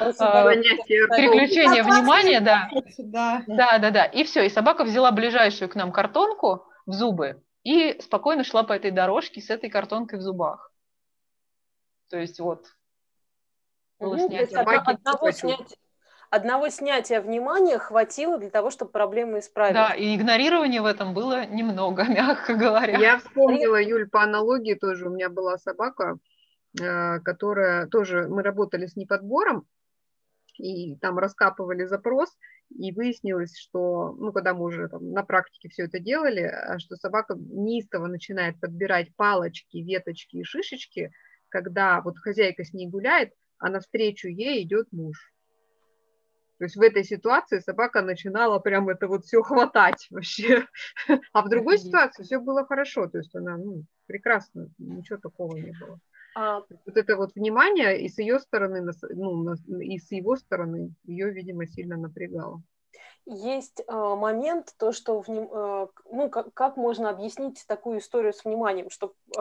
э, 0.00 0.12
переключение 0.12 1.82
внимания, 1.82 2.40
да. 2.40 2.68
да. 2.98 3.44
Да, 3.46 3.78
да, 3.78 3.90
да. 3.90 4.04
И 4.06 4.24
все. 4.24 4.44
И 4.44 4.48
собака 4.48 4.84
взяла 4.84 5.12
ближайшую 5.12 5.68
к 5.68 5.76
нам 5.76 5.92
картонку 5.92 6.66
в 6.86 6.92
зубы 6.92 7.42
и 7.62 8.00
спокойно 8.00 8.42
шла 8.42 8.62
по 8.62 8.72
этой 8.72 8.90
дорожке 8.90 9.40
с 9.40 9.50
этой 9.50 9.70
картонкой 9.70 10.18
в 10.18 10.22
зубах. 10.22 10.72
То 12.08 12.18
есть 12.18 12.40
вот. 12.40 12.66
Было 14.00 14.16
ну, 14.16 14.28
снятие. 14.28 14.58
Одного 14.58 15.30
снять, 15.30 15.76
одного 16.30 16.68
снятия 16.68 17.20
внимания 17.20 17.78
хватило 17.78 18.38
для 18.38 18.50
того, 18.50 18.70
чтобы 18.70 18.92
проблемы 18.92 19.40
исправить. 19.40 19.74
Да, 19.74 19.92
и 19.92 20.16
игнорирования 20.16 20.80
в 20.80 20.86
этом 20.86 21.12
было 21.12 21.44
немного, 21.46 22.04
мягко 22.08 22.54
говоря. 22.54 22.98
Я 22.98 23.18
вспомнила, 23.18 23.80
Юль, 23.80 24.08
по 24.08 24.22
аналогии 24.22 24.74
тоже. 24.74 25.08
У 25.08 25.12
меня 25.12 25.28
была 25.28 25.58
собака, 25.58 26.18
э, 26.80 27.20
которая 27.20 27.86
тоже, 27.88 28.28
мы 28.28 28.42
работали 28.42 28.86
с 28.86 28.96
неподбором, 28.96 29.66
и 30.56 30.96
там 30.96 31.18
раскапывали 31.18 31.84
запрос, 31.84 32.30
и 32.70 32.92
выяснилось, 32.92 33.58
что, 33.58 34.12
ну, 34.18 34.32
когда 34.32 34.54
мы 34.54 34.64
уже 34.64 34.88
там, 34.88 35.10
на 35.10 35.24
практике 35.24 35.68
все 35.68 35.84
это 35.84 35.98
делали, 35.98 36.42
а 36.42 36.78
что 36.78 36.96
собака 36.96 37.34
неистово 37.36 38.06
начинает 38.06 38.60
подбирать 38.60 39.14
палочки, 39.16 39.78
веточки 39.78 40.36
и 40.36 40.44
шишечки, 40.44 41.12
когда 41.48 42.00
вот 42.02 42.18
хозяйка 42.18 42.64
с 42.64 42.72
ней 42.72 42.88
гуляет, 42.88 43.32
а 43.58 43.70
навстречу 43.70 44.28
ей 44.28 44.62
идет 44.62 44.92
муж. 44.92 45.32
То 46.60 46.64
есть 46.64 46.76
в 46.76 46.82
этой 46.82 47.04
ситуации 47.04 47.58
собака 47.60 48.02
начинала 48.02 48.58
прям 48.58 48.90
это 48.90 49.08
вот 49.08 49.24
все 49.24 49.40
хватать 49.42 50.06
вообще. 50.10 50.66
А 51.32 51.40
в 51.40 51.48
другой 51.48 51.78
ситуации 51.78 52.22
все 52.22 52.38
было 52.38 52.66
хорошо. 52.66 53.06
То 53.06 53.16
есть 53.16 53.34
она 53.34 53.56
ну, 53.56 53.84
прекрасно, 54.04 54.68
ничего 54.76 55.18
такого 55.18 55.56
не 55.56 55.72
было. 55.80 55.98
А... 56.36 56.58
Вот 56.58 56.96
это 56.96 57.16
вот 57.16 57.34
внимание 57.34 58.02
и 58.02 58.10
с 58.10 58.18
ее 58.18 58.38
стороны, 58.38 58.92
ну, 59.08 59.54
и 59.80 59.98
с 59.98 60.12
его 60.12 60.36
стороны 60.36 60.94
ее, 61.04 61.30
видимо, 61.30 61.66
сильно 61.66 61.96
напрягало. 61.96 62.62
Есть 63.24 63.80
э, 63.80 63.92
момент, 63.94 64.74
то, 64.78 64.92
что, 64.92 65.20
вним, 65.20 65.48
э, 65.50 65.86
ну, 66.12 66.28
как, 66.28 66.52
как 66.52 66.76
можно 66.76 67.08
объяснить 67.08 67.64
такую 67.66 68.00
историю 68.00 68.34
с 68.34 68.44
вниманием, 68.44 68.90
что 68.90 69.14
э, 69.38 69.40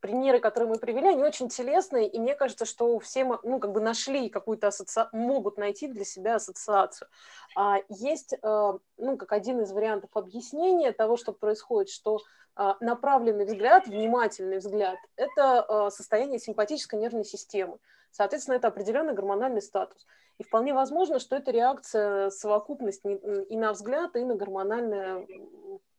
примеры, 0.00 0.40
которые 0.40 0.70
мы 0.70 0.78
привели, 0.78 1.08
они 1.08 1.22
очень 1.22 1.48
телесные, 1.48 2.08
и 2.08 2.18
мне 2.18 2.34
кажется, 2.34 2.64
что 2.64 2.98
все 2.98 3.24
мы, 3.24 3.38
ну, 3.42 3.58
как 3.58 3.72
бы 3.72 3.80
нашли 3.80 4.28
какую-то 4.28 4.68
ассоциацию, 4.68 5.20
могут 5.20 5.56
найти 5.58 5.88
для 5.88 6.04
себя 6.04 6.36
ассоциацию. 6.36 7.08
А 7.56 7.78
есть, 7.88 8.32
э, 8.32 8.78
ну, 8.96 9.16
как 9.16 9.32
один 9.32 9.60
из 9.62 9.72
вариантов 9.72 10.10
объяснения 10.14 10.92
того, 10.92 11.16
что 11.16 11.32
происходит, 11.32 11.90
что 11.90 12.20
э, 12.56 12.74
направленный 12.80 13.46
взгляд, 13.46 13.86
внимательный 13.86 14.58
взгляд– 14.58 14.98
это 15.16 15.66
э, 15.68 15.90
состояние 15.90 16.38
симпатической 16.38 16.98
нервной 16.98 17.24
системы. 17.24 17.78
Соответственно, 18.10 18.56
это 18.56 18.68
определенный 18.68 19.14
гормональный 19.14 19.62
статус. 19.62 20.06
И 20.38 20.42
вполне 20.42 20.74
возможно, 20.74 21.18
что 21.18 21.36
это 21.36 21.50
реакция, 21.50 22.30
совокупность 22.30 23.02
и 23.04 23.56
на 23.56 23.72
взгляд, 23.72 24.16
и 24.16 24.24
на 24.24 24.34
гормональное 24.34 25.26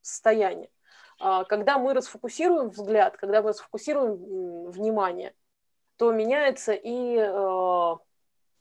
состояние. 0.02 0.70
А, 1.20 1.43
когда 1.45 1.78
мы 1.78 1.93
расфокусируем 1.93 2.70
взгляд, 2.70 3.18
когда 3.18 3.41
мы 3.41 3.49
расфокусируем 3.49 4.70
внимание, 4.70 5.34
то 5.97 6.11
меняется 6.11 6.74
и 6.74 7.18
э, 7.18 7.95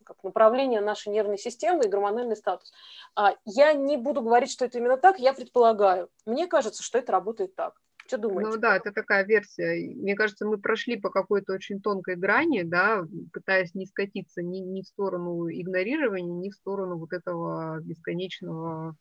как 0.04 0.22
направление 0.22 0.80
нашей 0.80 1.12
нервной 1.12 1.36
системы 1.36 1.84
и 1.84 1.88
гормональный 1.88 2.36
статус. 2.36 2.72
А, 3.14 3.34
я 3.44 3.74
не 3.74 3.96
буду 3.96 4.22
говорить, 4.22 4.50
что 4.50 4.64
это 4.64 4.78
именно 4.78 4.96
так, 4.96 5.18
я 5.18 5.34
предполагаю. 5.34 6.08
Мне 6.24 6.46
кажется, 6.46 6.82
что 6.82 6.98
это 6.98 7.12
работает 7.12 7.54
так. 7.54 7.74
Что 8.06 8.18
думаете? 8.18 8.50
Ну 8.52 8.56
да, 8.58 8.76
это 8.76 8.92
такая 8.92 9.24
версия. 9.24 9.92
Мне 9.94 10.14
кажется, 10.14 10.46
мы 10.46 10.58
прошли 10.58 10.96
по 10.96 11.10
какой-то 11.10 11.52
очень 11.52 11.80
тонкой 11.80 12.14
грани, 12.14 12.62
да, 12.62 13.04
пытаясь 13.32 13.74
не 13.74 13.84
скатиться 13.84 14.42
ни, 14.42 14.58
ни 14.58 14.82
в 14.82 14.86
сторону 14.86 15.48
игнорирования, 15.50 16.32
ни 16.32 16.50
в 16.50 16.54
сторону 16.54 16.98
вот 16.98 17.12
этого 17.12 17.80
бесконечного, 17.80 18.96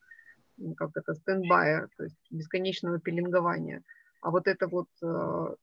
как 0.76 0.90
это, 0.96 1.14
стендбая, 1.14 1.88
то 1.96 2.04
есть 2.04 2.16
бесконечного 2.30 2.98
пеленгования. 3.00 3.82
А 4.22 4.30
вот 4.30 4.46
это 4.46 4.68
вот 4.68 4.88
э, 5.02 5.54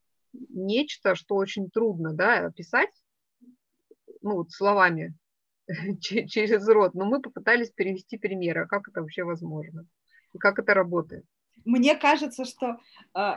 нечто, 0.50 1.16
что 1.16 1.36
очень 1.36 1.70
трудно, 1.70 2.14
да, 2.14 2.46
описать, 2.46 2.94
ну, 4.22 4.36
вот 4.36 4.52
словами 4.52 5.16
через 6.00 6.68
рот, 6.68 6.94
но 6.94 7.06
мы 7.06 7.22
попытались 7.22 7.72
перевести 7.72 8.18
примеры, 8.18 8.62
а 8.62 8.68
как 8.68 8.88
это 8.88 9.02
вообще 9.02 9.24
возможно, 9.24 9.86
и 10.34 10.38
как 10.38 10.60
это 10.60 10.74
работает 10.74 11.26
мне 11.66 11.96
кажется, 11.96 12.46
что 12.46 12.78
э, 13.16 13.36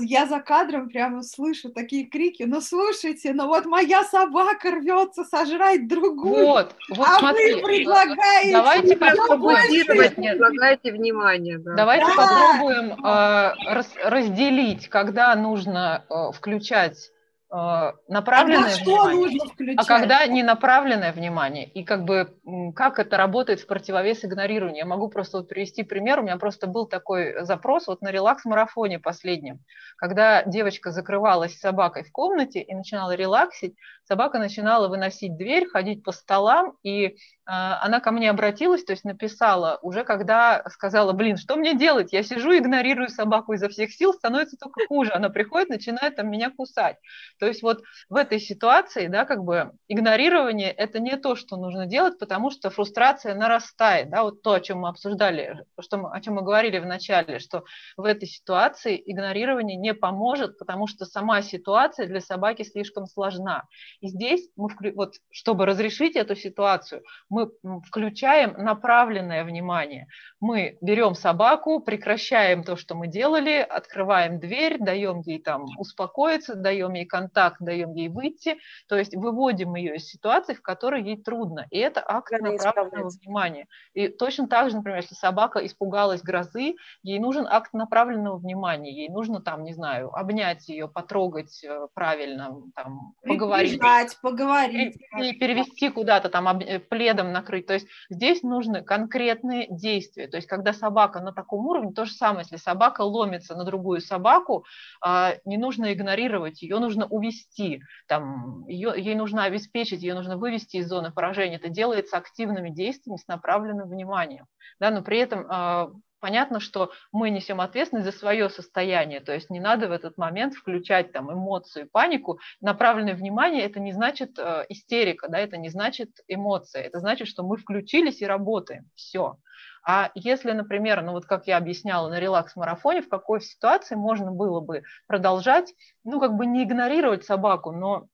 я 0.00 0.26
за 0.26 0.40
кадром 0.40 0.88
прямо 0.88 1.22
слышу 1.22 1.70
такие 1.70 2.06
крики, 2.06 2.44
ну 2.44 2.60
слушайте, 2.60 3.32
ну 3.32 3.46
вот 3.46 3.66
моя 3.66 4.04
собака 4.04 4.70
рвется 4.70 5.24
сожрать 5.24 5.88
другую, 5.88 6.46
вот, 6.46 6.74
вот 6.90 7.06
а 7.06 7.18
смотри, 7.18 7.54
вы 7.54 7.62
предлагаете... 7.62 8.52
Давайте 8.52 8.96
попробуем... 8.96 9.86
Предлагайте 9.86 10.92
внимание. 10.92 11.58
Да. 11.58 11.74
Давайте 11.74 12.06
да. 12.06 12.16
попробуем 12.16 13.04
э, 13.04 13.74
раз, 13.74 13.90
разделить, 14.04 14.88
когда 14.88 15.34
нужно 15.34 16.04
э, 16.08 16.32
включать 16.32 17.10
направленное 17.50 18.76
когда 18.76 19.04
внимание, 19.04 19.74
а 19.76 19.84
когда 19.84 20.26
не 20.26 20.44
направленное 20.44 21.12
внимание. 21.12 21.68
И 21.68 21.82
как 21.82 22.04
бы 22.04 22.36
как 22.76 23.00
это 23.00 23.16
работает 23.16 23.60
в 23.60 23.66
противовес 23.66 24.24
игнорированию. 24.24 24.78
Я 24.78 24.86
могу 24.86 25.08
просто 25.08 25.38
вот 25.38 25.48
привести 25.48 25.82
пример. 25.82 26.20
У 26.20 26.22
меня 26.22 26.36
просто 26.36 26.68
был 26.68 26.86
такой 26.86 27.44
запрос 27.44 27.88
вот 27.88 28.02
на 28.02 28.12
релакс-марафоне 28.12 29.00
последнем, 29.00 29.58
когда 29.96 30.44
девочка 30.44 30.92
закрывалась 30.92 31.56
с 31.56 31.60
собакой 31.60 32.04
в 32.04 32.12
комнате 32.12 32.60
и 32.60 32.72
начинала 32.72 33.16
релаксить, 33.16 33.74
собака 34.04 34.38
начинала 34.38 34.86
выносить 34.86 35.36
дверь, 35.36 35.66
ходить 35.66 36.04
по 36.04 36.12
столам, 36.12 36.76
и 36.84 37.16
а, 37.39 37.39
она 37.52 37.98
ко 37.98 38.12
мне 38.12 38.30
обратилась, 38.30 38.84
то 38.84 38.92
есть 38.92 39.02
написала 39.02 39.80
уже, 39.82 40.04
когда 40.04 40.62
сказала, 40.68 41.12
блин, 41.12 41.36
что 41.36 41.56
мне 41.56 41.74
делать? 41.74 42.12
Я 42.12 42.22
сижу, 42.22 42.56
игнорирую 42.56 43.08
собаку 43.08 43.54
изо 43.54 43.68
всех 43.68 43.92
сил, 43.92 44.14
становится 44.14 44.56
только 44.56 44.86
хуже. 44.86 45.10
Она 45.12 45.30
приходит, 45.30 45.68
начинает 45.68 46.14
там 46.14 46.30
меня 46.30 46.50
кусать. 46.50 46.96
То 47.40 47.46
есть 47.46 47.62
вот 47.62 47.82
в 48.08 48.14
этой 48.14 48.38
ситуации, 48.38 49.08
да, 49.08 49.24
как 49.24 49.42
бы 49.42 49.72
игнорирование– 49.88 50.70
это 50.76 51.00
не 51.00 51.16
то, 51.16 51.34
что 51.34 51.56
нужно 51.56 51.86
делать, 51.86 52.20
потому 52.20 52.52
что 52.52 52.70
фрустрация 52.70 53.34
нарастает, 53.34 54.10
да, 54.10 54.22
вот 54.22 54.42
то, 54.42 54.52
о 54.52 54.60
чем 54.60 54.80
мы 54.80 54.88
обсуждали, 54.88 55.64
что 55.80 55.96
мы, 55.96 56.12
о 56.12 56.20
чем 56.20 56.34
мы 56.34 56.42
говорили 56.42 56.78
в 56.78 56.86
начале, 56.86 57.40
что 57.40 57.64
в 57.96 58.04
этой 58.04 58.28
ситуации 58.28 59.02
игнорирование 59.04 59.76
не 59.76 59.92
поможет, 59.92 60.56
потому 60.56 60.86
что 60.86 61.04
сама 61.04 61.42
ситуация 61.42 62.06
для 62.06 62.20
собаки 62.20 62.62
слишком 62.62 63.06
сложна. 63.06 63.64
И 64.00 64.06
здесь 64.06 64.48
мы, 64.54 64.68
вот, 64.94 65.14
чтобы 65.32 65.66
разрешить 65.66 66.14
эту 66.14 66.36
ситуацию, 66.36 67.02
мы 67.28 67.39
мы 67.62 67.80
включаем 67.82 68.54
направленное 68.56 69.44
внимание. 69.44 70.06
Мы 70.40 70.78
берем 70.80 71.14
собаку, 71.14 71.80
прекращаем 71.80 72.64
то, 72.64 72.76
что 72.76 72.94
мы 72.94 73.06
делали, 73.06 73.58
открываем 73.58 74.40
дверь, 74.40 74.78
даем 74.78 75.20
ей 75.20 75.40
там 75.40 75.66
успокоиться, 75.78 76.54
даем 76.54 76.94
ей 76.94 77.06
контакт, 77.06 77.58
даем 77.60 77.92
ей 77.94 78.08
выйти, 78.08 78.58
то 78.88 78.96
есть 78.96 79.14
выводим 79.14 79.74
ее 79.74 79.96
из 79.96 80.06
ситуации, 80.06 80.54
в 80.54 80.62
которой 80.62 81.02
ей 81.02 81.22
трудно. 81.22 81.66
И 81.70 81.78
это 81.78 82.02
акт 82.06 82.32
Она 82.32 82.52
направленного 82.52 83.10
внимания. 83.10 83.66
И 83.94 84.08
точно 84.08 84.48
так 84.48 84.70
же, 84.70 84.76
например, 84.76 85.00
если 85.00 85.14
собака 85.14 85.64
испугалась 85.64 86.22
грозы, 86.22 86.74
ей 87.02 87.18
нужен 87.18 87.46
акт 87.46 87.72
направленного 87.72 88.38
внимания, 88.38 88.92
ей 88.92 89.08
нужно 89.08 89.40
там, 89.40 89.64
не 89.64 89.72
знаю, 89.72 90.14
обнять 90.14 90.68
ее, 90.68 90.88
потрогать 90.88 91.62
э, 91.64 91.86
правильно, 91.94 92.56
там, 92.74 93.14
поговорить. 93.22 93.80
поговорить. 94.22 94.96
И 95.18 95.32
перевести 95.32 95.88
куда-то 95.90 96.28
там 96.28 96.46
э, 96.58 96.78
пледом 96.78 97.29
накрыть. 97.30 97.66
То 97.66 97.74
есть 97.74 97.86
здесь 98.08 98.42
нужны 98.42 98.82
конкретные 98.82 99.66
действия. 99.70 100.28
То 100.28 100.36
есть 100.36 100.48
когда 100.48 100.72
собака 100.72 101.20
на 101.20 101.32
таком 101.32 101.66
уровне, 101.66 101.92
то 101.92 102.04
же 102.04 102.12
самое, 102.12 102.40
если 102.40 102.56
собака 102.56 103.02
ломится 103.02 103.54
на 103.54 103.64
другую 103.64 104.00
собаку, 104.00 104.64
а, 105.00 105.34
не 105.44 105.56
нужно 105.56 105.92
игнорировать, 105.92 106.62
ее 106.62 106.78
нужно 106.78 107.06
увести, 107.06 107.82
там, 108.06 108.66
ее, 108.66 108.92
ей 108.96 109.14
нужно 109.14 109.44
обеспечить, 109.44 110.02
ее 110.02 110.14
нужно 110.14 110.36
вывести 110.36 110.78
из 110.78 110.88
зоны 110.88 111.12
поражения. 111.12 111.56
Это 111.56 111.68
делается 111.68 112.16
активными 112.16 112.70
действиями 112.70 113.18
с 113.18 113.26
направленным 113.28 113.88
вниманием. 113.88 114.46
Да, 114.78 114.90
но 114.90 115.02
при 115.02 115.18
этом 115.18 115.46
а, 115.48 115.90
понятно, 116.20 116.60
что 116.60 116.92
мы 117.12 117.30
несем 117.30 117.60
ответственность 117.60 118.10
за 118.10 118.16
свое 118.16 118.48
состояние, 118.50 119.20
то 119.20 119.32
есть 119.32 119.50
не 119.50 119.60
надо 119.60 119.88
в 119.88 119.92
этот 119.92 120.16
момент 120.18 120.54
включать 120.54 121.12
там 121.12 121.32
эмоцию, 121.32 121.88
панику. 121.90 122.38
Направленное 122.60 123.14
внимание– 123.14 123.64
это 123.64 123.80
не 123.80 123.92
значит 123.92 124.38
э, 124.38 124.66
истерика, 124.68 125.28
да, 125.28 125.38
это 125.38 125.56
не 125.56 125.68
значит 125.68 126.10
эмоция, 126.28 126.82
это 126.82 127.00
значит, 127.00 127.28
что 127.28 127.42
мы 127.42 127.56
включились 127.56 128.20
и 128.20 128.26
работаем, 128.26 128.90
все. 128.94 129.36
А 129.82 130.10
если, 130.14 130.52
например, 130.52 131.02
ну 131.02 131.12
вот 131.12 131.24
как 131.24 131.46
я 131.46 131.56
объясняла 131.56 132.08
на 132.08 132.20
релакс-марафоне, 132.20 133.02
в 133.02 133.08
какой 133.08 133.40
ситуации 133.40 133.94
можно 133.94 134.30
было 134.30 134.60
бы 134.60 134.82
продолжать, 135.06 135.72
ну 136.04 136.20
как 136.20 136.34
бы 136.34 136.46
не 136.46 136.64
игнорировать 136.64 137.24
собаку, 137.24 137.72
но 137.72 138.06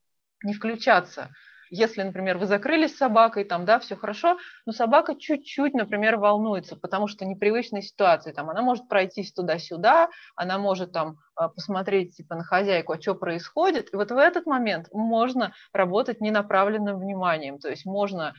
не 0.42 0.54
включаться– 0.54 1.30
если, 1.70 2.02
например, 2.02 2.38
вы 2.38 2.46
закрылись 2.46 2.94
с 2.94 2.98
собакой, 2.98 3.44
там, 3.44 3.64
да, 3.64 3.78
все 3.78 3.96
хорошо, 3.96 4.38
но 4.64 4.72
собака 4.72 5.14
чуть-чуть, 5.14 5.74
например, 5.74 6.16
волнуется, 6.16 6.76
потому 6.76 7.08
что 7.08 7.24
непривычная 7.24 7.82
ситуация, 7.82 8.32
там, 8.32 8.50
она 8.50 8.62
может 8.62 8.88
пройтись 8.88 9.32
туда-сюда, 9.32 10.08
она 10.34 10.58
может 10.58 10.92
там 10.92 11.18
а, 11.34 11.48
посмотреть 11.48 12.16
типа 12.16 12.34
на 12.34 12.44
хозяйку, 12.44 12.92
а 12.92 13.00
что 13.00 13.14
происходит, 13.14 13.92
и 13.92 13.96
вот 13.96 14.10
в 14.10 14.16
этот 14.16 14.46
момент 14.46 14.88
можно 14.92 15.52
работать 15.72 16.20
ненаправленным 16.20 16.98
вниманием, 16.98 17.58
то 17.58 17.68
есть 17.68 17.84
можно 17.86 18.34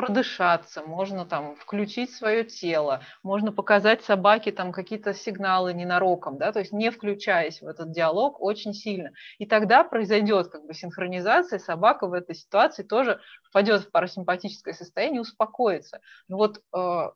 продышаться, 0.00 0.82
можно 0.82 1.26
там 1.26 1.54
включить 1.56 2.12
свое 2.12 2.44
тело, 2.44 3.02
можно 3.22 3.52
показать 3.52 4.02
собаке 4.02 4.50
там 4.50 4.72
какие-то 4.72 5.12
сигналы 5.12 5.74
ненароком, 5.74 6.38
да, 6.38 6.52
то 6.52 6.60
есть 6.60 6.72
не 6.72 6.90
включаясь 6.90 7.60
в 7.60 7.66
этот 7.66 7.92
диалог 7.92 8.40
очень 8.40 8.72
сильно. 8.72 9.12
И 9.38 9.46
тогда 9.46 9.84
произойдет 9.84 10.48
как 10.48 10.64
бы 10.66 10.74
синхронизация, 10.74 11.58
собака 11.58 12.06
в 12.06 12.14
этой 12.14 12.34
ситуации 12.34 12.82
тоже 12.82 13.20
впадет 13.42 13.82
в 13.82 13.90
парасимпатическое 13.90 14.74
состояние, 14.74 15.20
успокоится. 15.20 16.00
Но 16.28 16.36
вот 16.38 16.62
э, 16.74 17.10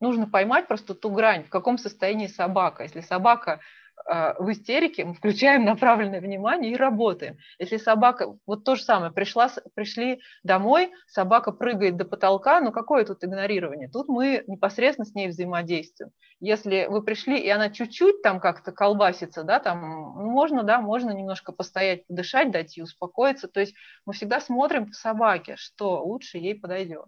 нужно 0.00 0.28
поймать 0.28 0.68
просто 0.68 0.94
ту 0.94 1.10
грань, 1.10 1.44
в 1.44 1.50
каком 1.50 1.78
состоянии 1.78 2.26
собака. 2.26 2.82
Если 2.82 3.00
собака 3.00 3.60
в 4.04 4.52
истерике, 4.52 5.04
мы 5.04 5.14
включаем 5.14 5.64
направленное 5.64 6.20
внимание 6.20 6.72
и 6.72 6.76
работаем. 6.76 7.38
Если 7.58 7.76
собака, 7.76 8.36
вот 8.46 8.64
то 8.64 8.76
же 8.76 8.84
самое, 8.84 9.10
пришла, 9.10 9.50
пришли 9.74 10.20
домой, 10.44 10.92
собака 11.08 11.50
прыгает 11.50 11.96
до 11.96 12.04
потолка, 12.04 12.60
ну 12.60 12.70
какое 12.70 13.04
тут 13.04 13.24
игнорирование? 13.24 13.88
Тут 13.88 14.08
мы 14.08 14.44
непосредственно 14.46 15.06
с 15.06 15.14
ней 15.14 15.28
взаимодействуем. 15.28 16.12
Если 16.38 16.86
вы 16.88 17.02
пришли, 17.02 17.38
и 17.38 17.48
она 17.48 17.70
чуть-чуть 17.70 18.22
там 18.22 18.38
как-то 18.38 18.70
колбасится, 18.70 19.42
да, 19.42 19.58
там, 19.58 19.80
ну, 19.80 20.30
можно, 20.30 20.62
да, 20.62 20.80
можно 20.80 21.10
немножко 21.10 21.52
постоять, 21.52 22.06
подышать, 22.06 22.50
дать 22.50 22.76
ей 22.76 22.84
успокоиться. 22.84 23.48
То 23.48 23.60
есть 23.60 23.74
мы 24.04 24.12
всегда 24.12 24.40
смотрим 24.40 24.86
по 24.86 24.92
собаке, 24.92 25.56
что 25.56 26.04
лучше 26.04 26.38
ей 26.38 26.54
подойдет. 26.54 27.06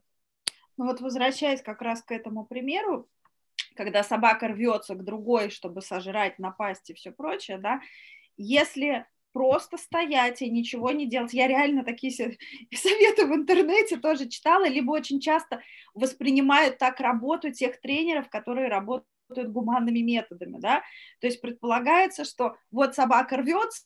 Ну 0.79 0.87
вот 0.87 1.01
возвращаясь 1.01 1.61
как 1.61 1.83
раз 1.83 2.03
к 2.03 2.13
этому 2.13 2.45
примеру, 2.45 3.09
когда 3.79 4.03
собака 4.03 4.49
рвется 4.49 4.97
к 4.97 5.05
другой, 5.05 5.51
чтобы 5.51 5.83
сожрать, 5.83 6.41
напасть 6.41 6.91
и 6.91 6.95
все 6.95 7.13
прочее, 7.13 7.59
да, 7.59 7.81
если 8.37 9.07
просто 9.33 9.79
стоять 9.79 10.43
и 10.43 10.51
ничего 10.51 10.91
не 10.91 11.07
делать. 11.07 11.33
Я 11.33 11.47
реально 11.47 11.85
такие 11.85 12.13
советы 12.75 13.27
в 13.27 13.33
интернете 13.33 13.97
тоже 13.97 14.29
читала, 14.29 14.67
либо 14.67 14.91
очень 14.91 15.21
часто 15.21 15.63
воспринимают 15.95 16.79
так 16.79 16.99
работу 16.99 17.53
тех 17.53 17.81
тренеров, 17.81 18.29
которые 18.29 18.67
работают 18.67 19.07
гуманными 19.31 20.01
методами, 20.01 20.59
да, 20.59 20.83
то 21.21 21.29
есть 21.29 21.41
предполагается, 21.41 22.25
что 22.25 22.57
вот 22.73 22.97
собака 22.97 23.37
рвется, 23.37 23.85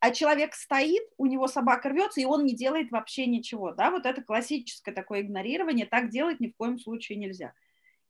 а 0.00 0.10
человек 0.10 0.54
стоит, 0.54 1.02
у 1.18 1.26
него 1.26 1.46
собака 1.46 1.90
рвется, 1.90 2.20
и 2.20 2.24
он 2.24 2.44
не 2.44 2.56
делает 2.56 2.90
вообще 2.90 3.26
ничего, 3.26 3.72
да, 3.74 3.92
вот 3.92 4.06
это 4.06 4.22
классическое 4.22 4.92
такое 4.92 5.20
игнорирование, 5.20 5.86
так 5.86 6.08
делать 6.08 6.40
ни 6.40 6.48
в 6.48 6.56
коем 6.56 6.80
случае 6.80 7.18
нельзя 7.18 7.52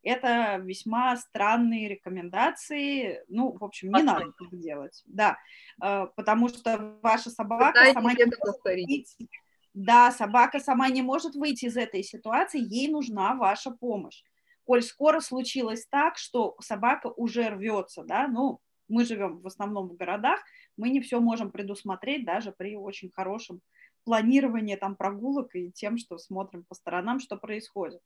это 0.03 0.57
весьма 0.57 1.15
странные 1.17 1.87
рекомендации. 1.87 3.23
Ну, 3.27 3.57
в 3.57 3.63
общем, 3.63 3.91
не 3.91 4.03
надо 4.03 4.31
так 4.37 4.59
делать. 4.59 5.03
Да, 5.05 5.37
э, 5.83 6.07
потому 6.15 6.49
что 6.49 6.97
ваша 7.01 7.29
собака 7.29 7.71
Пытайтесь 7.71 7.93
сама 7.93 8.13
не 8.13 8.25
может 8.25 8.63
выйти. 8.63 9.29
Да, 9.73 10.11
собака 10.11 10.59
сама 10.59 10.89
не 10.89 11.01
может 11.01 11.35
выйти 11.35 11.65
из 11.65 11.77
этой 11.77 12.03
ситуации, 12.03 12.59
ей 12.59 12.89
нужна 12.89 13.35
ваша 13.35 13.71
помощь. 13.71 14.23
Коль 14.65 14.81
скоро 14.81 15.21
случилось 15.21 15.87
так, 15.87 16.17
что 16.17 16.55
собака 16.59 17.07
уже 17.07 17.49
рвется, 17.49 18.03
да, 18.03 18.27
ну, 18.27 18.59
мы 18.89 19.05
живем 19.05 19.39
в 19.39 19.47
основном 19.47 19.87
в 19.87 19.95
городах, 19.95 20.41
мы 20.75 20.89
не 20.89 20.99
все 20.99 21.19
можем 21.19 21.51
предусмотреть 21.51 22.25
даже 22.25 22.51
при 22.51 22.75
очень 22.75 23.11
хорошем 23.11 23.61
планировании 24.03 24.75
там 24.75 24.95
прогулок 24.95 25.55
и 25.55 25.71
тем, 25.71 25.97
что 25.97 26.17
смотрим 26.17 26.65
по 26.67 26.75
сторонам, 26.75 27.19
что 27.19 27.37
происходит. 27.37 28.01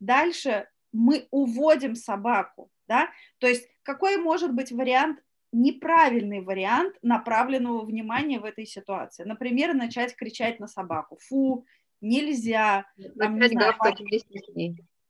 Дальше 0.00 0.68
мы 0.92 1.26
уводим 1.30 1.94
собаку, 1.94 2.70
да, 2.88 3.10
то 3.38 3.46
есть 3.46 3.68
какой 3.82 4.16
может 4.16 4.54
быть 4.54 4.72
вариант 4.72 5.20
неправильный 5.52 6.42
вариант 6.42 6.96
направленного 7.02 7.84
внимания 7.84 8.38
в 8.38 8.44
этой 8.44 8.66
ситуации. 8.66 9.24
Например, 9.24 9.74
начать 9.74 10.14
кричать 10.14 10.60
на 10.60 10.66
собаку. 10.66 11.18
Фу, 11.28 11.64
нельзя. 12.00 12.86
Там, 13.18 13.38
не 13.38 13.48
знаю, 13.48 13.74
под... 13.78 13.98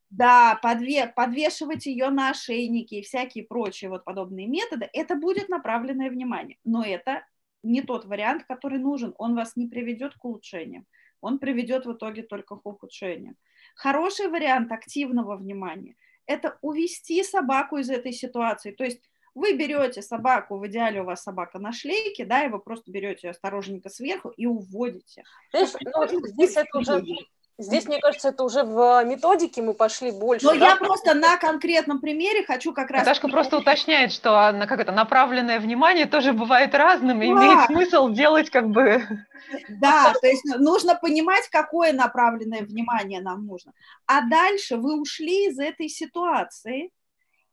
Да, 0.09 0.57
подве... 0.61 1.07
подвешивать 1.07 1.85
ее 1.85 2.09
на 2.09 2.29
ошейники 2.29 2.95
и 2.95 3.01
всякие 3.01 3.43
прочие 3.43 3.89
вот 3.89 4.05
подобные 4.05 4.47
методы. 4.47 4.89
Это 4.93 5.15
будет 5.15 5.49
направленное 5.49 6.09
внимание. 6.09 6.57
Но 6.63 6.83
это 6.83 7.25
не 7.63 7.81
тот 7.81 8.05
вариант, 8.05 8.45
который 8.45 8.79
нужен. 8.79 9.13
Он 9.17 9.35
вас 9.35 9.57
не 9.57 9.67
приведет 9.67 10.13
к 10.15 10.23
улучшениям. 10.23 10.85
Он 11.19 11.39
приведет 11.39 11.85
в 11.85 11.93
итоге 11.93 12.23
только 12.23 12.55
к 12.55 12.65
ухудшениям. 12.65 13.35
Хороший 13.77 14.27
вариант 14.27 14.71
активного 14.71 15.35
внимания– 15.35 15.95
это 16.25 16.57
увести 16.61 17.23
собаку 17.23 17.77
из 17.77 17.91
этой 17.91 18.11
ситуации. 18.11 18.71
То 18.71 18.83
есть 18.83 19.01
вы 19.35 19.53
берете 19.53 20.01
собаку, 20.01 20.57
в 20.57 20.65
идеале 20.65 21.01
у 21.01 21.05
вас 21.05 21.21
собака 21.21 21.59
на 21.59 21.71
шлейке, 21.71 22.25
да, 22.25 22.43
и 22.43 22.49
вы 22.49 22.57
просто 22.57 22.89
берете 22.91 23.27
ее 23.27 23.31
осторожненько 23.31 23.89
сверху 23.89 24.29
и 24.29 24.47
уводите. 24.47 25.23
Знаешь, 25.51 25.73
ну, 26.11 26.27
здесь 26.27 26.57
это 26.57 26.75
уже 26.75 27.03
Здесь, 27.59 27.87
мне 27.87 27.99
кажется, 27.99 28.29
это 28.29 28.43
уже 28.43 28.63
в 28.63 29.03
методике 29.03 29.63
мы 29.63 29.73
пошли 29.73 30.11
больше. 30.11 30.45
Но 30.45 30.53
да? 30.55 30.69
я 30.69 30.75
просто 30.75 31.15
на 31.15 31.37
конкретном 31.37 31.99
примере 31.99 32.45
хочу 32.45 32.71
как 32.71 32.91
раз... 32.91 33.01
Наташка 33.01 33.29
просто 33.29 33.57
уточняет, 33.57 34.11
что 34.11 34.55
как 34.67 34.79
это, 34.79 34.91
направленное 34.91 35.59
внимание 35.59 36.05
тоже 36.05 36.33
бывает 36.33 36.75
разным, 36.75 37.21
и 37.23 37.27
да. 37.27 37.31
имеет 37.33 37.65
смысл 37.65 38.09
делать 38.09 38.51
как 38.51 38.69
бы... 38.69 39.01
Да, 39.69 40.13
то 40.21 40.27
есть 40.27 40.45
нужно 40.45 40.95
понимать, 40.95 41.47
какое 41.49 41.93
направленное 41.93 42.61
внимание 42.61 43.21
нам 43.21 43.47
нужно. 43.47 43.73
А 44.05 44.21
дальше 44.21 44.75
вы 44.75 44.99
ушли 45.01 45.47
из 45.47 45.57
этой 45.57 45.89
ситуации, 45.89 46.91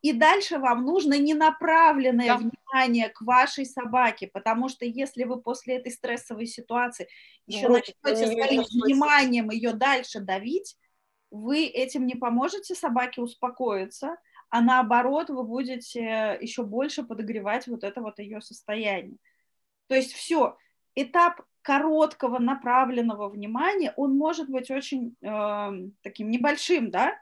и 0.04 0.12
дальше 0.12 0.58
вам 0.58 0.84
нужно 0.84 1.18
ненаправленное 1.18 2.26
да. 2.26 2.36
внимание 2.36 3.08
к 3.08 3.22
вашей 3.22 3.64
собаке, 3.64 4.28
потому 4.30 4.68
что 4.68 4.84
если 4.84 5.24
вы 5.24 5.40
после 5.40 5.76
этой 5.76 5.90
стрессовой 5.92 6.44
ситуации 6.44 7.08
еще 7.46 7.70
начнете 7.70 8.26
своим 8.26 8.64
вниманием 8.64 9.48
ее 9.48 9.72
дальше 9.72 10.20
давить, 10.20 10.76
вы 11.30 11.64
этим 11.64 12.04
не 12.04 12.16
поможете 12.16 12.74
собаке 12.74 13.22
успокоиться, 13.22 14.18
а 14.50 14.60
наоборот 14.60 15.30
вы 15.30 15.42
будете 15.42 16.36
еще 16.38 16.64
больше 16.64 17.02
подогревать 17.02 17.66
вот 17.66 17.82
это 17.82 18.02
вот 18.02 18.18
ее 18.18 18.42
состояние. 18.42 19.16
То 19.86 19.94
есть 19.94 20.12
все, 20.12 20.58
этап 20.94 21.40
короткого 21.62 22.38
направленного 22.38 23.30
внимания, 23.30 23.94
он 23.96 24.18
может 24.18 24.50
быть 24.50 24.70
очень 24.70 25.16
э, 25.22 25.88
таким 26.02 26.30
небольшим, 26.30 26.90
да, 26.90 27.14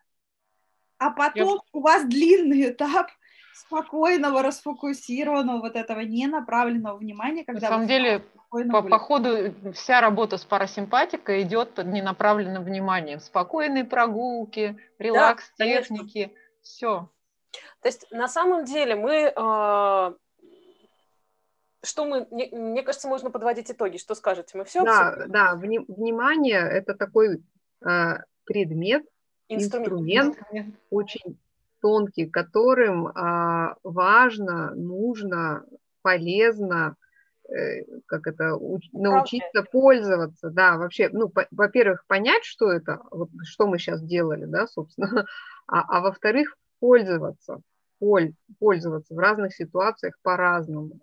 а 1.02 1.10
потом 1.10 1.54
Я... 1.54 1.60
у 1.72 1.80
вас 1.80 2.04
длинный 2.04 2.70
этап 2.70 3.10
спокойного, 3.54 4.42
расфокусированного, 4.42 5.60
вот 5.60 5.76
этого 5.76 6.00
ненаправленного 6.00 6.96
внимания, 6.96 7.44
когда... 7.44 7.60
На 7.60 7.74
самом 7.74 7.86
деле, 7.88 8.24
по, 8.50 8.82
по 8.82 8.98
ходу 8.98 9.54
вся 9.72 10.00
работа 10.00 10.36
с 10.36 10.44
парасимпатикой 10.44 11.42
идет 11.42 11.74
под 11.74 11.86
ненаправленным 11.86 12.62
вниманием. 12.62 13.18
Спокойные 13.18 13.84
прогулки, 13.84 14.78
релакс, 14.98 15.50
да, 15.58 15.64
техники, 15.64 16.34
все. 16.62 17.08
То 17.80 17.88
есть 17.88 18.06
на 18.10 18.28
самом 18.28 18.64
деле 18.64 18.94
мы... 18.94 19.32
Э, 19.34 20.14
что 21.84 22.04
мы, 22.04 22.28
мне, 22.30 22.48
мне 22.52 22.82
кажется, 22.82 23.08
можно 23.08 23.30
подводить 23.30 23.70
итоги. 23.70 23.96
Что 23.96 24.14
скажете? 24.14 24.56
Мы 24.56 24.64
все 24.64 24.84
Да, 24.84 25.24
да, 25.26 25.56
вни, 25.56 25.80
внимание– 25.80 26.60
это 26.70 26.94
такой 26.94 27.42
э, 27.84 28.14
предмет, 28.44 29.02
инструмент, 29.48 30.36
инструмент 30.36 30.74
очень 30.90 31.38
тонкий, 31.80 32.26
которым 32.26 33.08
а, 33.08 33.76
важно, 33.82 34.74
нужно, 34.74 35.64
полезно, 36.00 36.96
э, 37.48 37.84
как 38.06 38.26
это, 38.26 38.54
уч, 38.54 38.88
научиться 38.92 39.64
пользоваться, 39.64 40.50
да, 40.50 40.78
вообще, 40.78 41.10
ну, 41.12 41.28
по, 41.28 41.46
во-первых, 41.50 42.04
понять, 42.06 42.44
что 42.44 42.70
это, 42.70 43.00
вот, 43.10 43.30
что 43.44 43.66
мы 43.66 43.78
сейчас 43.78 44.02
делали, 44.02 44.44
да, 44.44 44.66
собственно, 44.66 45.26
а, 45.66 45.98
а 45.98 46.00
во-вторых, 46.00 46.56
пользоваться, 46.78 47.60
поль, 47.98 48.32
пользоваться 48.58 49.14
в 49.14 49.18
разных 49.18 49.54
ситуациях 49.54 50.16
по-разному. 50.22 51.00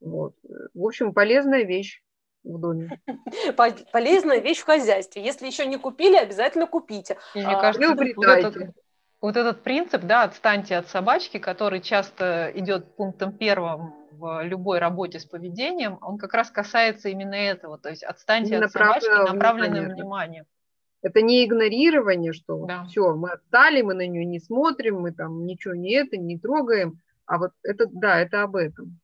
Вот. 0.00 0.34
В 0.74 0.84
общем, 0.84 1.12
полезная 1.12 1.64
вещь 1.64 2.02
в 2.44 2.58
доме. 2.58 3.00
Полезная 3.92 4.38
вещь 4.38 4.60
в 4.60 4.64
хозяйстве. 4.64 5.24
Если 5.24 5.46
еще 5.46 5.66
не 5.66 5.76
купили, 5.76 6.16
обязательно 6.16 6.66
купите. 6.66 7.18
И 7.34 7.38
мне 7.38 7.54
а, 7.54 7.60
кажется, 7.60 7.94
вот 7.94 8.26
этот, 8.26 8.74
вот 9.20 9.36
этот 9.36 9.62
принцип, 9.62 10.02
да, 10.02 10.22
отстаньте 10.22 10.76
от 10.76 10.88
собачки, 10.88 11.38
который 11.38 11.80
часто 11.80 12.50
идет 12.54 12.96
пунктом 12.96 13.32
первым 13.32 13.94
в 14.12 14.42
любой 14.44 14.78
работе 14.78 15.20
с 15.20 15.24
поведением, 15.24 15.98
он 16.00 16.18
как 16.18 16.34
раз 16.34 16.50
касается 16.50 17.08
именно 17.08 17.34
этого, 17.34 17.78
то 17.78 17.88
есть 17.88 18.02
отстаньте 18.02 18.52
именно 18.52 18.66
от 18.66 18.72
собачки 18.72 19.08
направленным 19.08 19.84
внимание. 19.84 19.94
вниманием. 19.94 20.44
Это 21.00 21.22
не 21.22 21.44
игнорирование, 21.44 22.32
что 22.32 22.64
да. 22.66 22.84
все, 22.84 23.14
мы 23.14 23.30
отстали, 23.30 23.82
мы 23.82 23.94
на 23.94 24.06
нее 24.06 24.24
не 24.24 24.40
смотрим, 24.40 25.00
мы 25.00 25.12
там 25.12 25.46
ничего 25.46 25.74
не 25.74 25.92
это, 25.92 26.16
не 26.16 26.38
трогаем, 26.38 27.00
а 27.26 27.38
вот 27.38 27.52
это, 27.62 27.86
да, 27.86 28.18
это 28.18 28.42
об 28.42 28.56
этом. 28.56 28.98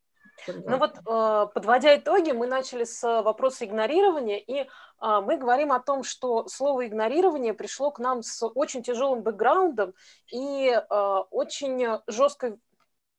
Ну 0.47 0.79
вот, 0.79 0.97
э, 0.99 1.47
подводя 1.55 1.97
итоги, 1.97 2.33
мы 2.33 2.47
начали 2.47 2.85
с 2.85 3.03
вопроса 3.23 3.65
игнорирования, 3.65 4.39
и 4.39 4.61
э, 4.61 4.67
мы 5.01 5.37
говорим 5.37 5.73
о 5.73 5.81
том, 5.81 6.03
что 6.03 6.47
слово 6.49 6.87
игнорирование 6.87 7.55
пришло 7.55 7.91
к 7.91 7.99
нам 7.99 8.23
с 8.23 8.47
очень 8.47 8.83
тяжелым 8.83 9.23
бэкграундом 9.23 9.95
и 10.33 10.69
э, 10.69 11.17
очень 11.31 12.01
жесткой, 12.07 12.59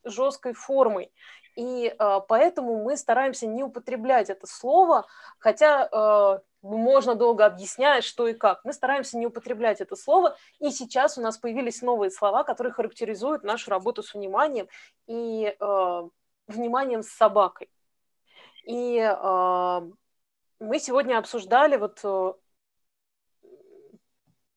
жесткой 0.03 0.53
формой. 0.53 1.11
И 1.55 1.95
поэтому 2.27 2.83
мы 2.83 2.97
стараемся 2.97 3.47
не 3.47 3.63
употреблять 3.63 4.29
это 4.29 4.45
слово, 4.45 5.05
хотя 5.39 6.41
можно 6.61 7.15
долго 7.15 7.45
объяснять, 7.45 8.03
что 8.03 8.27
и 8.27 8.33
как. 8.33 8.59
Мы 8.65 8.73
стараемся 8.73 9.17
не 9.17 9.27
употреблять 9.27 9.79
это 9.79 9.95
слово, 9.95 10.35
и 10.59 10.69
сейчас 10.71 11.17
у 11.17 11.21
нас 11.21 11.37
появились 11.37 11.81
новые 11.81 12.11
слова, 12.11 12.43
которые 12.43 12.73
характеризуют 12.73 13.43
нашу 13.43 13.71
работу 13.71 14.03
с 14.03 14.13
вниманием, 14.13 14.67
и 15.07 15.55
вниманием 16.47 17.03
с 17.03 17.09
собакой. 17.09 17.69
И 18.65 18.97
э, 18.97 19.81
мы 20.59 20.79
сегодня 20.79 21.17
обсуждали 21.17 21.77
вот 21.77 21.99
э, 22.03 22.33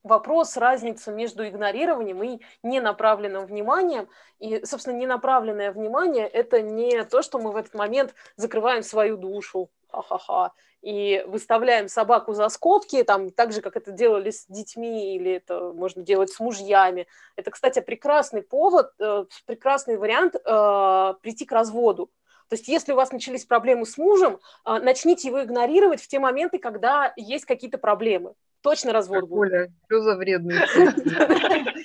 вопрос, 0.08 0.56
разницу 0.56 1.12
между 1.12 1.46
игнорированием 1.46 2.22
и 2.22 2.40
ненаправленным 2.62 3.46
вниманием. 3.46 4.08
И, 4.40 4.64
собственно, 4.64 4.96
ненаправленное 4.96 5.70
внимание– 5.70 6.26
это 6.32 6.60
не 6.60 7.04
то, 7.04 7.22
что 7.22 7.38
мы 7.38 7.52
в 7.52 7.56
этот 7.56 7.74
момент 7.74 8.14
закрываем 8.36 8.82
свою 8.82 9.16
душу, 9.16 9.70
ха-ха-ха, 9.90 10.52
и 10.82 11.24
выставляем 11.26 11.88
собаку 11.88 12.32
за 12.32 12.48
скобки, 12.48 13.02
там, 13.02 13.30
так 13.30 13.52
же, 13.52 13.60
как 13.60 13.76
это 13.76 13.90
делали 13.90 14.30
с 14.30 14.46
детьми, 14.46 15.16
или 15.16 15.32
это 15.32 15.72
можно 15.72 16.02
делать 16.02 16.30
с 16.30 16.40
мужьями. 16.40 17.06
Это, 17.36 17.50
кстати, 17.50 17.80
прекрасный 17.80 18.42
повод, 18.42 18.92
э, 18.98 19.24
прекрасный 19.46 19.96
вариант 19.96 20.36
э, 20.36 21.14
прийти 21.20 21.44
к 21.44 21.52
разводу. 21.52 22.10
То 22.48 22.54
есть 22.54 22.68
если 22.68 22.92
у 22.92 22.96
вас 22.96 23.12
начались 23.12 23.44
проблемы 23.44 23.86
с 23.86 23.98
мужем, 23.98 24.38
э, 24.64 24.78
начните 24.78 25.28
его 25.28 25.42
игнорировать 25.42 26.00
в 26.00 26.08
те 26.08 26.20
моменты, 26.20 26.58
когда 26.58 27.12
есть 27.16 27.44
какие-то 27.44 27.78
проблемы 27.78 28.34
точно 28.62 28.92
развод 28.92 29.28
будет. 29.28 29.52
Оля, 29.52 29.72
что 29.86 30.00
за 30.02 30.16
вредный 30.16 30.56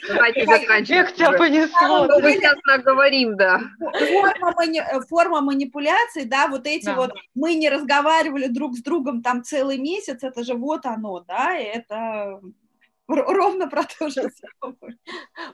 Давайте 0.07 0.45
заканчивать. 0.45 1.15
тебя 1.15 1.31
понесло. 1.31 2.07
Мы 2.21 2.33
сейчас 2.33 2.55
наговорим, 2.65 3.37
да. 3.37 3.61
Форма 5.09 5.41
манипуляций, 5.41 6.25
да, 6.25 6.47
вот 6.47 6.67
эти 6.67 6.89
вот, 6.89 7.11
мы 7.35 7.55
не 7.55 7.69
разговаривали 7.69 8.47
друг 8.47 8.75
с 8.75 8.81
другом 8.81 9.21
там 9.21 9.43
целый 9.43 9.77
месяц, 9.77 10.23
это 10.23 10.43
же 10.43 10.55
вот 10.55 10.85
оно, 10.85 11.21
да, 11.21 11.57
это 11.57 12.39
ровно 13.07 13.69
про 13.69 13.83
то 13.83 14.09
же 14.09 14.29
самое. 14.61 14.97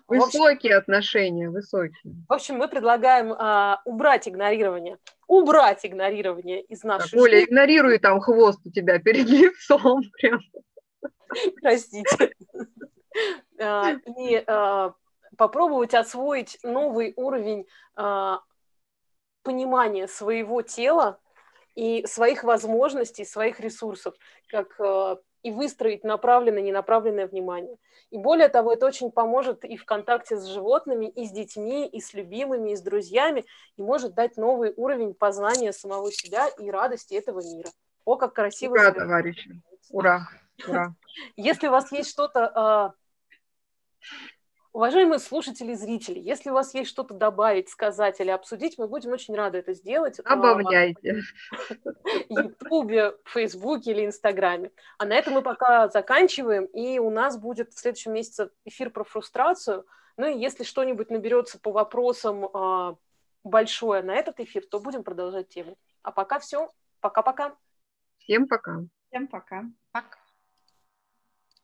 Высокие 0.07 0.76
отношения, 0.76 1.49
высокие. 1.49 2.15
В 2.28 2.34
общем, 2.34 2.57
мы 2.57 2.67
предлагаем 2.67 3.34
а, 3.34 3.82
убрать 3.86 4.28
игнорирование. 4.28 4.97
Убрать 5.28 5.86
игнорирование 5.86 6.61
из 6.63 6.84
нашей 6.84 7.11
так, 7.11 7.20
Оля, 7.20 7.43
игнорируй 7.43 7.99
там 7.99 8.20
хвост 8.20 8.59
у 8.65 8.72
тебя 8.72 8.99
перед 8.99 9.28
лицом. 9.30 10.01
Прям. 10.20 10.39
Простите. 11.62 12.34
А, 13.62 13.92
и 14.18 14.42
а, 14.48 14.94
попробовать 15.36 15.94
освоить 15.94 16.60
новый 16.64 17.12
уровень 17.18 17.68
а, 17.96 18.40
понимания 19.42 20.08
своего 20.08 20.62
тела 20.62 21.20
и 21.76 22.06
своих 22.06 22.44
возможностей, 22.46 23.26
своих 23.26 23.60
ресурсов, 23.60 24.16
как 24.48 24.80
и 25.44 25.52
выстроить 25.52 26.04
направленное, 26.04 26.62
ненаправленное 26.62 27.28
внимание. 27.28 27.78
И 28.12 28.18
более 28.18 28.50
того, 28.50 28.74
это 28.74 28.86
очень 28.86 29.12
поможет 29.12 29.64
и 29.64 29.78
в 29.78 29.86
контакте 29.86 30.36
с 30.38 30.46
животными, 30.46 31.08
и 31.08 31.26
с 31.26 31.32
детьми, 31.32 31.88
и 31.88 32.02
с 32.02 32.14
любимыми, 32.14 32.72
и 32.72 32.76
с 32.76 32.82
друзьями, 32.82 33.46
и 33.78 33.82
может 33.82 34.14
дать 34.14 34.38
новый 34.38 34.74
уровень 34.76 35.14
познания 35.14 35.72
самого 35.74 36.12
себя 36.12 36.48
и 36.48 36.70
радости 36.70 37.14
этого 37.14 37.42
мира. 37.42 37.70
О, 38.06 38.16
как 38.16 38.34
красиво! 38.34 38.74
Ура, 38.74 38.92
товарищи! 38.92 39.62
Ура! 39.92 40.28
Ура! 40.68 40.96
Если 41.36 41.68
у 41.68 41.72
вас 41.72 41.91
есть 41.91 42.10
что-то, 42.10 42.51
а, 42.55 42.93
Уважаемые 44.72 45.18
слушатели 45.18 45.72
и 45.72 45.76
зрители, 45.76 46.20
если 46.20 46.51
у 46.51 46.53
вас 46.53 46.76
есть 46.76 46.91
что-то 46.91 47.16
добавить, 47.16 47.70
сказать 47.70 48.20
или 48.20 48.30
обсудить, 48.30 48.78
мы 48.78 48.88
будем 48.88 49.12
очень 49.12 49.36
рады 49.36 49.57
это 49.57 49.74
сделать. 49.74 50.22
Добавляйте. 50.24 51.22
В 52.30 52.30
Ютубе, 52.30 53.16
Фейсбуке 53.26 53.91
или 53.91 54.05
Инстаграме. 54.05 54.72
А 54.99 55.05
на 55.05 55.14
этом 55.14 55.34
мы 55.34 55.41
пока 55.41 55.89
заканчиваем, 55.89 56.66
и 56.66 56.99
у 56.99 57.10
нас 57.10 57.38
будет 57.39 57.74
в 57.74 57.80
следующем 57.80 58.14
месяце 58.14 58.51
эфир 58.64 58.91
про 58.91 59.03
фрустрацию. 59.03 59.88
Ну 60.18 60.28
и 60.28 60.38
если 60.39 60.64
что-нибудь 60.64 61.10
наберется 61.10 61.60
по 61.60 61.72
вопросам 61.72 62.45
а, 62.53 62.95
большое 63.43 64.03
на 64.03 64.14
этот 64.14 64.39
эфир, 64.39 64.64
то 64.70 64.80
будем 64.80 65.03
продолжать 65.03 65.49
тему. 65.49 65.80
А 66.03 66.12
пока 66.12 66.38
все. 66.38 66.72
Пока-пока. 66.99 67.55
Всем 68.20 68.47
пока. 68.47 68.84
Всем 69.10 69.28
пока. 69.28 69.64